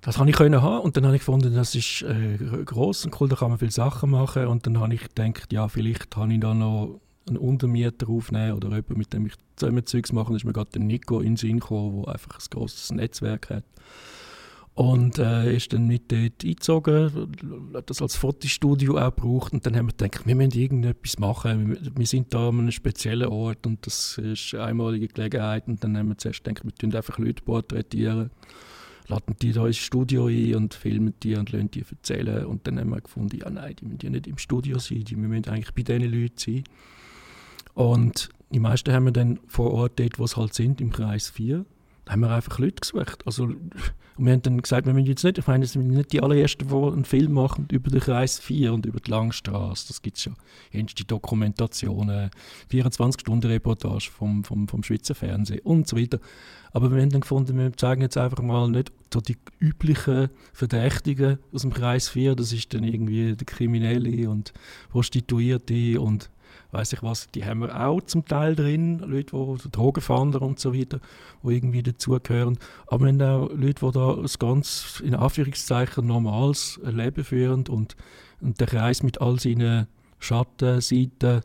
das 0.00 0.18
habe 0.18 0.30
ich 0.30 0.38
haben 0.38 0.80
und 0.80 0.96
dann 0.96 1.04
habe 1.04 1.16
ich 1.16 1.20
gefunden, 1.20 1.54
das 1.54 1.74
ist 1.74 2.02
äh, 2.02 2.38
groß 2.38 3.06
und 3.06 3.20
cool, 3.20 3.28
da 3.28 3.36
kann 3.36 3.50
man 3.50 3.58
viele 3.58 3.70
Sachen 3.70 4.10
machen 4.10 4.46
und 4.46 4.66
dann 4.66 4.78
habe 4.80 4.94
ich 4.94 5.02
gedacht, 5.02 5.52
ja, 5.52 5.68
vielleicht 5.68 6.16
habe 6.16 6.32
ich 6.32 6.40
da 6.40 6.54
noch 6.54 7.00
einen 7.30 7.38
Untermieter 7.38 8.08
aufnehmen 8.08 8.52
oder 8.52 8.68
jemanden, 8.68 8.98
mit 8.98 9.12
dem 9.12 9.26
ich 9.26 9.34
zusammen 9.56 9.86
Zeugs 9.86 10.12
mache. 10.12 10.34
Ist 10.36 10.44
mir 10.44 10.52
gerade 10.52 10.70
der 10.70 10.82
Nico 10.82 11.20
in 11.20 11.32
den 11.32 11.36
Sinn 11.36 11.60
gekommen, 11.60 12.02
der 12.02 12.12
einfach 12.12 12.38
ein 12.38 12.44
grosses 12.50 12.92
Netzwerk 12.92 13.50
hat. 13.50 13.64
Und 14.74 15.18
äh, 15.18 15.54
ist 15.54 15.72
dann 15.72 15.86
mit 15.86 16.10
dort 16.10 16.42
eingezogen, 16.42 17.28
hat 17.74 17.90
das 17.90 18.00
als 18.00 18.16
Fotostudio 18.16 18.96
auch 18.96 19.14
gebraucht. 19.14 19.52
Und 19.52 19.66
dann 19.66 19.76
haben 19.76 19.88
wir 19.88 19.94
gedacht, 19.94 20.26
wir 20.26 20.34
müssen 20.34 20.58
irgendetwas 20.58 21.18
machen. 21.18 21.70
Wir, 21.70 21.92
wir 21.96 22.06
sind 22.06 22.32
da 22.32 22.48
an 22.48 22.60
einem 22.60 22.70
speziellen 22.70 23.28
Ort 23.28 23.66
und 23.66 23.84
das 23.84 24.16
ist 24.16 24.54
eine 24.54 24.64
einmalige 24.64 25.08
Gelegenheit. 25.08 25.66
Und 25.66 25.82
dann 25.84 25.98
haben 25.98 26.08
wir 26.08 26.16
zuerst 26.16 26.44
gedacht, 26.44 26.64
wir 26.64 26.74
tun 26.74 26.94
einfach 26.94 27.18
Leute 27.18 27.42
porträtieren, 27.42 28.30
laden 29.08 29.36
die 29.42 29.52
da 29.52 29.66
ins 29.66 29.76
Studio 29.76 30.28
ein 30.28 30.54
und 30.54 30.72
filmen 30.72 31.14
die 31.22 31.34
und 31.34 31.52
lassen 31.52 31.70
die 31.70 31.84
erzählen. 31.86 32.46
Und 32.46 32.66
dann 32.66 32.78
haben 32.78 32.90
wir 32.90 33.00
gefunden, 33.00 33.36
ja 33.36 33.50
nein, 33.50 33.74
die 33.78 33.84
müssen 33.84 34.00
ja 34.02 34.10
nicht 34.10 34.28
im 34.28 34.38
Studio 34.38 34.78
sein, 34.78 35.04
die 35.04 35.16
müssen 35.16 35.46
eigentlich 35.48 35.74
bei 35.74 35.82
diesen 35.82 36.10
Leuten 36.10 36.38
sein. 36.38 36.64
Und 37.80 38.28
die 38.50 38.60
meisten 38.60 38.92
haben 38.92 39.06
wir 39.06 39.12
dann 39.12 39.40
vor 39.46 39.72
Ort 39.72 39.98
dort, 39.98 40.18
wo 40.18 40.26
sie 40.26 40.36
halt 40.36 40.52
sind, 40.52 40.82
im 40.82 40.92
Kreis 40.92 41.30
4. 41.30 41.64
Da 42.04 42.12
haben 42.12 42.20
wir 42.20 42.30
einfach 42.30 42.58
Leute 42.58 42.74
gesucht. 42.78 43.26
Also, 43.26 43.44
und 43.44 43.72
wir 44.18 44.34
haben 44.34 44.42
dann 44.42 44.60
gesagt, 44.60 44.84
wir 44.84 44.92
müssen 44.92 45.06
jetzt 45.06 45.24
nicht, 45.24 45.38
ich 45.38 45.46
meine, 45.46 45.62
wir 45.62 45.66
sind 45.66 45.88
nicht 45.88 46.12
die 46.12 46.22
allerersten, 46.22 46.68
die 46.68 46.74
einen 46.74 47.06
Film 47.06 47.32
machen 47.32 47.68
über 47.70 47.88
den 47.88 48.00
Kreis 48.00 48.38
4 48.38 48.74
und 48.74 48.84
über 48.84 49.00
die 49.00 49.10
Langstrasse. 49.10 49.88
Das 49.88 50.02
gibt 50.02 50.18
es 50.18 50.24
schon. 50.24 50.36
Die 50.74 51.06
Dokumentationen, 51.06 52.28
24-Stunden-Reportage 52.70 54.10
vom, 54.10 54.44
vom, 54.44 54.68
vom 54.68 54.82
Schweizer 54.82 55.14
Fernsehen 55.14 55.60
und 55.60 55.88
so 55.88 55.96
weiter. 55.96 56.20
Aber 56.72 56.92
wir 56.92 57.00
haben 57.00 57.08
dann 57.08 57.22
gefunden, 57.22 57.56
wir 57.56 57.72
zeigen 57.78 58.02
jetzt 58.02 58.18
einfach 58.18 58.42
mal 58.42 58.68
nicht 58.68 58.92
so 59.10 59.22
die 59.22 59.38
üblichen 59.58 60.28
Verdächtigen 60.52 61.38
aus 61.50 61.62
dem 61.62 61.72
Kreis 61.72 62.10
4. 62.10 62.34
Das 62.34 62.52
ist 62.52 62.74
dann 62.74 62.84
irgendwie 62.84 63.36
der 63.36 63.46
Kriminelle 63.46 64.28
und 64.28 64.52
Prostituierte 64.90 65.98
und 65.98 66.28
weiß 66.72 66.92
ich 66.92 67.02
was, 67.02 67.28
die 67.30 67.44
haben 67.44 67.60
wir 67.60 67.80
auch 67.80 68.00
zum 68.02 68.24
Teil 68.24 68.54
drin, 68.54 68.98
Leute, 69.00 69.36
die 69.64 69.70
Drogenfahnder 69.70 70.42
und 70.42 70.58
so 70.58 70.74
weiter, 70.74 71.00
die 71.42 71.54
irgendwie 71.54 71.82
dazugehören. 71.82 72.58
Aber 72.86 73.06
haben 73.06 73.20
auch 73.22 73.50
Leute, 73.50 73.86
die 73.86 73.92
da 73.92 74.14
ein 74.14 74.26
ganz, 74.38 75.02
in 75.04 75.14
Anführungszeichen, 75.14 76.06
normales 76.06 76.80
Leben 76.84 77.24
führen 77.24 77.66
und, 77.68 77.96
und 78.40 78.60
der 78.60 78.66
Kreis 78.66 79.02
mit 79.02 79.20
all 79.20 79.38
seinen 79.40 79.86
Schatten, 80.18 80.80
Seiten 80.80 81.42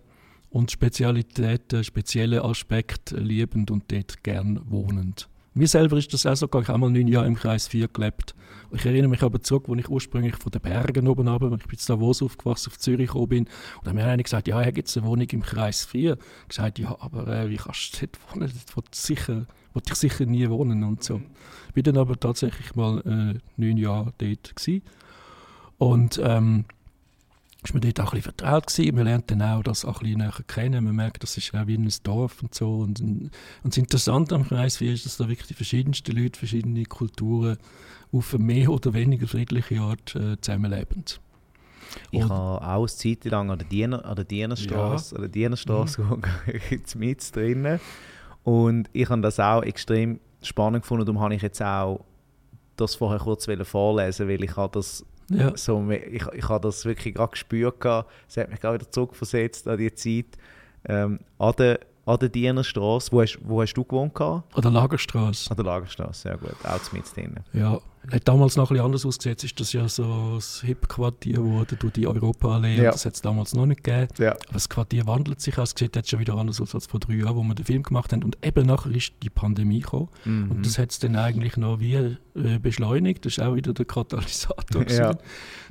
und 0.50 0.72
Spezialitäten, 0.72 1.84
spezielle 1.84 2.44
Aspekte 2.44 3.18
liebend 3.18 3.72
und 3.72 3.92
dort 3.92 4.24
gern 4.24 4.62
wohnend. 4.70 5.28
Mir 5.58 5.70
selber 5.70 5.96
ist 5.96 6.14
das 6.14 6.26
auch 6.26 6.36
so, 6.36 6.48
ich 6.48 6.54
habe 6.54 6.74
einmal 6.74 6.92
neun 6.92 7.08
Jahre 7.08 7.28
im 7.28 7.36
Kreis 7.36 7.70
4 7.70 7.88
gelebt. 7.88 8.36
Ich 8.74 8.86
erinnere 8.86 9.08
mich 9.08 9.24
aber 9.24 9.40
zurück, 9.40 9.70
als 9.70 9.80
ich 9.80 9.90
ursprünglich 9.90 10.36
von 10.36 10.52
den 10.52 10.60
Bergen 10.60 11.08
oben 11.08 11.30
runter, 11.30 11.46
ich 11.58 11.66
bin 11.66 11.80
in 11.80 11.86
Davos 11.88 12.22
aufgewachsen, 12.22 12.72
auf 12.72 12.78
Zürich 12.78 13.08
gekommen 13.08 13.30
bin, 13.30 13.44
und 13.46 13.52
dann 13.84 13.92
haben 13.92 13.96
mir 13.96 14.06
einer 14.06 14.22
gesagt, 14.22 14.50
ja, 14.50 14.60
hier 14.62 14.74
gibt 14.74 14.90
es 14.90 14.98
eine 14.98 15.06
Wohnung 15.06 15.28
im 15.30 15.42
Kreis 15.42 15.86
4. 15.86 16.18
Ich 16.42 16.48
gesagt, 16.50 16.78
ja, 16.78 16.98
aber 17.00 17.28
äh, 17.30 17.50
wie 17.50 17.56
kannst 17.56 17.94
du 17.94 18.06
dort 18.06 18.20
wohnen? 18.36 18.52
Dort 18.52 18.76
will 18.76 18.84
sicher, 18.92 19.46
will 19.74 19.84
ich 19.88 19.96
sicher 19.96 20.26
nie 20.26 20.50
wohnen 20.50 20.84
und 20.84 21.06
so. 21.06 21.22
Ich 21.70 21.74
bin 21.74 21.84
dann 21.86 22.00
aber 22.00 22.20
tatsächlich 22.20 22.76
mal 22.76 23.00
äh, 23.06 23.40
neun 23.56 23.78
Jahre 23.78 24.14
dort 24.18 24.58
gewesen. 24.58 24.82
Und 25.78 26.20
ähm, 26.22 26.66
ist 27.66 27.74
man 27.74 27.82
dort 27.82 28.00
auch 28.00 28.14
ein 28.14 28.18
bisschen 28.18 28.34
vertraut 28.34 28.68
gewesen. 28.68 28.96
Man 28.96 29.06
lernt 29.06 29.32
dann 29.32 29.42
auch 29.42 29.64
das 29.64 29.86
auch 29.86 30.02
ein 30.02 30.04
bisschen 30.04 30.20
näher 30.20 30.34
kennen. 30.48 30.84
Man 30.84 30.96
merkt, 30.96 31.24
das 31.24 31.38
ist 31.38 31.54
auch 31.54 31.68
wie 31.68 31.78
ein 31.78 31.90
Dorf 32.04 32.42
und 32.42 32.54
so. 32.54 32.80
Und, 32.80 33.02
und 33.02 33.32
das 33.64 33.78
Interessante 33.78 34.36
am 34.36 34.48
Kreis 34.48 34.78
4 34.78 34.94
ist, 34.94 35.06
dass 35.06 35.18
da 35.18 35.28
wirklich 35.28 35.48
die 35.48 35.54
verschiedensten 35.54 36.16
Leute, 36.16 36.38
verschiedene 36.38 36.86
Kulturen 36.86 37.58
auf 38.12 38.34
eine 38.34 38.44
mehr 38.44 38.70
oder 38.70 38.94
weniger 38.94 39.28
friedliche 39.28 39.80
Art 39.82 40.16
äh, 40.16 40.40
zusammenleben. 40.40 41.04
Ich 42.12 42.24
habe 42.24 42.34
auch 42.34 42.78
eine 42.78 42.88
Zeit 42.88 43.26
lang 43.26 43.50
an 43.52 43.60
der, 43.60 43.68
Diener, 43.68 44.06
an 44.06 44.16
der 44.16 44.26
Dienerstraße, 44.26 45.16
ja. 45.16 45.18
an 45.18 45.22
der 45.24 45.32
Dienerstraße 45.32 46.02
mhm. 46.02 46.22
mit 47.00 47.36
drinnen. 47.36 47.80
Und 48.44 48.90
ich 48.94 49.10
habe 49.10 49.22
das 49.22 49.40
auch 49.40 49.64
extrem 49.64 50.20
spannend 50.42 50.84
gefunden. 50.84 51.06
Darum 51.06 51.22
habe 51.22 51.36
ich 51.36 51.42
jetzt 51.42 51.62
auch 51.62 52.06
das 52.76 52.96
vorher 52.96 53.20
kurz 53.20 53.48
vorlesen, 53.64 54.28
weil 54.28 54.44
ich 54.44 54.56
habe 54.56 54.74
das 54.74 55.06
ja. 55.30 55.56
so, 55.58 55.90
ich, 55.90 56.26
ich 56.34 56.50
habe 56.50 56.68
das 56.68 56.86
wirklich 56.86 57.16
gerade 57.16 57.32
gespürt. 57.32 57.84
Es 58.28 58.38
hat 58.38 58.50
mich 58.50 58.60
gerade 58.60 58.80
wieder 58.80 58.92
zurückversetzt 58.92 59.68
an 59.68 59.78
die 59.78 59.94
Zeit. 59.94 60.38
Ähm, 60.88 61.20
an 61.40 61.54
der 61.58 61.80
an 62.06 62.20
der 62.20 62.30
Dienerstraße. 62.30 63.12
Wo 63.12 63.22
hast, 63.22 63.40
wo 63.44 63.62
hast 63.62 63.74
du 63.74 63.84
gewohnt? 63.84 64.20
An 64.20 64.44
der 64.56 64.72
Lagerstraße. 64.72 65.50
An 65.50 65.58
der 65.58 65.66
Lagerstraße, 65.66 66.22
sehr 66.22 66.38
gut. 66.38 66.56
Auch 66.64 66.92
mit 66.94 67.04
drin. 67.16 67.36
Ja, 67.54 67.80
hat 68.12 68.28
damals 68.28 68.56
noch 68.56 68.70
ein 68.70 68.76
bisschen 68.76 68.86
anders 68.86 69.06
ausgesetzt. 69.06 69.44
Ist 69.44 69.60
das 69.60 69.74
ja 69.74 69.88
so 69.90 70.36
das 70.36 70.62
Hip-Quartier 70.62 71.44
wurde 71.44 71.76
durch 71.76 71.94
die 71.94 72.06
Europaallee. 72.06 72.78
Ja. 72.78 72.92
Das 72.92 73.06
hat 73.06 73.16
es 73.16 73.22
damals 73.22 73.56
noch 73.56 73.66
nicht 73.66 73.84
gegeben. 73.84 74.08
Ja. 74.20 74.32
Aber 74.34 74.54
das 74.54 74.70
Quartier 74.70 75.08
wandelt 75.08 75.42
sich. 75.42 75.58
Es 75.58 75.74
sieht 75.76 75.96
jetzt 75.96 76.10
schon 76.10 76.20
wieder 76.20 76.36
anders 76.36 76.62
aus 76.62 76.76
als 76.76 76.86
vor 76.86 77.00
drei 77.00 77.16
Jahren, 77.16 77.36
wo 77.36 77.44
wir 77.44 77.56
den 77.56 77.66
Film 77.66 77.82
gemacht 77.82 78.14
haben. 78.14 78.24
Und 78.24 78.38
eben 78.46 78.68
nachher 78.68 78.92
ist 78.92 79.14
die 79.24 79.30
Pandemie 79.32 79.80
gekommen. 79.80 80.10
Mhm. 80.26 80.52
Und 80.52 80.66
das 80.66 80.78
hat 80.78 80.92
es 80.92 81.00
dann 81.00 81.16
eigentlich 81.16 81.58
noch 81.58 81.80
wie 81.80 81.96
äh, 81.96 82.60
beschleunigt. 82.62 83.26
Das 83.26 83.34
ist 83.34 83.44
auch 83.44 83.56
wieder 83.56 83.74
der 83.74 83.86
Katalysator. 83.86 84.88
ja. 84.90 85.18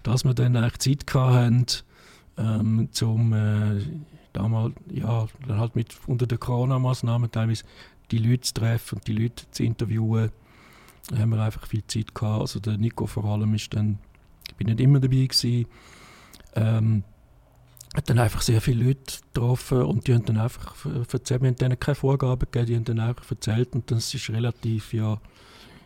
Dass 0.02 0.24
wir 0.24 0.34
dann 0.34 0.56
eigentlich 0.56 0.78
Zeit 0.78 1.14
hatten, 1.14 1.66
ähm, 2.36 2.88
zum 2.90 3.32
äh, 3.32 3.80
damals, 4.34 4.74
ja, 4.90 5.26
dann 5.46 5.58
halt 5.58 5.74
mit 5.74 5.96
unter 6.06 6.26
den 6.26 6.38
Corona-Maßnahmen 6.38 7.30
teilweise 7.30 7.64
die 8.10 8.18
Leute 8.18 8.42
zu 8.42 8.54
treffen 8.54 8.96
und 8.96 9.06
die 9.06 9.14
Leute 9.14 9.50
zu 9.50 9.62
interviewen, 9.64 10.30
da 11.08 11.18
haben 11.18 11.30
wir 11.30 11.42
einfach 11.42 11.66
viel 11.66 11.86
Zeit 11.86 12.14
gehabt. 12.14 12.40
Also 12.42 12.60
der 12.60 12.76
Nico 12.76 13.06
vor 13.06 13.24
allem 13.24 13.54
ist 13.54 13.72
dann, 13.74 13.98
ich 14.48 14.54
bin 14.56 14.66
nicht 14.66 14.80
immer 14.80 15.00
dabei 15.00 15.26
gewesen, 15.26 15.66
ähm, 16.54 17.04
hat 17.94 18.10
dann 18.10 18.18
einfach 18.18 18.42
sehr 18.42 18.60
viele 18.60 18.84
Leute 18.84 19.20
getroffen 19.32 19.82
und 19.82 20.06
die 20.06 20.14
haben 20.14 20.24
dann 20.24 20.38
einfach 20.38 20.84
erzählt, 21.12 21.42
wir 21.42 21.48
haben 21.48 21.56
denen 21.56 21.78
keine 21.78 21.94
Vorgaben 21.94 22.40
gegeben, 22.50 22.66
die 22.66 22.76
haben 22.76 22.84
dann 22.84 23.00
einfach 23.00 23.30
erzählt 23.30 23.72
und 23.74 23.90
das 23.90 24.12
ist 24.12 24.30
relativ, 24.30 24.92
ja, 24.92 25.20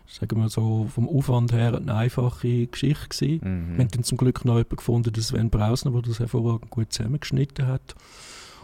sagen 0.08 0.40
wir 0.40 0.48
so, 0.48 0.88
vom 0.92 1.08
Aufwand 1.08 1.52
her 1.52 1.76
eine 1.76 1.94
einfache 1.94 2.66
Geschichte 2.66 3.08
gewesen. 3.08 3.40
Mhm. 3.42 3.76
Wir 3.76 3.84
haben 3.84 3.90
dann 3.90 4.04
zum 4.04 4.18
Glück 4.18 4.44
noch 4.44 4.54
jemanden 4.54 4.76
gefunden, 4.76 5.12
den 5.12 5.22
Sven 5.22 5.50
Brausner, 5.50 5.92
der 5.92 6.02
das 6.02 6.18
hervorragend 6.18 6.70
gut 6.70 6.92
zusammengeschnitten 6.92 7.66
hat. 7.66 7.94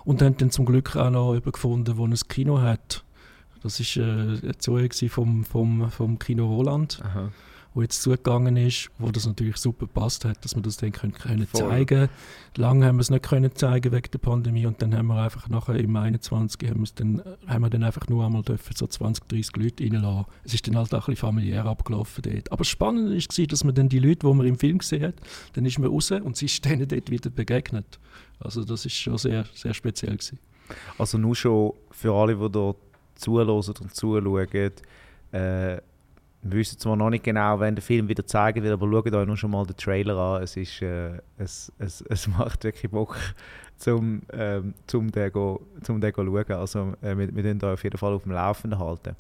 Und 0.05 0.23
haben 0.23 0.37
dann 0.37 0.51
zum 0.51 0.67
Glück 0.67 0.97
auch 0.97 1.11
noch 1.11 1.29
jemanden 1.29 1.53
gefunden, 1.53 1.97
der 1.97 2.05
ein 2.05 2.29
Kino 2.29 2.61
hat. 2.61 3.05
Das 3.63 3.81
war 3.81 4.05
äh, 4.05 4.49
ein 4.49 4.59
Zoe 4.59 4.89
vom, 5.09 5.45
vom, 5.45 5.91
vom 5.91 6.19
Kino 6.19 6.47
Roland, 6.47 7.01
Aha. 7.03 7.31
Wo 7.75 7.83
jetzt 7.83 8.01
zugegangen 8.03 8.57
ist, 8.57 8.89
wo 8.99 9.11
das 9.11 9.27
natürlich 9.27 9.57
super 9.57 9.87
gepasst 9.87 10.25
hat, 10.25 10.45
dass 10.45 10.55
wir 10.55 10.63
das 10.63 10.77
dann 10.77 10.93
können, 10.93 11.13
können 11.13 11.49
zeigen 11.53 12.09
Lange 12.57 12.87
haben 12.87 12.97
wir 12.97 13.01
es 13.01 13.11
nicht 13.11 13.25
können 13.25 13.55
zeigen 13.55 13.93
wegen 13.93 14.11
der 14.13 14.19
Pandemie 14.19 14.65
und 14.65 14.81
dann 14.81 14.97
haben 14.97 15.09
wir 15.09 15.17
einfach 15.17 15.49
nachher 15.49 15.75
im 15.75 15.97
21. 15.97 16.71
haben, 16.71 16.85
dann, 16.95 17.23
haben 17.49 17.63
wir 17.63 17.71
dann 17.71 17.83
einfach 17.83 18.07
nur 18.09 18.25
einmal 18.25 18.43
dürfen 18.43 18.77
so 18.77 18.87
20, 18.87 19.27
30 19.27 19.57
Leute 19.57 19.85
reinlassen. 19.85 20.27
Es 20.45 20.55
ist 20.55 20.67
dann 20.69 20.77
halt 20.77 20.95
auch 20.95 21.09
ein 21.09 21.15
bisschen 21.15 21.17
familiär 21.17 21.67
abgelaufen 21.67 22.23
dort. 22.23 22.53
Aber 22.53 22.63
spannend 22.63 23.11
war, 23.11 23.47
dass 23.47 23.65
man 23.65 23.75
dann 23.75 23.89
die 23.89 23.99
Leute, 23.99 24.27
die 24.27 24.33
man 24.33 24.47
im 24.47 24.59
Film 24.59 24.79
gesehen 24.79 25.03
hat, 25.03 25.17
dann 25.55 25.67
ist 25.67 25.79
man 25.81 25.91
raus 25.91 26.13
und 26.13 26.37
sie 26.37 26.47
ist 26.47 26.65
denen 26.65 26.87
dort 26.87 27.11
wieder 27.11 27.31
begegnet. 27.31 27.99
Also 28.39 28.65
das 28.65 28.87
ist 28.87 28.95
schon 28.95 29.19
sehr, 29.19 29.47
sehr 29.53 29.75
speziell 29.75 30.17
gewesen. 30.17 30.39
Also 30.97 31.19
nur 31.19 31.35
schon 31.35 31.73
für 31.91 32.15
alle, 32.15 32.37
die 32.37 32.51
da 32.53 32.75
zuhören 33.17 33.51
und 33.51 33.95
zuschauen, 33.95 34.73
äh, 35.33 35.81
wir 36.45 36.59
wissen 36.59 36.79
zwar 36.79 36.95
noch 36.95 37.09
nicht 37.09 37.25
genau, 37.25 37.59
wann 37.59 37.75
der 37.75 37.83
Film 37.83 38.09
wieder 38.09 38.27
zeigen 38.27 38.63
wird, 38.63 38.75
aber 38.75 38.87
schaut 38.91 39.15
euch 39.15 39.27
nur 39.27 39.37
schon 39.37 39.51
mal 39.51 39.65
den 39.65 39.77
Trailer 39.77 40.17
an. 40.17 40.43
Es, 40.43 40.57
ist, 40.57 40.83
äh, 40.83 41.19
es, 41.39 41.73
es, 41.79 42.03
es 42.09 42.29
macht 42.29 42.65
wirklich 42.65 42.91
Bock, 42.91 43.17
zum, 43.79 44.23
ähm, 44.33 44.75
zum 44.87 45.11
den, 45.11 45.33
go 45.33 45.67
schauen. 46.25 46.53
Also 46.53 46.95
äh, 47.01 47.17
wir, 47.17 47.35
wir 47.35 47.55
da 47.55 47.73
auf 47.73 47.83
jeden 47.83 47.97
Fall 47.97 48.13
auf 48.13 48.25
dem 48.25 48.33
Laufenden 48.33 48.79
halten. 48.79 49.17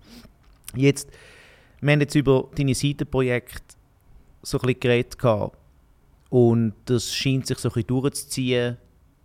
Jetzt, 0.77 1.11
wir 1.81 1.93
haben 1.93 2.01
jetzt 2.01 2.15
über 2.15 2.49
deine 2.55 2.75
Seitenprojekte 2.75 3.75
so 4.43 4.59
ein 4.59 4.67
bisschen 4.67 4.81
geredet 4.81 5.19
gehabt. 5.19 5.57
und 6.29 6.75
das 6.85 7.15
scheint 7.15 7.47
sich 7.47 7.59
so 7.59 7.69
ein 7.69 7.73
bisschen 7.73 7.87
durchzuziehen 7.87 8.77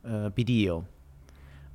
äh, 0.04 0.30
bei 0.30 0.44
dir. 0.44 0.86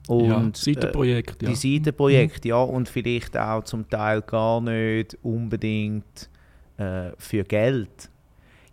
Ja, 0.09 0.37
Und, 0.37 0.57
äh, 0.57 0.61
Seitenprojekt, 0.61 1.43
ja. 1.43 1.49
die 1.49 1.55
Seitenprojekte, 1.55 2.49
ja, 2.49 2.63
und 2.63 2.89
vielleicht 2.89 3.37
auch 3.37 3.65
zum 3.65 3.89
Teil 3.89 4.23
gar 4.23 4.61
nicht 4.61 5.17
unbedingt 5.23 6.29
äh, 6.77 7.11
für 7.19 7.45
Geld. 7.45 8.11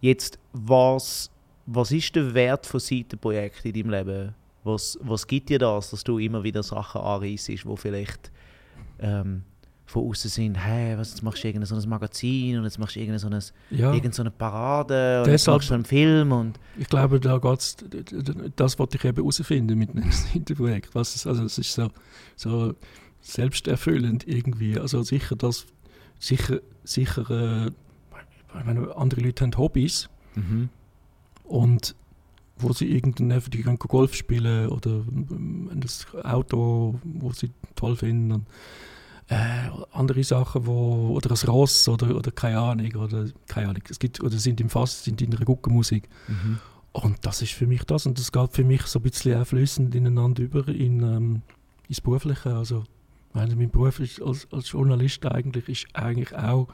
Jetzt, 0.01 0.39
was, 0.51 1.29
was 1.65 1.91
ist 1.91 2.15
der 2.15 2.33
Wert 2.33 2.65
von 2.65 2.79
Seitenprojekten 2.79 3.73
in 3.73 3.89
deinem 3.89 3.91
Leben? 3.91 4.35
Was, 4.63 4.97
was 5.01 5.25
gibt 5.25 5.49
dir 5.49 5.59
das, 5.59 5.91
dass 5.91 6.03
du 6.03 6.19
immer 6.19 6.43
wieder 6.43 6.63
Sachen 6.63 7.01
anreißt, 7.01 7.65
wo 7.65 7.75
vielleicht 7.75 8.31
ähm, 8.99 9.43
von 9.91 10.07
außen 10.07 10.29
sind, 10.29 10.55
hey, 10.55 10.97
was, 10.97 11.11
jetzt 11.11 11.21
machst 11.21 11.43
du 11.43 11.47
irgendein 11.47 11.67
so 11.67 11.75
ein 11.75 11.89
Magazin 11.89 12.57
und 12.57 12.63
jetzt 12.63 12.79
machst 12.79 12.95
du 12.95 12.99
irgendeine 13.01 13.19
so, 13.19 13.27
eine, 13.27 13.39
ja. 13.77 13.93
irgend 13.93 14.15
so 14.15 14.23
eine 14.23 14.31
Parade 14.31 15.19
und 15.19 15.27
jetzt 15.27 15.47
Deshalb- 15.47 15.57
machst 15.57 15.69
du 15.69 15.73
einen 15.73 15.85
Film 15.85 16.31
und 16.31 16.59
Ich 16.77 16.87
glaube, 16.87 17.19
da 17.19 17.37
geht's, 17.37 17.75
das 18.55 18.79
wollte 18.79 18.97
ich 18.97 19.03
eben 19.03 19.17
herausfinden 19.17 19.77
mit 19.77 19.89
einem 19.89 20.09
Seitenprojekt. 20.09 20.89
Was 20.95 21.15
es, 21.15 21.27
also 21.27 21.43
es 21.43 21.57
ist 21.57 21.73
so, 21.73 21.89
so 22.37 22.73
selbsterfüllend 23.19 24.25
irgendwie. 24.27 24.79
Also 24.79 25.03
sicher, 25.03 25.35
das, 25.35 25.65
sicher, 26.19 26.59
sicher 26.85 27.29
äh, 27.29 27.71
meine, 28.65 28.95
andere 28.95 29.21
Leute 29.21 29.43
haben 29.43 29.57
Hobbys 29.57 30.09
mhm. 30.35 30.69
und 31.43 31.95
wo 32.57 32.71
sie 32.71 32.85
irgendein, 32.85 33.41
die 33.49 33.63
können 33.63 33.77
Golf 33.77 34.15
spielen 34.15 34.69
oder 34.69 34.91
ähm, 34.91 35.69
das 35.75 36.05
Auto, 36.23 36.95
wo 37.03 37.31
sie 37.33 37.51
toll 37.75 37.97
finden. 37.97 38.31
Und, 38.31 38.45
äh, 39.31 39.69
andere 39.93 40.25
Sachen, 40.25 40.65
wo, 40.65 41.13
oder 41.15 41.29
das 41.29 41.47
Ross 41.47 41.87
oder, 41.87 42.13
oder 42.13 42.31
keine 42.31 42.59
Ahnung, 42.59 42.93
oder 42.95 43.27
keine 43.47 43.69
Ahnung. 43.69 43.83
Es 43.89 43.97
gibt, 43.97 44.21
oder 44.21 44.37
sind 44.37 44.59
im 44.59 44.69
Fass, 44.69 45.05
sind 45.05 45.21
in 45.21 45.31
der 45.31 45.45
Guckenmusik. 45.45 46.09
Mhm. 46.27 46.59
Und 46.91 47.17
das 47.21 47.41
ist 47.41 47.53
für 47.53 47.65
mich 47.65 47.85
das. 47.85 48.05
Und 48.05 48.19
das 48.19 48.33
geht 48.33 48.51
für 48.51 48.65
mich 48.65 48.81
so 48.83 48.99
ein 48.99 49.03
bisschen 49.03 49.45
fließend 49.45 49.95
ineinander 49.95 50.43
über 50.43 50.67
in, 50.67 51.01
ähm, 51.01 51.41
ins 51.87 52.01
Berufliche. 52.01 52.53
Also, 52.53 52.83
meine, 53.31 53.55
mein 53.55 53.69
Beruf 53.69 54.01
ist 54.01 54.21
als, 54.21 54.49
als 54.51 54.69
Journalist 54.73 55.25
eigentlich, 55.25 55.69
ist 55.69 55.87
eigentlich 55.93 56.35
auch, 56.35 56.67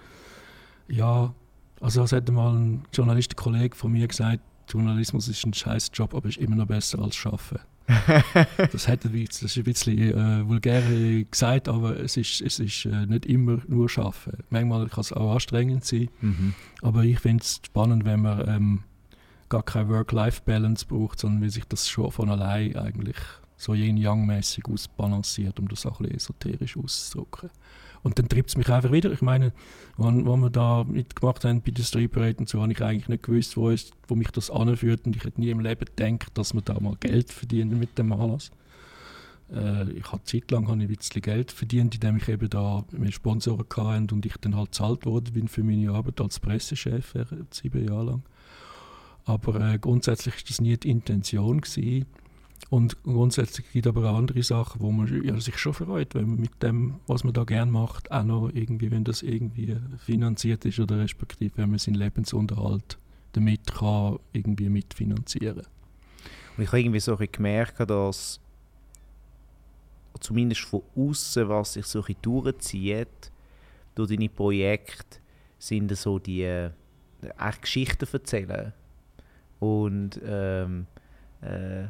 ja, 0.87 1.35
also 1.79 2.01
es 2.01 2.11
hat 2.11 2.27
mal 2.31 2.55
ein 2.55 2.85
Journalistenkollege 2.91 3.75
von 3.75 3.91
mir 3.91 4.07
gesagt, 4.07 4.41
Journalismus 4.67 5.27
ist 5.27 5.45
ein 5.45 5.53
scheiß 5.53 5.91
Job, 5.93 6.15
aber 6.15 6.27
ist 6.27 6.39
immer 6.39 6.55
noch 6.55 6.65
besser 6.65 6.97
als 6.97 7.23
Arbeiten. 7.23 7.59
das, 8.71 8.87
hat 8.87 9.05
er, 9.05 9.13
wie- 9.13 9.25
das 9.25 9.41
ist 9.41 9.57
ein 9.57 9.63
bisschen 9.63 9.97
äh, 9.97 10.47
vulgär 10.47 10.81
gesagt, 11.29 11.69
aber 11.69 11.97
es 11.99 12.17
ist, 12.17 12.41
es 12.41 12.59
ist 12.59 12.85
äh, 12.85 13.05
nicht 13.05 13.25
immer 13.25 13.59
nur 13.67 13.89
Arbeiten. 13.97 14.43
Manchmal 14.49 14.87
kann 14.89 15.01
es 15.01 15.13
auch 15.13 15.33
anstrengend 15.33 15.85
sein. 15.85 16.09
Mhm. 16.21 16.53
Aber 16.81 17.03
ich 17.03 17.19
finde 17.19 17.43
es 17.43 17.61
spannend, 17.65 18.03
wenn 18.05 18.21
man 18.21 18.47
ähm, 18.47 18.83
gar 19.49 19.63
keine 19.63 19.89
Work-Life-Balance 19.89 20.85
braucht, 20.87 21.19
sondern 21.19 21.41
wie 21.41 21.49
sich 21.49 21.63
das 21.65 21.87
schon 21.87 22.11
von 22.11 22.29
allein 22.29 22.75
eigentlich 22.75 23.15
so 23.55 23.73
yin-yang-mäßig 23.73 24.65
ausbalanciert, 24.67 25.59
um 25.59 25.67
das 25.67 25.85
auch 25.85 25.99
ein 25.99 26.09
bisschen 26.09 26.17
esoterisch 26.17 26.77
auszudrücken. 26.77 27.49
Und 28.07 28.17
dann 28.17 28.29
trifft 28.29 28.49
es 28.49 28.57
mich 28.57 28.69
einfach 28.69 28.93
wieder. 28.93 29.11
Ich 29.11 29.21
meine, 29.21 29.51
wann, 29.97 30.25
wann 30.25 30.39
wir 30.39 30.49
da 30.49 30.85
mitgemacht 30.85 31.43
haben 31.43 31.61
bei 31.61 31.71
der 31.71 31.83
Street 31.83 32.09
Parade 32.09 32.37
und 32.39 32.47
so, 32.47 32.61
habe 32.61 32.71
ich 32.71 32.81
eigentlich 32.81 33.09
nicht 33.09 33.23
gewusst, 33.23 33.57
wo, 33.57 33.69
es, 33.69 33.91
wo 34.07 34.15
mich 34.15 34.29
das 34.31 34.49
anführt. 34.49 35.05
Und 35.05 35.17
ich 35.17 35.25
hätte 35.25 35.41
nie 35.41 35.49
im 35.49 35.59
Leben 35.59 35.85
gedacht, 35.85 36.31
dass 36.35 36.53
wir 36.53 36.61
da 36.61 36.79
mal 36.79 36.95
Geld 37.01 37.33
verdienen 37.33 37.77
mit 37.77 37.97
dem 37.97 38.13
Anlass. 38.13 38.49
Äh, 39.53 39.91
ich 39.91 40.09
habe 40.09 40.23
zeitlang 40.23 40.69
habe 40.69 40.81
ich 40.83 40.89
ein 40.89 40.95
bisschen 40.95 41.21
Geld 41.21 41.51
verdient, 41.51 41.95
indem 41.95 42.15
ich 42.15 42.29
eben 42.29 42.49
da 42.49 42.85
mehr 42.91 43.11
Sponsoren 43.11 43.65
hatte 43.69 44.15
und 44.15 44.25
ich 44.25 44.37
dann 44.37 44.55
halt 44.55 44.71
bezahlt 44.71 45.05
worden 45.05 45.33
bin 45.33 45.49
für 45.49 45.63
meine 45.63 45.91
Arbeit 45.91 46.21
als 46.21 46.39
Pressechef 46.39 47.13
während 47.13 47.53
sieben 47.53 47.85
Jahre 47.85 48.05
lang. 48.05 48.23
Aber 49.25 49.59
äh, 49.59 49.77
grundsätzlich 49.79 50.35
ist 50.35 50.49
das 50.49 50.61
nie 50.61 50.77
die 50.77 50.89
Intention 50.89 51.59
gewesen. 51.59 52.05
Und 52.69 53.01
grundsätzlich 53.03 53.71
gibt 53.71 53.85
es 53.85 53.89
aber 53.89 54.11
auch 54.11 54.17
andere 54.17 54.43
Sachen, 54.43 54.81
wo 54.81 54.91
man 54.91 55.23
ja, 55.23 55.39
sich 55.39 55.57
schon 55.57 55.73
freut, 55.73 56.15
wenn 56.15 56.29
man 56.29 56.39
mit 56.39 56.61
dem, 56.61 56.99
was 57.07 57.23
man 57.23 57.33
da 57.33 57.45
gerne 57.45 57.71
macht, 57.71 58.11
auch 58.11 58.23
noch 58.23 58.49
irgendwie, 58.49 58.91
wenn 58.91 59.05
das 59.05 59.21
irgendwie 59.21 59.77
finanziert 59.99 60.65
ist 60.65 60.79
oder 60.79 60.99
respektive, 60.99 61.57
wenn 61.57 61.69
man 61.69 61.79
seinen 61.79 61.95
Lebensunterhalt 61.95 62.97
damit 63.33 63.73
kann 63.73 64.19
irgendwie 64.33 64.69
mitfinanzieren. 64.69 65.63
Und 66.57 66.63
ich 66.63 66.67
habe 66.67 66.81
irgendwie 66.81 66.99
so 66.99 67.17
ein 67.17 67.27
gemerkt, 67.31 67.79
dass 67.89 68.41
zumindest 70.19 70.61
von 70.61 70.81
außen, 70.95 71.47
was 71.47 71.73
sich 71.73 71.85
so 71.85 72.03
ein 72.03 72.15
durchzieht 72.21 73.31
durch 73.95 74.09
deine 74.09 74.29
Projekte, 74.29 75.19
sind 75.59 75.95
so 75.95 76.19
die 76.19 76.43
äh, 76.43 76.71
Geschichten 77.61 78.07
erzählen. 78.11 78.73
Und 79.59 80.19
ähm, 80.23 80.87
äh, 81.41 81.85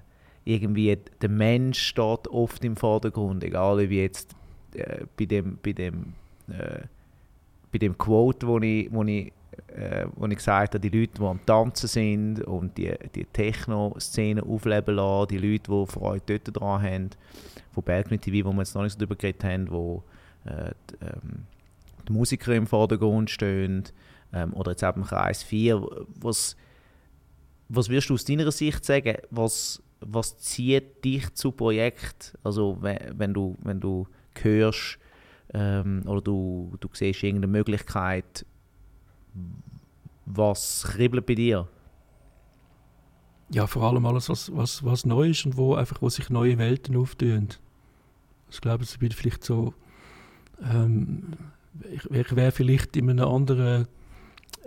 irgendwie 0.48 0.98
der 1.22 1.30
Mensch 1.30 1.80
steht 1.80 2.28
oft 2.28 2.64
im 2.64 2.76
Vordergrund, 2.76 3.43
egal 3.43 3.84
ob 3.84 3.91
jetzt 3.91 4.36
äh, 4.74 5.06
bei 5.18 5.26
dem, 5.26 5.58
bei 5.62 5.74
dem, 5.74 6.14
äh, 6.50 6.82
bei 7.72 7.78
dem 7.80 7.98
Quote, 7.98 8.48
wo 8.48 8.60
ich, 8.60 8.91
wo 8.91 9.04
ich 9.04 9.34
äh, 9.76 10.06
wo 10.16 10.26
ich 10.28 10.36
gesagt 10.36 10.76
habe, 10.76 10.89
die 10.89 10.98
Leute, 10.98 11.14
die 11.20 11.26
am 11.26 11.45
Tanzen 11.45 11.88
sind 11.88 12.41
und 12.43 12.78
die, 12.78 12.93
die 13.16 13.26
Techno-Szene 13.26 14.43
aufleben 14.43 14.95
lassen, 14.95 15.28
die 15.30 15.38
Leute, 15.38 15.72
die 15.72 15.91
Freude 15.91 16.39
dort 16.39 16.56
dran 16.56 16.82
haben, 16.82 17.10
von 17.72 17.84
Bergnet 17.84 18.22
TV, 18.22 18.48
wo 18.48 18.54
wir 18.54 18.60
jetzt 18.60 18.76
noch 18.76 18.84
nicht 18.84 18.93
so 18.93 19.00
drüber 19.00 19.16
geredet 19.16 19.43
haben, 19.43 19.70
wo 19.70 20.04
äh, 20.45 20.72
die, 20.89 21.06
ähm, 21.06 21.45
die 22.08 22.14
Musiker 22.14 22.54
im 22.54 22.68
Vordergrund 22.68 23.30
stehen, 23.30 23.84
ähm, 24.34 24.54
oder 24.54 24.72
jetzt 24.72 24.84
eben 24.84 25.04
Kreis 25.04 25.43
4, 25.43 25.82
was, 26.20 26.56
was 27.70 27.89
wirst 27.89 28.10
du 28.10 28.14
aus 28.14 28.26
deiner 28.26 28.52
Sicht 28.52 28.86
sagen, 28.86 29.18
was, 29.30 29.82
was 30.00 30.38
zieht 30.38 31.04
dich 31.04 31.34
zu 31.34 31.52
Projekt? 31.52 32.38
Also 32.43 32.78
wenn, 32.82 33.34
du, 33.34 33.58
wenn 33.64 33.80
du 33.80 34.08
hörst 34.41 35.00
ähm, 35.54 36.04
oder 36.06 36.22
du, 36.22 36.76
du 36.80 36.89
siehst 36.93 37.24
irgendeine 37.24 37.52
Möglichkeit, 37.52 38.45
was 40.26 40.84
kribbelt 40.84 41.26
bei 41.26 41.36
dir? 41.36 41.68
Ja, 43.50 43.66
vor 43.66 43.84
allem 43.84 44.06
alles, 44.06 44.30
was, 44.30 44.54
was, 44.56 44.84
was 44.84 45.06
neu 45.06 45.30
ist 45.30 45.45
und 45.45 45.56
wo, 45.56 45.76
einfach, 45.76 46.02
wo 46.02 46.10
sich 46.10 46.30
neue 46.30 46.58
Welten 46.58 46.98
auftun. 46.98 47.48
Ich 48.50 48.60
glaube, 48.60 48.84
es 48.84 49.00
wird 49.00 49.14
vielleicht 49.14 49.43
so. 49.43 49.74
Ähm, 50.62 51.34
ich 51.91 52.10
ich 52.12 52.36
wäre 52.36 52.52
vielleicht 52.52 52.98
in 52.98 53.10
einem 53.10 53.28
anderen 53.28 53.88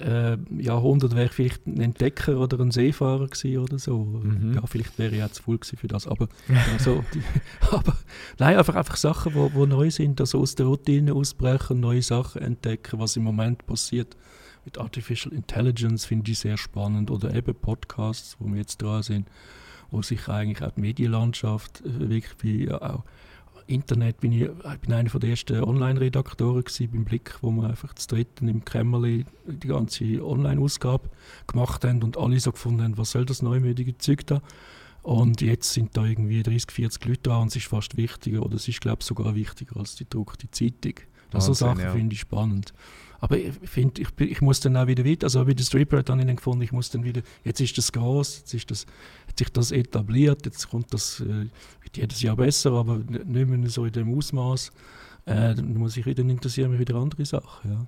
äh, 0.00 0.38
Jahrhundert 0.58 1.14
wäre 1.14 1.26
ich 1.26 1.32
vielleicht 1.32 1.66
ein 1.66 1.80
Entdecker 1.80 2.38
oder 2.38 2.58
ein 2.60 2.70
Seefahrer 2.70 3.28
gewesen 3.28 3.58
oder 3.58 3.78
so. 3.78 4.04
Mhm. 4.04 4.54
Ja, 4.54 4.66
vielleicht 4.66 4.98
wäre 4.98 5.14
ich 5.14 5.22
auch 5.22 5.30
zu 5.30 5.42
voll 5.42 5.58
für 5.62 5.88
das. 5.88 6.06
Aber, 6.06 6.28
also, 6.72 7.04
die, 7.14 7.22
aber 7.70 7.96
nein, 8.38 8.56
einfach, 8.56 8.74
einfach 8.74 8.96
Sachen, 8.96 9.32
die 9.32 9.38
wo, 9.38 9.52
wo 9.52 9.66
neu 9.66 9.90
sind, 9.90 10.20
also 10.20 10.40
aus 10.40 10.54
der 10.54 10.66
Routine 10.66 11.14
ausbrechen, 11.14 11.80
neue 11.80 12.02
Sachen 12.02 12.42
entdecken, 12.42 12.98
was 12.98 13.16
im 13.16 13.24
Moment 13.24 13.66
passiert. 13.66 14.16
Mit 14.64 14.78
Artificial 14.78 15.32
Intelligence 15.34 16.04
finde 16.04 16.30
ich 16.30 16.38
sehr 16.38 16.58
spannend. 16.58 17.10
Oder 17.10 17.34
eben 17.34 17.54
Podcasts, 17.54 18.36
wo 18.38 18.48
wir 18.48 18.58
jetzt 18.58 18.82
dran 18.82 19.02
sind, 19.02 19.28
wo 19.90 20.02
sich 20.02 20.28
eigentlich 20.28 20.62
auch 20.62 20.72
die 20.72 20.80
Medienlandschaft 20.80 21.82
äh, 21.84 22.08
wirklich 22.08 22.68
ja, 22.68 22.80
auch 22.80 23.04
Internet 23.70 24.20
bin 24.20 24.32
ich, 24.32 24.42
ich 24.42 24.80
bin 24.80 24.92
einer 24.92 25.10
der 25.10 25.30
ersten 25.30 25.62
Online-Redaktoren 25.62 26.64
beim 26.92 27.04
Blick, 27.04 27.36
wo 27.40 27.50
wir 27.50 27.68
einfach 27.68 27.94
zu 27.94 28.08
dritten 28.08 28.48
im 28.48 28.64
Kämmerli 28.64 29.24
die 29.46 29.68
ganze 29.68 30.04
Online-Ausgabe 30.24 31.08
gemacht 31.46 31.84
haben 31.84 32.02
und 32.02 32.16
alle 32.16 32.40
so 32.40 32.52
gefunden 32.52 32.82
haben, 32.82 32.98
was 32.98 33.12
soll 33.12 33.24
das 33.24 33.42
neumütige 33.42 33.96
Zeug 33.98 34.26
da? 34.26 34.42
Und 35.02 35.40
jetzt 35.40 35.72
sind 35.72 35.96
da 35.96 36.04
irgendwie 36.04 36.42
30, 36.42 36.70
40 36.70 37.04
Leute 37.06 37.20
dran 37.22 37.42
und 37.42 37.48
es 37.48 37.56
ist 37.56 37.66
fast 37.66 37.96
wichtiger, 37.96 38.42
oder 38.44 38.56
es 38.56 38.68
ist, 38.68 38.80
glaube 38.80 38.98
ich, 39.00 39.06
sogar 39.06 39.34
wichtiger 39.34 39.78
als 39.78 39.94
die 39.94 40.04
gedruckte 40.04 40.50
Zeitung. 40.50 40.94
Das 41.30 41.46
so 41.46 41.52
Sachen 41.54 41.80
ja. 41.80 41.92
finde 41.92 42.14
ich 42.14 42.20
spannend. 42.20 42.74
Aber 43.20 43.36
ich 43.36 43.52
finde, 43.64 44.00
ich, 44.00 44.08
ich 44.18 44.40
muss 44.40 44.60
dann 44.60 44.76
auch 44.76 44.86
wieder 44.86 45.04
weiter, 45.04 45.26
also 45.26 45.44
bei 45.44 45.52
der 45.52 45.62
Streetbird 45.62 46.08
habe 46.08 46.20
ich 46.20 46.26
dann 46.26 46.36
gefunden, 46.36 46.62
ich 46.62 46.72
muss 46.72 46.90
dann 46.90 47.04
wieder, 47.04 47.20
jetzt 47.44 47.60
ist 47.60 47.76
das 47.76 47.92
groß, 47.92 48.38
jetzt 48.38 48.54
ist 48.54 48.70
das, 48.70 48.86
hat 49.28 49.38
sich 49.38 49.50
das 49.50 49.72
etabliert, 49.72 50.46
jetzt 50.46 50.70
kommt 50.70 50.92
das, 50.94 51.20
äh, 51.20 51.46
jedes 51.94 52.22
Jahr 52.22 52.36
besser, 52.36 52.72
aber 52.72 52.98
nicht 52.98 53.48
mehr 53.48 53.68
so 53.68 53.84
in 53.84 53.92
dem 53.92 54.16
Ausmaß. 54.16 54.72
Äh, 55.26 55.54
dann 55.54 55.74
muss 55.74 55.96
ich 55.98 56.06
wieder, 56.06 56.22
interessieren 56.22 56.70
mich 56.70 56.80
wieder 56.80 56.94
andere 56.94 57.24
Sachen, 57.26 57.70
ja. 57.70 57.86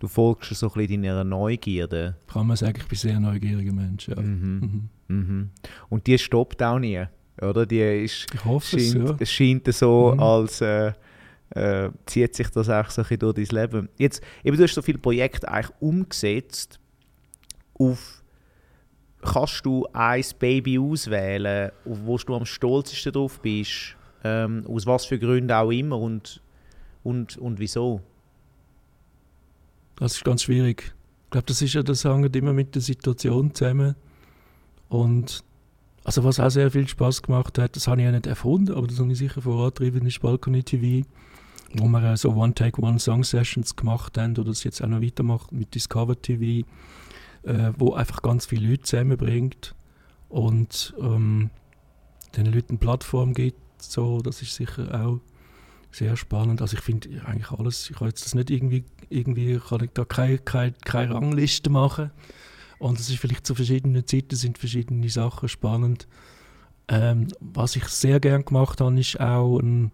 Du 0.00 0.08
folgst 0.08 0.52
so 0.54 0.66
ein 0.66 0.72
bisschen 0.74 1.02
deiner 1.02 1.22
Neugierde. 1.22 2.16
Kann 2.26 2.48
man 2.48 2.56
sagen, 2.56 2.76
ich 2.76 2.86
bin 2.86 2.96
ein 2.96 3.00
sehr 3.00 3.20
neugieriger 3.20 3.72
Mensch, 3.72 4.08
ja. 4.08 4.20
Mhm. 4.20 4.88
Mhm. 5.08 5.16
Mhm. 5.16 5.50
Und 5.88 6.06
die 6.06 6.18
stoppt 6.18 6.62
auch 6.62 6.78
nie, 6.78 7.04
oder? 7.40 7.66
Die 7.66 7.80
ist, 7.80 8.26
ich 8.32 8.44
hoffe 8.44 8.78
scheint, 8.78 8.82
es, 8.82 9.10
ja. 9.10 9.16
Es 9.18 9.32
scheint 9.32 9.72
so, 9.74 10.12
mhm. 10.14 10.20
als... 10.20 10.60
Äh, 10.60 10.92
äh, 11.50 11.90
zieht 12.06 12.34
sich 12.34 12.48
das 12.48 12.68
auch 12.68 12.90
so 12.90 13.02
ein 13.02 13.18
durch 13.18 13.34
dein 13.34 13.62
Leben. 13.62 13.88
Jetzt, 13.98 14.22
eben, 14.42 14.56
du 14.56 14.62
hast 14.62 14.74
so 14.74 14.82
viele 14.82 14.98
Projekte 14.98 15.48
eigentlich 15.48 15.72
umgesetzt. 15.80 16.80
Auf, 17.74 18.22
kannst 19.22 19.64
du 19.64 19.86
ein 19.92 20.24
Baby 20.38 20.78
auswählen, 20.78 21.70
auf 21.84 21.98
wo 22.04 22.16
du 22.16 22.34
am 22.34 22.46
stolzesten 22.46 23.12
drauf 23.12 23.40
bist? 23.40 23.96
Ähm, 24.22 24.64
aus 24.66 24.86
was 24.86 25.04
für 25.04 25.18
Gründen 25.18 25.52
auch 25.52 25.70
immer 25.70 25.98
und, 25.98 26.40
und, 27.02 27.36
und 27.36 27.58
wieso? 27.58 28.00
Das 29.96 30.14
ist 30.14 30.24
ganz 30.24 30.42
schwierig. 30.42 30.94
Ich 31.24 31.30
glaube, 31.30 31.46
das 31.46 31.62
ist 31.62 31.74
ja 31.74 31.82
das 31.82 32.04
hängt 32.04 32.34
immer 32.34 32.52
mit 32.52 32.74
der 32.74 32.82
Situation 32.82 33.54
zusammen. 33.54 33.96
Und 34.88 35.44
also 36.04 36.24
was 36.24 36.40
auch 36.40 36.50
sehr 36.50 36.70
viel 36.70 36.88
Spaß 36.88 37.22
gemacht 37.22 37.58
hat, 37.58 37.76
das 37.76 37.86
habe 37.86 38.00
ich 38.00 38.04
ja 38.04 38.12
nicht 38.12 38.26
erfunden, 38.26 38.74
aber 38.74 38.86
das 38.86 38.98
habe 38.98 39.10
ich 39.12 39.18
sicher 39.18 39.42
vorantrieben, 39.42 40.06
ist 40.06 40.20
Balcony 40.20 40.62
TV 40.62 41.06
wo 41.76 41.86
wir 41.88 42.16
so 42.16 42.30
One-Take, 42.34 42.80
One-Song-Sessions 42.80 43.76
gemacht 43.76 44.16
haben 44.18 44.32
oder 44.32 44.44
das 44.44 44.64
jetzt 44.64 44.82
auch 44.82 44.88
noch 44.88 45.02
weitermacht 45.02 45.52
mit 45.52 45.74
Discover 45.74 46.20
TV, 46.20 46.66
äh, 47.42 47.72
wo 47.76 47.94
einfach 47.94 48.22
ganz 48.22 48.46
viele 48.46 48.70
Leute 48.70 48.82
zusammenbringt 48.82 49.74
und 50.28 50.94
ähm, 51.00 51.50
den 52.36 52.46
Leuten 52.46 52.70
eine 52.70 52.78
Plattform 52.78 53.34
gibt. 53.34 53.60
So, 53.82 54.20
das 54.20 54.42
ist 54.42 54.54
sicher 54.54 54.88
auch 55.00 55.20
sehr 55.90 56.16
spannend. 56.16 56.60
Also 56.60 56.76
ich 56.76 56.82
finde 56.82 57.08
eigentlich 57.24 57.50
alles, 57.50 57.88
ich 57.90 57.96
kann 57.96 58.08
jetzt 58.08 58.24
das 58.24 58.34
nicht 58.34 58.50
irgendwie, 58.50 58.84
irgendwie 59.08 59.58
kann 59.58 59.84
ich 59.84 59.90
da 59.94 60.04
keine, 60.04 60.38
keine, 60.38 60.74
keine 60.84 61.14
Rangliste 61.14 61.70
machen. 61.70 62.10
Und 62.78 62.98
es 62.98 63.08
ist 63.08 63.18
vielleicht 63.18 63.46
zu 63.46 63.54
verschiedenen 63.54 64.06
Zeiten 64.06 64.34
sind 64.36 64.58
verschiedene 64.58 65.08
Sachen 65.08 65.48
spannend. 65.48 66.08
Ähm, 66.88 67.28
was 67.40 67.76
ich 67.76 67.84
sehr 67.86 68.20
gern 68.20 68.44
gemacht 68.44 68.80
habe, 68.80 68.98
ist 68.98 69.18
auch 69.20 69.58
ein 69.58 69.90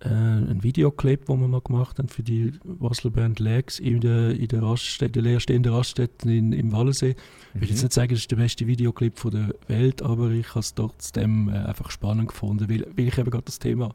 äh, 0.00 0.08
einen 0.08 0.62
Videoclip, 0.62 1.26
den 1.26 1.40
wir 1.40 1.48
mal 1.48 1.60
gemacht 1.60 1.98
haben 1.98 2.08
für 2.08 2.22
die 2.22 2.52
Basler 2.64 3.10
Band 3.10 3.38
Legs 3.40 3.78
in 3.78 4.00
der, 4.00 4.30
in 4.30 4.48
der 4.48 4.62
Raststätte, 4.62 5.20
leerstehenden 5.20 5.72
Raststätte 5.72 6.30
in, 6.30 6.52
im 6.52 6.72
Wallensee. 6.72 7.16
Ich 7.54 7.60
will 7.60 7.68
jetzt 7.68 7.78
mhm. 7.78 7.84
nicht 7.84 7.92
sagen, 7.92 8.10
das 8.10 8.20
ist 8.20 8.30
der 8.30 8.36
beste 8.36 8.66
Videoclip 8.66 9.18
von 9.18 9.30
der 9.30 9.54
Welt, 9.68 10.02
aber 10.02 10.30
ich 10.30 10.48
habe 10.50 10.60
es 10.60 10.74
trotzdem 10.74 11.48
äh, 11.48 11.52
einfach 11.52 11.90
spannend 11.90 12.28
gefunden, 12.28 12.68
weil, 12.68 12.86
weil 12.96 13.08
ich 13.08 13.18
eben 13.18 13.30
gerade 13.30 13.44
das 13.44 13.58
Thema 13.58 13.94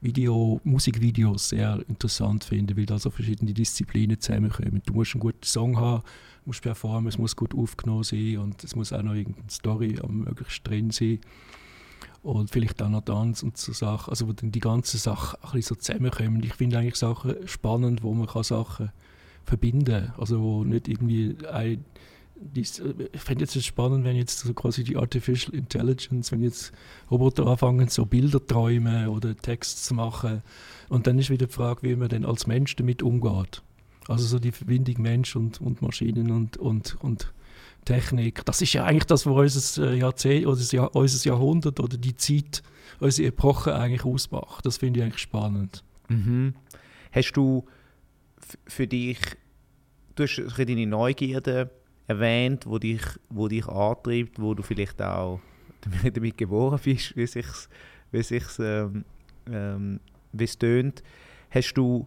Video, 0.00 0.60
Musikvideos 0.62 1.48
sehr 1.48 1.82
interessant 1.88 2.44
finde, 2.44 2.76
weil 2.76 2.86
da 2.86 3.00
so 3.00 3.10
verschiedene 3.10 3.52
Disziplinen 3.52 4.20
zusammenkommen. 4.20 4.80
Du 4.86 4.92
musst 4.92 5.14
einen 5.14 5.20
guten 5.20 5.42
Song 5.42 5.76
haben, 5.76 6.04
musst 6.44 6.62
performen, 6.62 7.08
es 7.08 7.18
muss 7.18 7.34
gut 7.34 7.52
aufgenommen 7.52 8.04
sein 8.04 8.38
und 8.38 8.62
es 8.62 8.76
muss 8.76 8.92
auch 8.92 9.02
noch 9.02 9.14
irgendeine 9.14 9.50
Story 9.50 9.98
am 10.00 10.20
möglichst 10.20 10.66
drin 10.66 10.90
sein 10.90 11.18
und 12.22 12.50
vielleicht 12.50 12.82
auch 12.82 12.88
noch 12.88 13.02
Tanz 13.02 13.42
und 13.42 13.56
so 13.56 13.72
Sachen, 13.72 14.10
also 14.10 14.28
wo 14.28 14.32
dann 14.32 14.50
die 14.52 14.60
ganzen 14.60 14.98
Sachen 14.98 15.38
ein 15.42 15.52
bisschen 15.52 15.62
so 15.62 15.74
zusammenkommen. 15.76 16.42
Ich 16.42 16.54
finde 16.54 16.78
eigentlich 16.78 16.96
Sachen 16.96 17.36
spannend, 17.46 18.02
wo 18.02 18.12
man 18.12 18.28
Sachen 18.44 18.92
verbinden 19.44 19.84
kann, 19.84 20.14
also 20.18 20.40
wo 20.40 20.64
nicht 20.64 20.88
irgendwie 20.88 21.36
ein 21.50 21.84
ich 22.54 22.80
fände 23.20 23.44
es 23.44 23.64
spannend, 23.64 24.04
wenn 24.04 24.16
jetzt 24.16 24.38
so 24.38 24.54
quasi 24.54 24.84
die 24.84 24.96
Artificial 24.96 25.54
Intelligence, 25.54 26.30
wenn 26.30 26.42
jetzt 26.42 26.72
Roboter 27.10 27.46
anfangen, 27.46 27.88
so 27.88 28.06
Bilder 28.06 28.44
träumen 28.44 29.08
oder 29.08 29.36
Text 29.36 29.84
zu 29.84 29.94
machen. 29.94 30.42
Und 30.88 31.06
dann 31.06 31.18
ist 31.18 31.30
wieder 31.30 31.46
die 31.46 31.52
Frage, 31.52 31.82
wie 31.82 31.96
man 31.96 32.08
denn 32.08 32.24
als 32.24 32.46
Mensch 32.46 32.76
damit 32.76 33.02
umgeht. 33.02 33.62
Also 34.06 34.24
so 34.24 34.38
die 34.38 34.52
Verbindung 34.52 35.02
Mensch 35.02 35.34
und, 35.36 35.60
und 35.60 35.82
Maschinen 35.82 36.30
und, 36.30 36.56
und, 36.56 36.96
und 37.00 37.32
Technik. 37.88 38.44
Das 38.44 38.60
ist 38.60 38.74
ja 38.74 38.84
eigentlich 38.84 39.06
das, 39.06 39.24
was 39.24 39.56
unser 39.56 39.92
äh, 39.92 39.96
Jahrzehnt 39.96 40.46
oder 40.46 40.94
unser 40.94 41.26
Jahrhundert 41.26 41.80
oder 41.80 41.96
die 41.96 42.14
Zeit, 42.16 42.62
unsere 43.00 43.28
Epoche 43.28 43.74
eigentlich 43.74 44.04
ausmacht. 44.04 44.66
Das 44.66 44.76
finde 44.76 45.00
ich 45.00 45.06
eigentlich 45.06 45.22
spannend. 45.22 45.82
Mhm. 46.08 46.54
Hast 47.12 47.32
du 47.32 47.64
für 48.66 48.86
dich, 48.86 49.18
du 50.16 50.24
hast 50.24 50.58
deine 50.58 50.86
Neugierde 50.86 51.70
erwähnt, 52.06 52.66
wo 52.66 52.78
dich, 52.78 53.00
wo 53.30 53.48
dich 53.48 53.66
antreibt, 53.66 54.38
wo 54.38 54.52
du 54.52 54.62
vielleicht 54.62 55.00
auch 55.00 55.40
damit 56.12 56.36
geboren 56.36 56.80
bist, 56.84 57.16
wie 57.16 57.26
sich's, 57.26 57.70
wie 58.12 58.22
sich's, 58.22 58.58
ähm, 58.58 59.04
ähm, 59.50 60.00
tönt. 60.58 61.02
Hast 61.50 61.72
du 61.72 62.06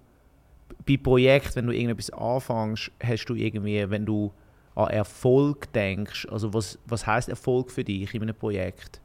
bei 0.88 0.98
Projekten, 0.98 1.56
wenn 1.56 1.68
du 1.68 1.74
irgendetwas 1.74 2.12
anfängst, 2.12 2.92
hast 3.02 3.26
du 3.26 3.34
irgendwie, 3.34 3.90
wenn 3.90 4.06
du 4.06 4.32
an 4.76 4.88
Erfolg 4.88 5.72
denkst, 5.74 6.28
also 6.32 6.54
was, 6.54 6.80
was 6.86 7.06
heißt 7.06 7.30
Erfolg 7.30 7.72
für 7.72 7.84
dich 7.84 8.14
in 8.14 8.22
einem 8.22 8.36
Projekt? 8.36 9.02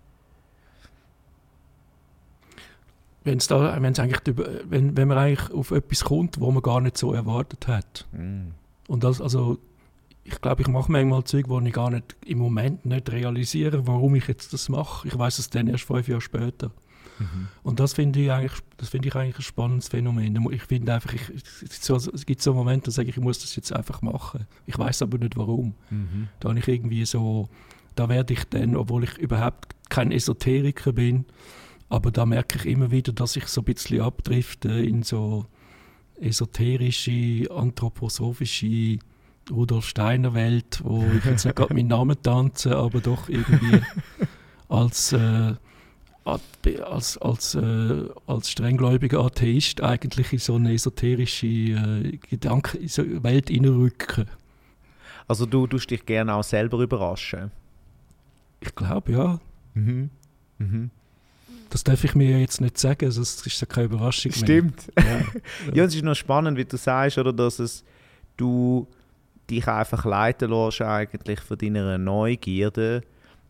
Wenn's 3.25 3.49
da, 3.49 3.81
wenn's 3.83 3.99
eigentlich, 3.99 4.37
wenn, 4.71 4.97
wenn 4.97 5.09
man 5.09 5.19
eigentlich 5.19 5.51
auf 5.53 5.73
etwas 5.73 6.05
kommt, 6.05 6.41
wo 6.41 6.51
man 6.53 6.63
gar 6.63 6.81
nicht 6.81 6.97
so 6.97 7.13
erwartet 7.13 7.67
hat. 7.67 8.07
Mm. 8.13 8.51
Und 8.87 9.03
das, 9.03 9.21
also, 9.21 9.59
ich 10.23 10.41
glaube, 10.41 10.63
ich 10.63 10.69
mache 10.69 10.93
manchmal 10.93 11.25
Zeug, 11.25 11.49
wo 11.49 11.59
ich 11.61 11.73
gar 11.73 11.91
nicht 11.91 12.17
im 12.25 12.39
Moment 12.39 12.87
nicht 12.87 13.11
realisiere, 13.11 13.87
warum 13.89 14.15
ich 14.15 14.29
jetzt 14.29 14.53
das 14.53 14.69
mache. 14.69 15.09
Ich 15.09 15.19
weiß 15.19 15.41
es 15.41 15.51
dann 15.51 15.67
erst 15.67 15.85
fünf 15.85 16.07
Jahre 16.07 16.21
später. 16.21 16.71
Mhm. 17.19 17.49
Und 17.63 17.81
das 17.81 17.95
finde 17.95 18.21
ich, 18.21 18.31
eigentlich, 18.31 18.61
das 18.77 18.91
find 18.91 19.07
ich 19.07 19.15
eigentlich 19.15 19.39
ein 19.39 19.43
spannendes 19.43 19.89
Phänomen. 19.89 20.49
Ich 20.53 20.63
finde 20.63 20.95
einfach, 20.95 21.13
ich, 21.13 21.23
so, 21.71 21.97
es 21.97 22.27
gibt 22.27 22.43
so 22.43 22.55
Momente, 22.55 22.87
da 22.87 22.91
sage 22.91 23.09
ich, 23.09 23.17
ich 23.17 23.23
muss 23.23 23.39
das 23.39 23.57
jetzt 23.57 23.73
einfach 23.73 24.03
machen. 24.03 24.47
Ich 24.67 24.79
weiß 24.79 25.03
aber 25.03 25.19
nicht 25.19 25.37
warum. 25.37 25.75
Mhm. 25.91 26.29
Da 26.41 26.49
habe 26.51 26.59
ich 26.59 26.69
irgendwie 26.69 27.05
so, 27.05 27.49
da 27.95 28.09
werde 28.09 28.35
ich 28.35 28.45
dann, 28.45 28.77
obwohl 28.77 29.05
ich 29.05 29.17
überhaupt 29.19 29.75
kein 29.89 30.13
Esoteriker 30.13 30.93
bin, 30.93 31.25
aber 31.89 32.11
da 32.11 32.27
merke 32.27 32.59
ich 32.59 32.67
immer 32.67 32.91
wieder, 32.91 33.13
dass 33.13 33.37
ich 33.37 33.47
so 33.47 33.61
ein 33.61 33.65
bisschen 33.65 34.01
abdrifte 34.01 34.69
in 34.71 35.03
so 35.03 35.47
esoterische, 36.21 37.49
anthroposophische 37.51 38.99
Rudolf 39.51 39.87
Steiner 39.87 40.35
Welt, 40.35 40.81
wo 40.83 41.05
ich 41.17 41.25
jetzt 41.25 41.45
nicht 41.45 41.57
gerade 41.57 41.75
meinen 41.75 41.89
Namen 41.89 42.21
tanze, 42.21 42.77
aber 42.77 43.01
doch 43.01 43.29
irgendwie 43.29 43.81
als 44.69 45.13
äh, 45.13 45.55
als, 46.27 47.19
als, 47.19 47.55
äh, 47.55 48.09
als 48.27 48.51
strenggläubiger 48.51 49.21
Atheist 49.21 49.81
eigentlich 49.81 50.33
in 50.33 50.39
so 50.39 50.57
eine 50.57 50.75
esoterische 50.75 51.47
äh, 51.47 52.19
Gedanken, 52.29 52.89
so 52.89 53.03
Welt 53.23 53.49
hineinrücken. 53.49 54.27
Also 55.29 55.47
du 55.47 55.67
tust 55.67 55.91
dich 55.91 56.05
gerne 56.05 56.35
auch 56.35 56.45
selber 56.45 56.79
überraschen? 56.79 57.51
Ich 58.61 58.75
glaube, 58.75 59.13
ja. 59.13 59.41
Mhm. 59.75 60.11
Mhm. 60.59 60.91
Das 61.71 61.85
darf 61.85 62.05
ich 62.05 62.15
mir 62.15 62.41
jetzt 62.41 62.61
nicht 62.61 62.79
sagen, 62.79 63.07
also 63.07 63.21
das 63.21 63.45
ist 63.47 63.61
ja 63.61 63.67
keine 63.67 63.87
Überraschung 63.87 64.33
Stimmt. 64.33 64.95
Mehr. 64.97 65.05
Ja, 65.05 65.19
ja. 65.19 65.75
ja, 65.75 65.85
es 65.85 65.95
ist 65.95 66.05
noch 66.05 66.15
spannend, 66.15 66.57
wie 66.59 66.65
du 66.65 66.77
sagst, 66.77 67.19
oder, 67.19 67.33
dass 67.33 67.59
es, 67.59 67.85
du 68.37 68.87
dich 69.51 69.67
einfach 69.69 70.05
leiten 70.05 70.51
lässt 70.51 70.83
eigentlich 70.83 71.41
von 71.41 71.59
deiner 71.59 71.99
Neugierde 71.99 73.03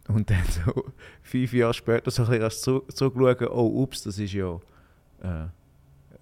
und 0.08 0.30
dann 0.30 0.44
so 0.64 0.84
fünf 1.22 1.52
Jahre 1.52 1.74
später 1.74 2.10
so 2.10 2.24
ein 2.24 2.40
bisschen 2.40 2.82
zurückschauen, 2.88 3.48
oh, 3.50 3.82
ups, 3.82 4.02
das 4.02 4.18
ist 4.18 4.32
ja, 4.32 4.54
äh, 5.22 5.46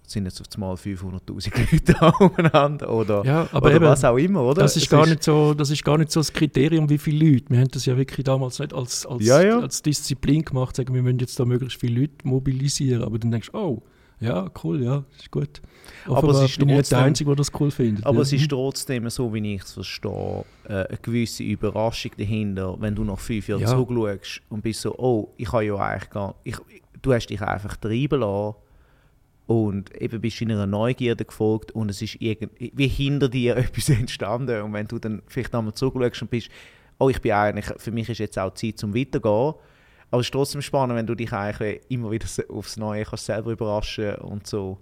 sind 0.07 0.25
jetzt 0.25 0.41
auf 0.41 0.47
einmal 0.55 0.75
500'000 0.75 1.21
Leute 1.71 2.13
umeinander 2.19 2.89
oder, 2.89 3.25
ja, 3.25 3.47
aber 3.51 3.67
oder 3.67 3.75
eben, 3.75 3.85
was 3.85 4.03
auch 4.03 4.17
immer, 4.17 4.43
oder? 4.43 4.61
Das 4.61 4.77
ist, 4.77 4.89
gar 4.89 5.03
ist 5.03 5.09
nicht 5.09 5.23
so, 5.23 5.53
das 5.53 5.69
ist 5.69 5.83
gar 5.83 5.97
nicht 5.97 6.11
so 6.11 6.19
das 6.19 6.31
Kriterium, 6.31 6.89
wie 6.89 6.97
viele 6.97 7.31
Leute. 7.31 7.45
Wir 7.49 7.59
haben 7.59 7.71
das 7.71 7.85
ja 7.85 7.97
wirklich 7.97 8.23
damals 8.23 8.59
nicht 8.59 8.73
als, 8.73 9.05
als, 9.05 9.25
ja, 9.25 9.41
ja. 9.41 9.59
als 9.59 9.81
Disziplin 9.81 10.43
gemacht, 10.43 10.75
sagen 10.75 10.93
wir 10.93 11.01
müssen 11.01 11.19
jetzt 11.19 11.39
da 11.39 11.45
möglichst 11.45 11.79
viele 11.79 12.01
Leute 12.01 12.15
mobilisieren, 12.23 13.03
aber 13.03 13.19
dann 13.19 13.31
denkst 13.31 13.51
du, 13.51 13.57
oh, 13.57 13.83
ja, 14.19 14.49
cool, 14.63 14.81
ja, 14.81 15.03
ist 15.17 15.29
gut. 15.29 15.61
aber 16.05 16.29
es 16.29 16.51
ist 16.51 16.59
bin 16.59 16.69
ich 16.69 16.77
nicht 16.77 16.91
der 16.91 16.99
Einzige, 16.99 17.29
der 17.29 17.35
das 17.35 17.51
cool 17.59 17.69
findet. 17.69 18.05
Aber 18.05 18.17
ja. 18.17 18.21
es 18.21 18.33
ist 18.33 18.49
trotzdem, 18.49 19.09
so 19.09 19.33
wie 19.33 19.55
ich 19.55 19.61
es 19.61 19.73
verstehe, 19.73 20.45
äh, 20.67 20.73
eine 20.73 20.97
gewisse 21.01 21.43
Überraschung 21.43 22.11
dahinter, 22.17 22.79
wenn 22.79 22.95
du 22.95 23.03
nach 23.03 23.19
fünf 23.19 23.47
Jahren 23.47 23.61
ja. 23.61 23.67
zurückschaust 23.67 24.41
und 24.49 24.61
bist 24.61 24.81
so, 24.81 24.97
oh, 24.97 25.33
ich 25.37 25.51
habe 25.51 25.65
ja 25.65 25.75
eigentlich 25.75 26.09
gar 26.09 26.35
ich, 26.43 26.57
du 27.01 27.13
hast 27.13 27.27
dich 27.27 27.41
einfach 27.41 27.75
treiben 27.77 28.21
lassen 28.21 28.55
und 29.47 29.95
eben 30.01 30.21
bist 30.21 30.39
du 30.39 30.45
einer 30.45 30.65
Neugierde 30.65 31.25
gefolgt 31.25 31.71
und 31.73 31.91
es 31.91 32.01
ist 32.01 32.17
irgendwie 32.19 32.71
wie 32.73 32.87
hinter 32.87 33.29
dir 33.29 33.57
etwas 33.57 33.89
entstanden 33.89 34.61
und 34.63 34.73
wenn 34.73 34.87
du 34.87 34.97
dann 34.97 35.21
vielleicht 35.27 35.53
nochmal 35.53 35.73
zurückschaust 35.73 36.23
und 36.23 36.31
bist, 36.31 36.49
oh 36.99 37.09
ich 37.09 37.21
bin 37.21 37.33
eigentlich, 37.33 37.65
für 37.77 37.91
mich 37.91 38.09
ist 38.09 38.19
jetzt 38.19 38.39
auch 38.39 38.53
Zeit 38.53 38.79
zum 38.79 38.95
Weitergehen, 38.95 39.53
aber 40.11 40.21
es 40.21 40.27
ist 40.27 40.33
trotzdem 40.33 40.61
spannend, 40.61 40.95
wenn 40.95 41.07
du 41.07 41.15
dich 41.15 41.31
eigentlich 41.33 41.81
immer 41.89 42.11
wieder 42.11 42.27
aufs 42.49 42.77
Neue 42.77 43.03
kannst 43.03 43.25
selber 43.25 43.51
überraschen 43.51 44.15
und 44.15 44.47
so 44.47 44.77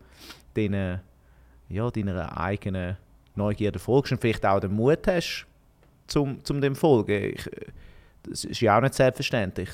deine, 0.54 1.02
ja, 1.70 1.90
deiner 1.90 2.38
eigenen 2.38 2.98
Neugierde 3.36 3.80
folgst 3.80 4.12
und 4.12 4.22
vielleicht 4.22 4.46
auch 4.46 4.60
den 4.60 4.74
Mut 4.74 5.08
hast, 5.08 5.48
zum, 6.08 6.44
zum 6.44 6.62
dem 6.62 6.76
folgen. 6.76 7.34
Ich, 7.36 7.50
das 8.24 8.46
ist 8.46 8.62
ja 8.62 8.78
auch 8.78 8.82
nicht 8.82 8.94
selbstverständlich, 8.94 9.70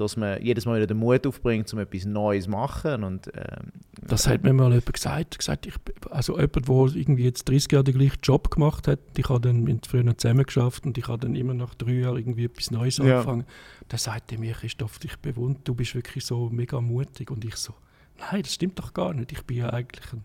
dass 0.00 0.16
man 0.16 0.42
jedes 0.42 0.66
Mal 0.66 0.76
wieder 0.76 0.86
den 0.86 0.98
Mut 0.98 1.26
aufbringt, 1.26 1.72
um 1.72 1.78
etwas 1.78 2.04
Neues 2.04 2.44
zu 2.44 2.50
machen. 2.50 3.04
Und, 3.04 3.30
ähm, 3.34 3.72
das 4.00 4.26
hat 4.26 4.42
mir 4.42 4.52
mal 4.52 4.70
jemand 4.70 4.92
gesagt. 4.92 5.38
gesagt 5.38 5.66
ich, 5.66 5.74
also 6.10 6.38
jemand, 6.38 6.68
der 6.68 7.00
irgendwie 7.00 7.24
jetzt 7.24 7.48
30 7.48 7.72
Jahre 7.72 7.84
den 7.84 7.98
gleichen 7.98 8.18
Job 8.22 8.50
gemacht 8.50 8.88
hat, 8.88 9.00
ich 9.16 9.28
habe 9.28 9.40
dann 9.40 9.62
mit 9.62 9.86
früher 9.86 10.16
zusammen 10.16 10.44
geschafft 10.44 10.86
und 10.86 10.98
ich 10.98 11.06
habe 11.08 11.18
dann 11.18 11.34
immer 11.34 11.54
nach 11.54 11.74
drei 11.74 11.92
Jahren 11.92 12.16
irgendwie 12.16 12.44
etwas 12.44 12.70
Neues 12.70 12.98
ja. 12.98 13.04
angefangen. 13.04 13.44
Der 13.90 13.98
sagte 13.98 14.38
mir, 14.38 14.54
Christoph, 14.54 14.98
ich 15.04 15.16
bewundere, 15.16 15.62
du 15.64 15.74
bist 15.74 15.94
wirklich 15.94 16.24
so 16.24 16.48
mega 16.50 16.80
mutig. 16.80 17.30
Und 17.30 17.44
ich 17.44 17.56
so, 17.56 17.74
nein, 18.18 18.42
das 18.42 18.54
stimmt 18.54 18.78
doch 18.78 18.94
gar 18.94 19.14
nicht. 19.14 19.32
Ich 19.32 19.42
bin 19.44 19.58
ja 19.58 19.70
eigentlich 19.70 20.12
ein 20.12 20.22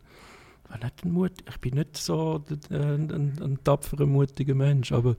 ein 0.70 0.92
ich 1.48 1.58
bin 1.60 1.76
nicht 1.76 1.98
so 1.98 2.44
ein, 2.70 3.12
ein, 3.12 3.34
ein 3.42 3.60
tapferer, 3.64 4.06
mutiger 4.06 4.56
Mensch, 4.56 4.92
aber 4.92 5.16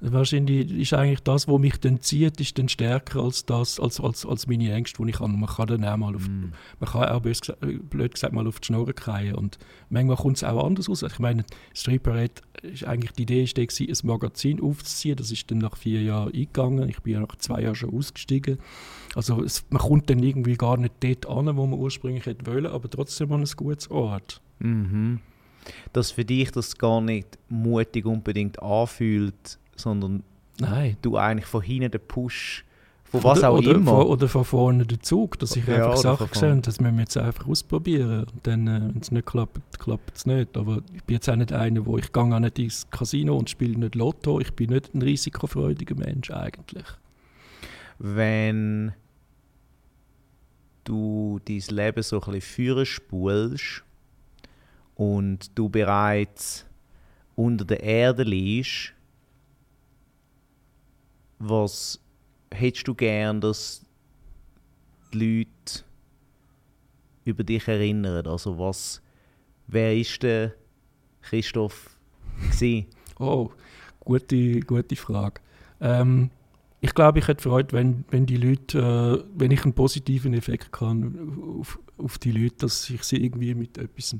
wahrscheinlich 0.00 0.70
ist 0.70 0.92
eigentlich 0.92 1.20
das, 1.20 1.48
was 1.48 1.58
mich 1.58 1.78
dann 1.78 2.00
zieht, 2.00 2.40
ist 2.40 2.58
dann 2.58 2.68
stärker 2.68 3.22
als 3.22 3.46
das, 3.46 3.80
als, 3.80 4.00
als, 4.00 4.26
als 4.26 4.46
meine 4.46 4.72
Ängste, 4.72 5.02
die 5.02 5.10
ich 5.10 5.20
habe. 5.20 5.32
Man 5.32 5.48
kann 5.48 5.66
dann 5.66 5.84
auch 5.84 5.96
mal 5.96 6.14
auf, 6.14 6.28
mm. 6.28 6.52
man 6.80 6.90
kann 6.90 7.08
auch 7.08 7.20
bös, 7.20 7.40
blöd 7.60 8.14
gesagt 8.14 8.32
mal 8.32 8.46
auf 8.46 8.60
die 8.60 8.66
Schnur 8.66 8.92
kriechen 8.92 9.34
und 9.34 9.58
manchmal 9.88 10.16
kommt 10.16 10.36
es 10.36 10.44
auch 10.44 10.64
anders 10.64 10.88
aus. 10.88 11.02
Ich 11.02 11.18
meine, 11.18 11.44
Street 11.74 12.02
Parade 12.02 12.32
ist 12.62 12.84
eigentlich 12.84 13.12
die 13.12 13.22
Idee 13.22 13.44
ist 13.44 13.56
die, 13.56 13.88
ein 13.88 13.96
Magazin 14.04 14.60
aufzuziehen. 14.60 15.16
Das 15.16 15.30
ist 15.30 15.50
dann 15.50 15.58
nach 15.58 15.76
vier 15.76 16.02
Jahren 16.02 16.32
eingegangen. 16.32 16.88
Ich 16.88 17.00
bin 17.00 17.14
ja 17.14 17.20
nach 17.20 17.36
zwei 17.36 17.62
Jahren 17.62 17.74
schon 17.74 17.94
ausgestiegen. 17.94 18.58
Also 19.14 19.42
es, 19.42 19.64
man 19.70 19.80
kommt 19.82 20.10
dann 20.10 20.22
irgendwie 20.22 20.56
gar 20.56 20.76
nicht 20.76 20.94
dort 21.00 21.26
an, 21.28 21.56
wo 21.56 21.66
man 21.66 21.78
ursprünglich 21.78 22.26
hätte 22.26 22.46
wollen, 22.46 22.66
aber 22.66 22.88
trotzdem 22.88 23.32
an 23.32 23.42
ein 23.42 23.50
gutes 23.56 23.90
Ort. 23.90 24.40
Mhm. 24.58 25.20
Dass 25.92 26.10
für 26.10 26.24
dich 26.24 26.50
das 26.50 26.76
gar 26.76 27.00
nicht 27.00 27.38
mutig 27.48 28.04
unbedingt 28.04 28.62
anfühlt, 28.62 29.58
sondern 29.76 30.22
Nein. 30.58 30.96
du 31.02 31.16
eigentlich 31.16 31.46
von 31.46 31.62
hinten 31.62 31.90
den 31.90 32.00
Push, 32.00 32.64
von 33.04 33.22
was 33.22 33.38
oder, 33.38 33.50
auch 33.50 33.58
oder 33.58 33.70
immer. 33.72 33.92
Von, 33.92 34.06
oder 34.06 34.28
von 34.28 34.44
vorne 34.44 34.86
den 34.86 35.00
Zug, 35.00 35.38
dass 35.38 35.54
ich 35.56 35.66
ja, 35.66 35.90
einfach 35.90 35.96
Sachen 35.96 36.28
sehe, 36.32 36.56
das 36.60 36.80
müssen 36.80 36.96
wir 36.96 37.02
jetzt 37.02 37.16
einfach 37.16 37.46
ausprobieren. 37.46 38.24
Und 38.24 38.46
dann, 38.46 38.66
äh, 38.66 38.80
wenn 38.92 39.00
es 39.00 39.12
nicht 39.12 39.26
klappt, 39.26 39.78
klappt 39.78 40.16
es 40.16 40.26
nicht. 40.26 40.56
Aber 40.56 40.82
ich 40.92 41.04
bin 41.04 41.14
jetzt 41.14 41.28
auch 41.28 41.36
nicht 41.36 41.52
einer, 41.52 41.86
wo 41.86 41.96
ich 41.96 42.12
gehe 42.12 42.22
auch 42.22 42.40
nicht 42.40 42.58
ins 42.58 42.90
Casino 42.90 43.36
und 43.36 43.50
spiele 43.50 43.78
nicht 43.78 43.94
Lotto. 43.94 44.40
Ich 44.40 44.52
bin 44.54 44.70
nicht 44.70 44.94
ein 44.94 45.02
risikofreudiger 45.02 45.94
Mensch 45.94 46.30
eigentlich. 46.30 46.86
Wenn 47.98 48.92
du 50.82 51.40
dein 51.44 51.62
Leben 51.70 52.02
so 52.02 52.20
ein 52.20 52.32
bisschen 52.32 52.84
spulst 52.84 53.84
und 54.96 55.56
du 55.56 55.68
bereits 55.68 56.66
unter 57.36 57.64
der 57.64 57.82
Erde 57.82 58.24
liegst, 58.24 58.92
was 61.48 62.00
hättest 62.52 62.88
du 62.88 62.94
gern, 62.94 63.40
dass 63.40 63.84
die 65.12 65.18
Leute 65.18 65.84
über 67.24 67.44
dich 67.44 67.66
erinnern? 67.68 68.26
Also 68.26 68.58
was, 68.58 69.02
wer 69.66 69.96
ist 69.96 70.22
der 70.22 70.54
Christoph 71.22 71.90
gewesen? 72.50 72.86
Oh, 73.18 73.50
gute, 74.00 74.60
gute 74.60 74.96
Frage. 74.96 75.40
Ähm, 75.80 76.30
ich 76.80 76.94
glaube, 76.94 77.18
ich 77.18 77.28
hätte 77.28 77.42
Freude, 77.42 77.72
wenn, 77.72 78.04
wenn 78.10 78.26
die 78.26 78.36
Leute, 78.36 78.78
äh, 78.78 79.24
wenn 79.38 79.50
ich 79.50 79.64
einen 79.64 79.72
positiven 79.72 80.34
Effekt 80.34 80.72
kann 80.72 81.58
auf, 81.60 81.78
auf 81.96 82.18
die 82.18 82.32
Leute, 82.32 82.56
dass 82.58 82.90
ich 82.90 83.02
sie 83.04 83.24
irgendwie 83.24 83.54
mit 83.54 83.78
etwas 83.78 84.16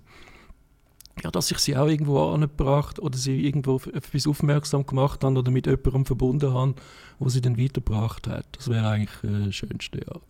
ja, 1.23 1.31
dass 1.31 1.51
ich 1.51 1.59
sie 1.59 1.77
auch 1.77 1.87
irgendwo 1.87 2.33
angebracht 2.33 2.99
oder 2.99 3.17
sie 3.17 3.47
irgendwo 3.47 3.75
auf 3.75 3.87
etwas 3.87 4.27
aufmerksam 4.27 4.85
gemacht 4.85 5.23
habe 5.23 5.39
oder 5.39 5.51
mit 5.51 5.67
jemandem 5.67 6.05
verbunden 6.05 6.53
habe, 6.53 6.75
wo 7.19 7.29
sie 7.29 7.41
dann 7.41 7.59
weitergebracht 7.59 8.27
hat. 8.27 8.47
Das 8.53 8.69
wäre 8.69 8.89
eigentlich 8.89 9.25
äh, 9.25 9.47
das 9.47 9.55
Schönste, 9.55 10.01
ja. 10.07 10.21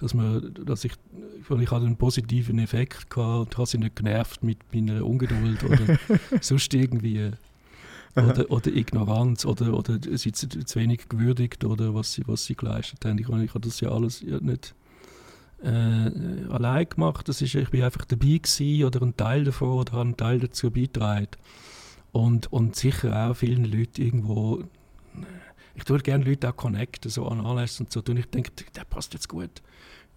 Dass, 0.00 0.14
man, 0.14 0.54
dass 0.64 0.84
ich, 0.84 0.92
weil 1.48 1.62
ich 1.62 1.70
hatte 1.72 1.86
einen 1.86 1.96
positiven 1.96 2.60
Effekt 2.60 3.10
gehabt 3.10 3.48
und 3.48 3.56
habe 3.56 3.66
sie 3.66 3.78
nicht 3.78 3.96
genervt 3.96 4.44
mit 4.44 4.58
meiner 4.72 5.04
Ungeduld 5.04 5.64
oder 5.64 5.98
sonst 6.40 6.72
irgendwie. 6.74 7.32
Oder, 8.14 8.50
oder 8.50 8.74
Ignoranz 8.74 9.44
oder, 9.44 9.74
oder 9.74 9.98
sie 10.16 10.32
zu, 10.32 10.48
zu 10.48 10.80
wenig 10.80 11.08
gewürdigt 11.08 11.64
oder 11.64 11.94
was 11.94 12.14
sie, 12.14 12.22
was 12.26 12.44
sie 12.46 12.56
geleistet 12.56 13.04
haben. 13.04 13.18
Ich, 13.18 13.28
ich 13.28 13.54
habe 13.54 13.60
das 13.60 13.80
ja 13.80 13.90
alles 13.90 14.22
ja 14.22 14.40
nicht 14.40 14.74
äh, 15.62 16.50
allein 16.50 16.88
gemacht. 16.88 17.28
Das 17.28 17.42
ist, 17.42 17.54
ich 17.54 17.70
bin 17.70 17.82
einfach 17.82 18.04
dabei 18.04 18.38
gewesen 18.38 18.84
oder 18.84 19.02
ein 19.02 19.16
Teil 19.16 19.44
davon 19.44 19.70
oder 19.70 19.92
habe 19.92 20.02
einen 20.02 20.16
Teil 20.16 20.40
dazu 20.40 20.70
beigetragen. 20.70 21.28
Und, 22.12 22.52
und 22.52 22.76
sicher 22.76 23.30
auch 23.30 23.34
vielen 23.34 23.64
Leuten 23.64 24.02
irgendwo, 24.02 24.64
ich 25.74 25.84
tue 25.84 25.98
gerne 25.98 26.24
Leute 26.24 26.48
auch 26.48 26.56
connecten, 26.56 27.10
so 27.10 27.26
an 27.26 27.44
Anlässen 27.44 27.86
und 27.86 27.92
so. 27.92 28.02
Und 28.08 28.16
ich 28.16 28.26
denke, 28.26 28.50
der 28.74 28.84
passt 28.84 29.12
jetzt 29.14 29.28
gut. 29.28 29.62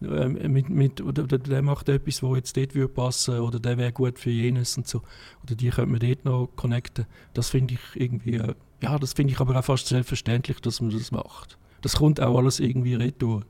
Ähm, 0.01 0.51
mit, 0.51 0.69
mit, 0.69 1.01
oder, 1.01 1.23
der 1.27 1.61
macht 1.61 1.87
etwas, 1.87 2.23
wo 2.23 2.35
jetzt 2.35 2.57
dort 2.57 2.73
würde 2.73 2.91
passen 2.91 3.39
oder 3.39 3.59
der 3.59 3.77
wäre 3.77 3.91
gut 3.91 4.17
für 4.17 4.31
jenes 4.31 4.75
und 4.77 4.87
so. 4.87 5.03
Oder 5.43 5.55
die 5.55 5.69
könnte 5.69 5.91
man 5.91 5.99
dort 5.99 6.25
noch 6.25 6.47
connecten. 6.55 7.05
Das 7.33 7.49
finde 7.49 7.75
ich 7.75 8.01
irgendwie, 8.01 8.35
äh, 8.35 8.55
ja, 8.81 8.97
das 8.97 9.13
finde 9.13 9.33
ich 9.33 9.39
aber 9.39 9.57
auch 9.57 9.63
fast 9.63 9.87
selbstverständlich, 9.87 10.59
dass 10.59 10.81
man 10.81 10.89
das 10.89 11.11
macht. 11.11 11.57
Das 11.81 11.97
kommt 11.97 12.19
auch 12.19 12.35
alles 12.37 12.59
irgendwie 12.59 12.95
retour. 12.95 13.43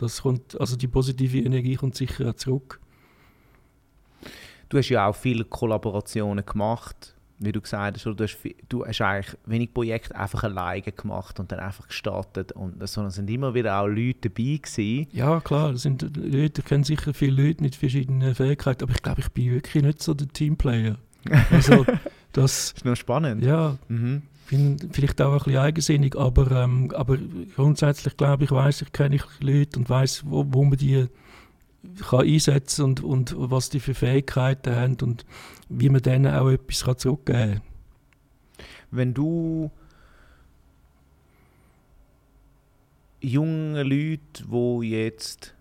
Das 0.00 0.22
kommt, 0.22 0.58
also 0.58 0.76
die 0.76 0.88
positive 0.88 1.38
Energie 1.38 1.74
kommt 1.76 1.94
sicher 1.94 2.30
auch 2.30 2.34
zurück. 2.34 2.80
Du 4.70 4.78
hast 4.78 4.88
ja 4.88 5.06
auch 5.06 5.14
viele 5.14 5.44
Kollaborationen 5.44 6.46
gemacht, 6.46 7.14
wie 7.38 7.52
du 7.52 7.60
gesagt 7.60 7.96
hast. 7.96 8.04
Du 8.06 8.24
hast, 8.24 8.38
du 8.70 8.86
hast 8.86 9.00
eigentlich 9.02 9.36
wenig 9.44 9.74
Projekte 9.74 10.14
einfach 10.16 10.44
alleine 10.44 10.80
gemacht 10.80 11.38
und 11.38 11.52
dann 11.52 11.58
einfach 11.58 11.88
gestartet. 11.88 12.52
Und 12.52 12.82
es 12.82 12.94
sind 12.94 13.28
immer 13.28 13.52
wieder 13.52 13.78
auch 13.78 13.88
Leute 13.88 14.30
dabei 14.30 14.58
gewesen. 14.62 15.06
Ja, 15.12 15.40
klar, 15.40 15.72
das 15.72 15.82
sind 15.82 16.02
Leute, 16.16 16.62
ich 16.62 16.64
kenne 16.64 16.84
sicher 16.84 17.12
viele 17.12 17.48
Leute 17.48 17.62
mit 17.62 17.76
verschiedenen 17.76 18.34
Fähigkeiten, 18.34 18.84
aber 18.84 18.92
ich 18.94 19.02
glaube, 19.02 19.20
ich 19.20 19.28
bin 19.28 19.52
wirklich 19.52 19.84
nicht 19.84 20.02
so 20.02 20.14
der 20.14 20.28
Teamplayer. 20.28 20.96
Also, 21.50 21.84
das, 21.84 21.98
das 22.32 22.72
ist 22.72 22.84
noch 22.86 22.96
spannend. 22.96 23.44
Ja. 23.44 23.76
Mhm 23.88 24.22
bin 24.50 24.90
vielleicht 24.92 25.22
auch 25.22 25.32
ein 25.32 25.38
bisschen 25.38 25.56
eigensinnig, 25.56 26.16
aber, 26.16 26.50
ähm, 26.50 26.90
aber 26.96 27.16
grundsätzlich 27.54 28.16
glaube 28.16 28.44
ich, 28.44 28.50
weiß 28.50 28.82
ich, 28.82 28.92
kenne 28.92 29.14
ich 29.14 29.22
Leute 29.40 29.78
und 29.78 29.88
weiß, 29.88 30.24
wo, 30.26 30.44
wo 30.48 30.64
man 30.64 30.76
die 30.76 31.06
kann 32.08 32.26
einsetzen 32.26 32.84
und, 32.84 33.00
und 33.04 33.34
was 33.36 33.70
die 33.70 33.78
für 33.78 33.94
Fähigkeiten 33.94 34.74
haben 34.74 34.96
und 35.02 35.24
wie 35.68 35.88
man 35.88 36.02
denen 36.02 36.34
auch 36.34 36.48
etwas 36.48 36.84
kann 36.84 36.98
zurückgeben 36.98 37.54
kann. 37.54 38.66
Wenn 38.90 39.14
du 39.14 39.70
junge 43.20 43.84
Leute, 43.84 44.44
die 44.50 44.90
jetzt 44.90 45.54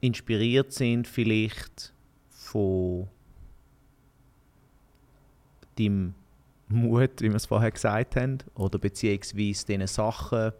inspiriert 0.00 0.72
sind, 0.72 1.06
vielleicht 1.06 1.92
von 2.30 3.08
deinem 5.78 6.14
Mut, 6.72 7.20
wie 7.20 7.28
wir 7.28 7.36
es 7.36 7.46
vorher 7.46 7.70
gesagt 7.70 8.16
haben, 8.16 8.38
oder 8.54 8.78
beziehungsweise 8.78 9.66
den 9.66 9.86
Sachen, 9.86 10.52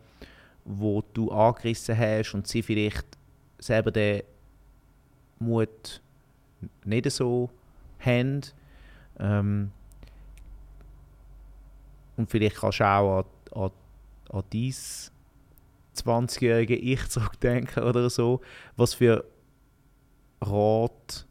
wo 0.64 1.02
du 1.12 1.30
angerissen 1.30 1.98
hast 1.98 2.34
und 2.34 2.46
sie 2.46 2.62
vielleicht 2.62 3.06
selber 3.58 3.90
den 3.90 4.22
Mut 5.38 6.00
nicht 6.84 7.10
so 7.10 7.50
haben. 7.98 8.42
Ähm, 9.18 9.70
und 12.16 12.30
vielleicht 12.30 12.56
kannst 12.56 12.80
du 12.80 12.84
auch 12.84 13.24
an, 13.54 13.62
an, 13.62 13.70
an 14.30 14.42
dein 14.52 14.74
20-jährige 15.96 16.76
Ich 16.76 17.08
zurückdenken 17.08 17.82
oder 17.84 18.08
so. 18.10 18.40
Was 18.76 18.94
für 18.94 19.24
Rat 20.40 21.26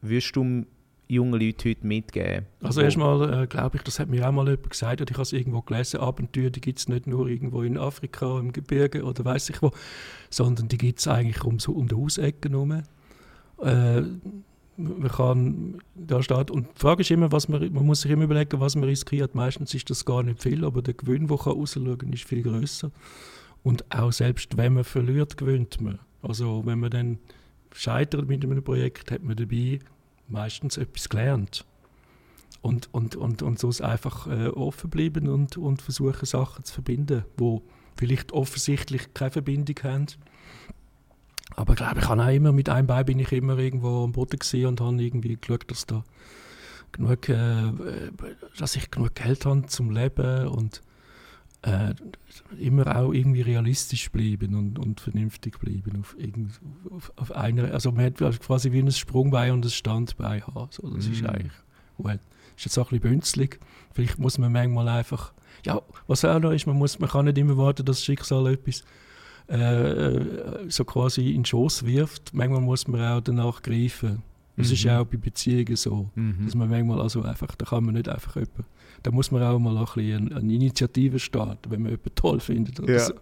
würdest 0.00 0.36
du 0.36 0.66
jungen 1.12 1.40
Leuten 1.40 1.68
heute 1.68 1.86
mitgeben? 1.86 2.46
Also 2.62 2.80
erstmal 2.80 3.42
äh, 3.42 3.46
glaube 3.46 3.76
ich, 3.76 3.82
das 3.82 3.98
hat 3.98 4.08
mir 4.08 4.26
auch 4.28 4.32
mal 4.32 4.46
jemand 4.46 4.70
gesagt, 4.70 5.00
und 5.00 5.10
ich 5.10 5.16
habe 5.16 5.22
es 5.22 5.32
irgendwo 5.32 5.60
gelesen, 5.62 6.00
Abenteuer, 6.00 6.50
die 6.50 6.60
gibt 6.60 6.78
es 6.78 6.88
nicht 6.88 7.06
nur 7.06 7.28
irgendwo 7.28 7.62
in 7.62 7.78
Afrika, 7.78 8.38
im 8.38 8.52
Gebirge 8.52 9.04
oder 9.04 9.24
weiß 9.24 9.50
ich 9.50 9.62
wo, 9.62 9.72
sondern 10.30 10.68
die 10.68 10.78
gibt 10.78 10.98
es 11.00 11.08
eigentlich 11.08 11.44
um, 11.44 11.58
so 11.58 11.72
um 11.72 11.88
die 11.88 11.94
Hausecken 11.94 12.52
herum. 12.52 12.82
Äh, 13.62 14.02
man 14.76 15.08
kann 15.08 15.78
da 15.94 16.22
steht 16.22 16.50
und 16.50 16.66
die 16.66 16.80
Frage 16.80 17.02
ist 17.02 17.10
immer, 17.10 17.30
was 17.30 17.48
man, 17.48 17.72
man 17.72 17.84
muss 17.84 18.00
sich 18.00 18.10
immer 18.10 18.24
überlegen, 18.24 18.58
was 18.58 18.74
man 18.74 18.84
riskiert. 18.84 19.34
Meistens 19.34 19.74
ist 19.74 19.90
das 19.90 20.04
gar 20.04 20.22
nicht 20.22 20.42
viel, 20.42 20.64
aber 20.64 20.82
der 20.82 20.94
Gewinn, 20.94 21.28
der 21.28 21.36
rausschauen 21.36 21.98
kann, 21.98 22.12
ist 22.12 22.24
viel 22.24 22.42
größer. 22.42 22.90
Und 23.62 23.84
auch 23.94 24.12
selbst 24.12 24.56
wenn 24.56 24.74
man 24.74 24.84
verliert, 24.84 25.36
gewinnt 25.36 25.80
man. 25.80 25.98
Also 26.22 26.62
wenn 26.64 26.80
man 26.80 26.90
dann 26.90 27.18
scheitert 27.72 28.28
mit 28.28 28.44
einem 28.44 28.62
Projekt, 28.62 29.10
hat 29.10 29.22
man 29.22 29.36
dabei 29.36 29.78
meistens 30.32 30.76
etwas 30.76 31.08
gelernt. 31.08 31.64
Und, 32.60 32.88
und, 32.92 33.16
und, 33.16 33.42
und 33.42 33.58
so 33.58 33.68
ist 33.68 33.82
einfach 33.82 34.26
äh, 34.28 34.48
offen 34.48 34.88
bleiben 34.88 35.28
und, 35.28 35.56
und 35.56 35.82
versuchen, 35.82 36.26
Sachen 36.26 36.64
zu 36.64 36.74
verbinden, 36.74 37.24
wo 37.36 37.62
vielleicht 37.96 38.32
offensichtlich 38.32 39.12
keine 39.14 39.32
Verbindung 39.32 39.76
haben. 39.82 40.06
Aber 41.56 41.72
ich 41.72 41.78
glaube, 41.78 42.32
immer, 42.32 42.52
mit 42.52 42.68
einem 42.68 42.86
Bein 42.86 43.04
bin 43.04 43.18
ich 43.18 43.32
immer 43.32 43.58
irgendwo 43.58 44.04
am 44.04 44.12
Boden 44.12 44.38
gesehen 44.38 44.66
und 44.66 44.80
habe 44.80 45.02
irgendwie 45.02 45.36
geschaut, 45.36 45.70
dass 45.70 45.86
da 45.86 46.04
genug, 46.92 47.28
äh, 47.28 47.72
dass 48.58 48.76
ich 48.76 48.90
genug 48.90 49.14
Geld 49.14 49.44
habe 49.44 49.66
zum 49.66 49.90
Leben 49.90 50.48
und 50.48 50.82
äh, 51.62 51.94
immer 52.58 52.96
auch 52.96 53.12
irgendwie 53.12 53.42
realistisch 53.42 54.10
bleiben 54.10 54.54
und, 54.54 54.78
und 54.78 55.00
vernünftig 55.00 55.58
bleiben 55.60 56.00
auf, 56.00 56.16
auf, 56.90 57.12
auf 57.16 57.32
einer, 57.32 57.72
also 57.72 57.92
man 57.92 58.06
hat 58.06 58.40
quasi 58.40 58.72
wie 58.72 58.80
ein 58.80 58.90
Sprungbein 58.90 59.52
und 59.52 59.64
ein 59.64 59.70
Standbein 59.70 60.44
haben. 60.46 60.68
So, 60.70 60.88
das 60.90 61.08
mm. 61.08 61.12
ist 61.12 61.24
eigentlich, 61.24 61.52
well, 61.98 62.18
ist 62.56 62.64
jetzt 62.64 62.78
auch 62.78 62.90
ein 62.90 62.98
bisschen 62.98 63.14
bünzlig. 63.14 63.60
Vielleicht 63.92 64.18
muss 64.18 64.38
man 64.38 64.52
manchmal 64.52 64.88
einfach, 64.88 65.32
ja, 65.64 65.80
was 66.06 66.24
auch 66.24 66.40
noch 66.40 66.50
ist, 66.50 66.66
man, 66.66 66.76
muss, 66.76 66.98
man 66.98 67.08
kann 67.08 67.26
nicht 67.26 67.38
immer 67.38 67.56
warten, 67.56 67.84
dass 67.84 67.98
das 67.98 68.04
Schicksal 68.04 68.46
etwas 68.48 68.82
äh, 69.46 70.68
so 70.68 70.84
quasi 70.84 71.30
in 71.30 71.38
den 71.38 71.44
Schoß 71.44 71.86
wirft. 71.86 72.34
Manchmal 72.34 72.60
muss 72.60 72.88
man 72.88 73.00
auch 73.02 73.20
danach 73.20 73.62
greifen. 73.62 74.22
Das 74.56 74.68
mhm. 74.68 74.72
ist 74.74 74.82
ja 74.82 75.00
auch 75.00 75.06
bei 75.06 75.16
Beziehungen 75.16 75.76
so, 75.76 76.10
mhm. 76.14 76.44
dass 76.44 76.54
man 76.54 76.68
manchmal 76.68 77.00
also 77.00 77.22
einfach, 77.22 77.54
da 77.54 77.64
kann 77.64 77.84
man 77.84 77.94
nicht 77.94 78.08
einfach 78.08 78.34
jemanden, 78.36 78.64
da 79.02 79.10
muss 79.10 79.30
man 79.30 79.42
auch 79.42 79.58
mal 79.58 79.76
ein 79.76 79.84
bisschen 79.84 80.32
eine, 80.34 80.52
Initiative 80.52 81.18
starten, 81.18 81.70
wenn 81.70 81.82
man 81.82 81.90
jemanden 81.92 82.14
toll 82.14 82.40
findet 82.40 82.80
oder 82.80 82.94
ja. 82.94 82.98
so. 83.00 83.14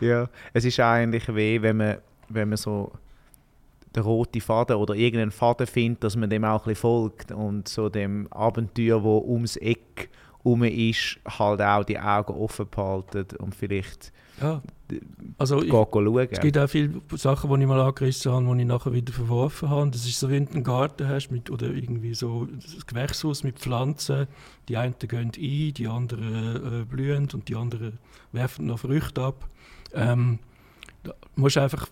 Ja, 0.00 0.28
es 0.52 0.64
ist 0.64 0.78
eigentlich 0.80 1.34
weh, 1.34 1.62
wenn 1.62 1.78
man, 1.78 1.98
wenn 2.28 2.48
man 2.48 2.58
so 2.58 2.92
den 3.94 4.02
roten 4.02 4.40
Faden 4.40 4.76
oder 4.76 4.94
irgendeinen 4.94 5.30
Faden 5.30 5.66
findet, 5.66 6.04
dass 6.04 6.16
man 6.16 6.28
dem 6.28 6.44
auch 6.44 6.66
ein 6.66 6.72
bisschen 6.72 6.82
folgt 6.82 7.32
und 7.32 7.68
so 7.68 7.88
dem 7.88 8.30
Abenteuer, 8.30 9.02
wo 9.02 9.18
ums 9.18 9.56
Eck 9.56 10.10
rum 10.44 10.64
ist, 10.64 11.18
halt 11.26 11.62
auch 11.62 11.84
die 11.84 11.98
Augen 11.98 12.34
offen 12.34 12.68
behalten 12.70 13.26
und 13.38 13.54
vielleicht 13.54 14.12
ja. 14.40 14.62
Also 15.38 15.62
ich, 15.62 15.70
schauen. 15.70 16.28
Es 16.30 16.40
gibt 16.40 16.56
auch 16.56 16.68
viele 16.68 17.00
Sachen, 17.14 17.50
die 17.50 17.60
ich 17.60 17.66
mal 17.66 17.80
angerissen 17.80 18.32
habe, 18.32 18.54
die 18.54 18.62
ich 18.62 18.68
nachher 18.68 18.92
wieder 18.92 19.12
verworfen 19.12 19.68
habe. 19.68 19.90
Das 19.90 20.06
ist 20.06 20.20
so, 20.20 20.30
wenn 20.30 20.46
du 20.46 20.52
einen 20.52 20.64
Garten 20.64 21.08
hast 21.08 21.30
mit, 21.30 21.50
oder 21.50 21.66
irgendwie 21.66 22.14
so 22.14 22.42
ein 22.42 22.62
Gewächshaus 22.86 23.42
mit 23.42 23.58
Pflanzen. 23.58 24.28
Die 24.68 24.76
einen 24.76 24.94
gehen 24.98 25.32
ein, 25.36 25.74
die 25.74 25.88
anderen 25.88 26.82
äh, 26.82 26.84
blühen 26.84 27.28
und 27.32 27.48
die 27.48 27.56
anderen 27.56 27.98
werfen 28.32 28.66
noch 28.66 28.78
Früchte 28.78 29.22
ab. 29.22 29.48
Ähm, 29.92 30.38
da 31.02 31.14
musst 31.34 31.56
du 31.56 31.60
einfach 31.62 31.88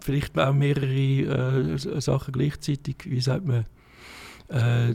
vielleicht 0.00 0.38
auch 0.38 0.52
mehrere 0.52 1.74
äh, 1.74 2.00
Sachen 2.00 2.32
gleichzeitig, 2.32 2.96
wie 3.04 3.20
sagt 3.20 3.46
man, 3.46 3.66
äh, 4.48 4.94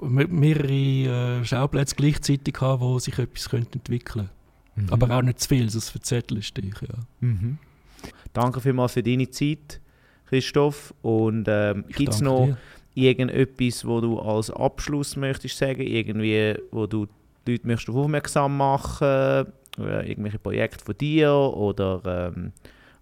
mehrere 0.00 1.40
äh, 1.40 1.44
Schauplätze 1.44 1.94
gleichzeitig 1.96 2.60
haben, 2.60 2.80
wo 2.80 2.98
sich 2.98 3.18
etwas 3.18 3.52
entwickeln 3.52 4.28
könnte. 4.28 4.41
Mhm. 4.74 4.88
Aber 4.90 5.10
auch 5.16 5.22
nicht 5.22 5.40
zu 5.40 5.48
viel, 5.48 5.68
sonst 5.68 5.90
verzettelst 5.90 6.56
du 6.56 6.62
dich. 6.62 6.80
Ja. 6.80 6.94
Mhm. 7.20 7.58
Danke 8.32 8.60
vielmals 8.60 8.92
für 8.92 9.02
deine 9.02 9.28
Zeit, 9.30 9.80
Christoph. 10.26 10.94
Und 11.02 11.46
ähm, 11.48 11.84
gibt 11.88 12.14
es 12.14 12.20
noch 12.20 12.46
dir. 12.46 12.56
irgendetwas, 12.94 13.84
wo 13.84 14.00
du 14.00 14.18
als 14.18 14.50
Abschluss 14.50 15.16
möchtest 15.16 15.58
sagen, 15.58 15.82
irgendwie, 15.82 16.56
wo 16.70 16.86
du 16.86 17.06
die 17.46 17.52
Leute 17.52 17.66
möchtest 17.66 17.96
aufmerksam 17.96 18.56
machen, 18.56 19.46
oder 19.78 20.06
irgendwelche 20.06 20.38
Projekte 20.38 20.84
von 20.84 20.96
dir 20.98 21.32
oder, 21.32 22.32
ähm, 22.36 22.52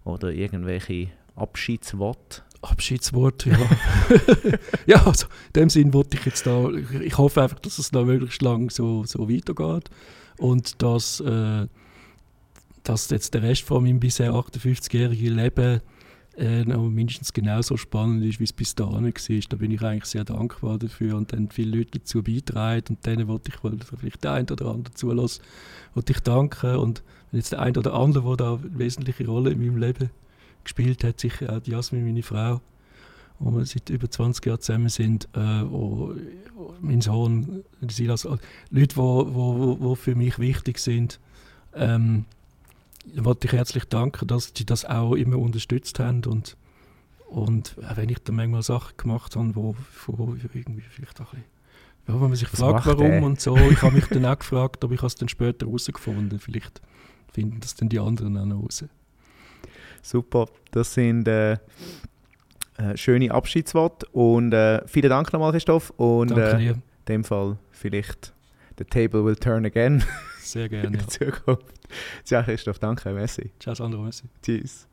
oder 0.03 0.31
irgendwelche 0.31 1.09
Abschiedsworte? 1.35 2.43
Abschiedswort, 2.61 3.45
ja. 3.45 3.57
ja, 4.85 5.05
also 5.05 5.25
in 5.47 5.61
dem 5.61 5.69
Sinn 5.69 5.93
wollte 5.93 6.17
ich 6.17 6.25
jetzt 6.25 6.45
da, 6.45 6.69
ich 6.69 7.17
hoffe 7.17 7.41
einfach, 7.41 7.59
dass 7.59 7.79
es 7.79 7.91
noch 7.91 8.05
möglichst 8.05 8.41
lang 8.41 8.69
so, 8.69 9.03
so 9.03 9.29
weitergeht 9.29 9.89
und 10.41 10.81
dass, 10.81 11.19
äh, 11.19 11.67
dass 12.83 13.09
jetzt 13.09 13.33
der 13.33 13.43
Rest 13.43 13.61
von 13.61 13.83
meinem 13.83 13.99
bisher 13.99 14.33
58-jährigen 14.33 15.35
Leben 15.35 15.81
äh, 16.35 16.63
mindestens 16.63 17.31
genauso 17.31 17.77
spannend 17.77 18.23
ist, 18.25 18.39
wie 18.39 18.45
es 18.45 18.53
bis 18.53 18.73
dahin 18.73 19.05
war. 19.05 19.39
Da 19.49 19.55
bin 19.57 19.71
ich 19.71 19.81
eigentlich 19.81 20.05
sehr 20.05 20.23
dankbar 20.23 20.79
dafür. 20.79 21.15
Und 21.15 21.31
dann 21.31 21.49
viele 21.49 21.77
Leute 21.77 21.99
dazu 21.99 22.23
beitragen. 22.23 22.85
Und 22.89 23.05
denen 23.05 23.27
wollte 23.27 23.51
ich, 23.53 23.63
weil 23.63 23.77
vielleicht 23.97 24.23
der 24.23 24.33
ein 24.33 24.49
oder 24.49 24.67
andere 24.67 24.93
zulassen, 24.95 25.43
wollte 25.93 26.13
ich 26.13 26.19
danken. 26.21 26.77
Und 26.77 27.03
wenn 27.29 27.39
jetzt 27.39 27.51
der 27.51 27.61
ein 27.61 27.77
oder 27.77 27.93
andere, 27.93 28.35
der 28.35 28.47
da 28.47 28.53
eine 28.55 28.79
wesentliche 28.79 29.27
Rolle 29.27 29.51
in 29.51 29.59
meinem 29.59 29.77
Leben 29.77 30.09
gespielt 30.63 31.03
hat, 31.03 31.19
sicher 31.19 31.55
auch 31.55 31.67
Jasmin, 31.67 32.05
meine 32.05 32.23
Frau, 32.23 32.61
wo 33.41 33.57
wir 33.57 33.65
seit 33.65 33.89
über 33.89 34.09
20 34.09 34.45
Jahren 34.45 34.59
zusammen 34.59 34.89
sind, 34.89 35.27
äh, 35.33 35.63
wo, 35.69 36.13
wo 36.53 36.75
mein 36.79 37.01
Sohn, 37.01 37.63
Silas, 37.87 38.23
Leute, 38.23 38.39
die 38.71 38.97
wo, 38.97 39.33
wo, 39.33 39.79
wo 39.79 39.95
für 39.95 40.15
mich 40.15 40.39
wichtig 40.39 40.79
sind, 40.79 41.19
ähm, 41.73 42.25
wollte 43.15 43.47
ich 43.47 43.53
herzlich 43.53 43.85
danken, 43.85 44.27
dass 44.27 44.53
sie 44.55 44.65
das 44.65 44.85
auch 44.85 45.15
immer 45.15 45.37
unterstützt 45.37 45.99
haben 45.99 46.23
und, 46.25 46.55
und 47.27 47.75
wenn 47.95 48.09
ich 48.09 48.19
dann 48.19 48.35
manchmal 48.35 48.61
Sachen 48.61 48.95
gemacht 48.97 49.35
habe, 49.35 49.55
wo, 49.55 49.75
wo 50.07 50.35
irgendwie 50.53 50.81
vielleicht 50.81 51.19
auch 51.19 51.33
ein 51.33 51.39
bisschen 51.39 51.61
ja, 52.07 52.15
wenn 52.15 52.29
man 52.29 52.35
sich 52.35 52.51
Was 52.51 52.59
fragt, 52.59 52.85
warum 52.87 53.11
der? 53.11 53.23
und 53.23 53.39
so. 53.39 53.55
Ich 53.55 53.81
habe 53.81 53.95
mich 53.95 54.07
dann 54.07 54.25
auch 54.25 54.39
gefragt, 54.39 54.83
aber 54.83 54.93
ich 54.93 54.99
habe 54.99 55.07
es 55.07 55.15
dann 55.15 55.29
später 55.29 55.67
herausgefunden. 55.67 56.39
Vielleicht 56.39 56.81
finden 57.31 57.59
das 57.59 57.75
dann 57.75 57.89
die 57.89 57.99
anderen 57.99 58.37
auch 58.37 58.45
noch 58.45 58.63
raus. 58.63 58.83
Super, 60.01 60.47
das 60.71 60.95
sind 60.95 61.27
äh, 61.27 61.57
äh, 62.81 62.97
schöne 62.97 63.31
Abschiedsworte 63.31 64.07
und 64.11 64.53
äh, 64.53 64.81
vielen 64.87 65.09
Dank 65.09 65.31
nochmal, 65.33 65.51
Christoph. 65.51 65.91
Und 65.97 66.31
dir. 66.31 66.59
in 66.59 66.83
dem 67.07 67.23
Fall 67.23 67.57
vielleicht 67.71 68.33
the 68.77 68.85
table 68.85 69.23
will 69.23 69.35
turn 69.35 69.65
again. 69.65 70.03
Sehr 70.39 70.69
gerne. 70.69 70.97
in 70.99 71.07
Zukunft. 71.07 71.65
Ciao, 72.23 72.43
Christoph, 72.43 72.79
danke, 72.79 73.11
merci. 73.11 73.51
Ciao, 73.59 73.75
Sandro, 73.75 74.01
merci. 74.01 74.23
Tschüss. 74.41 74.87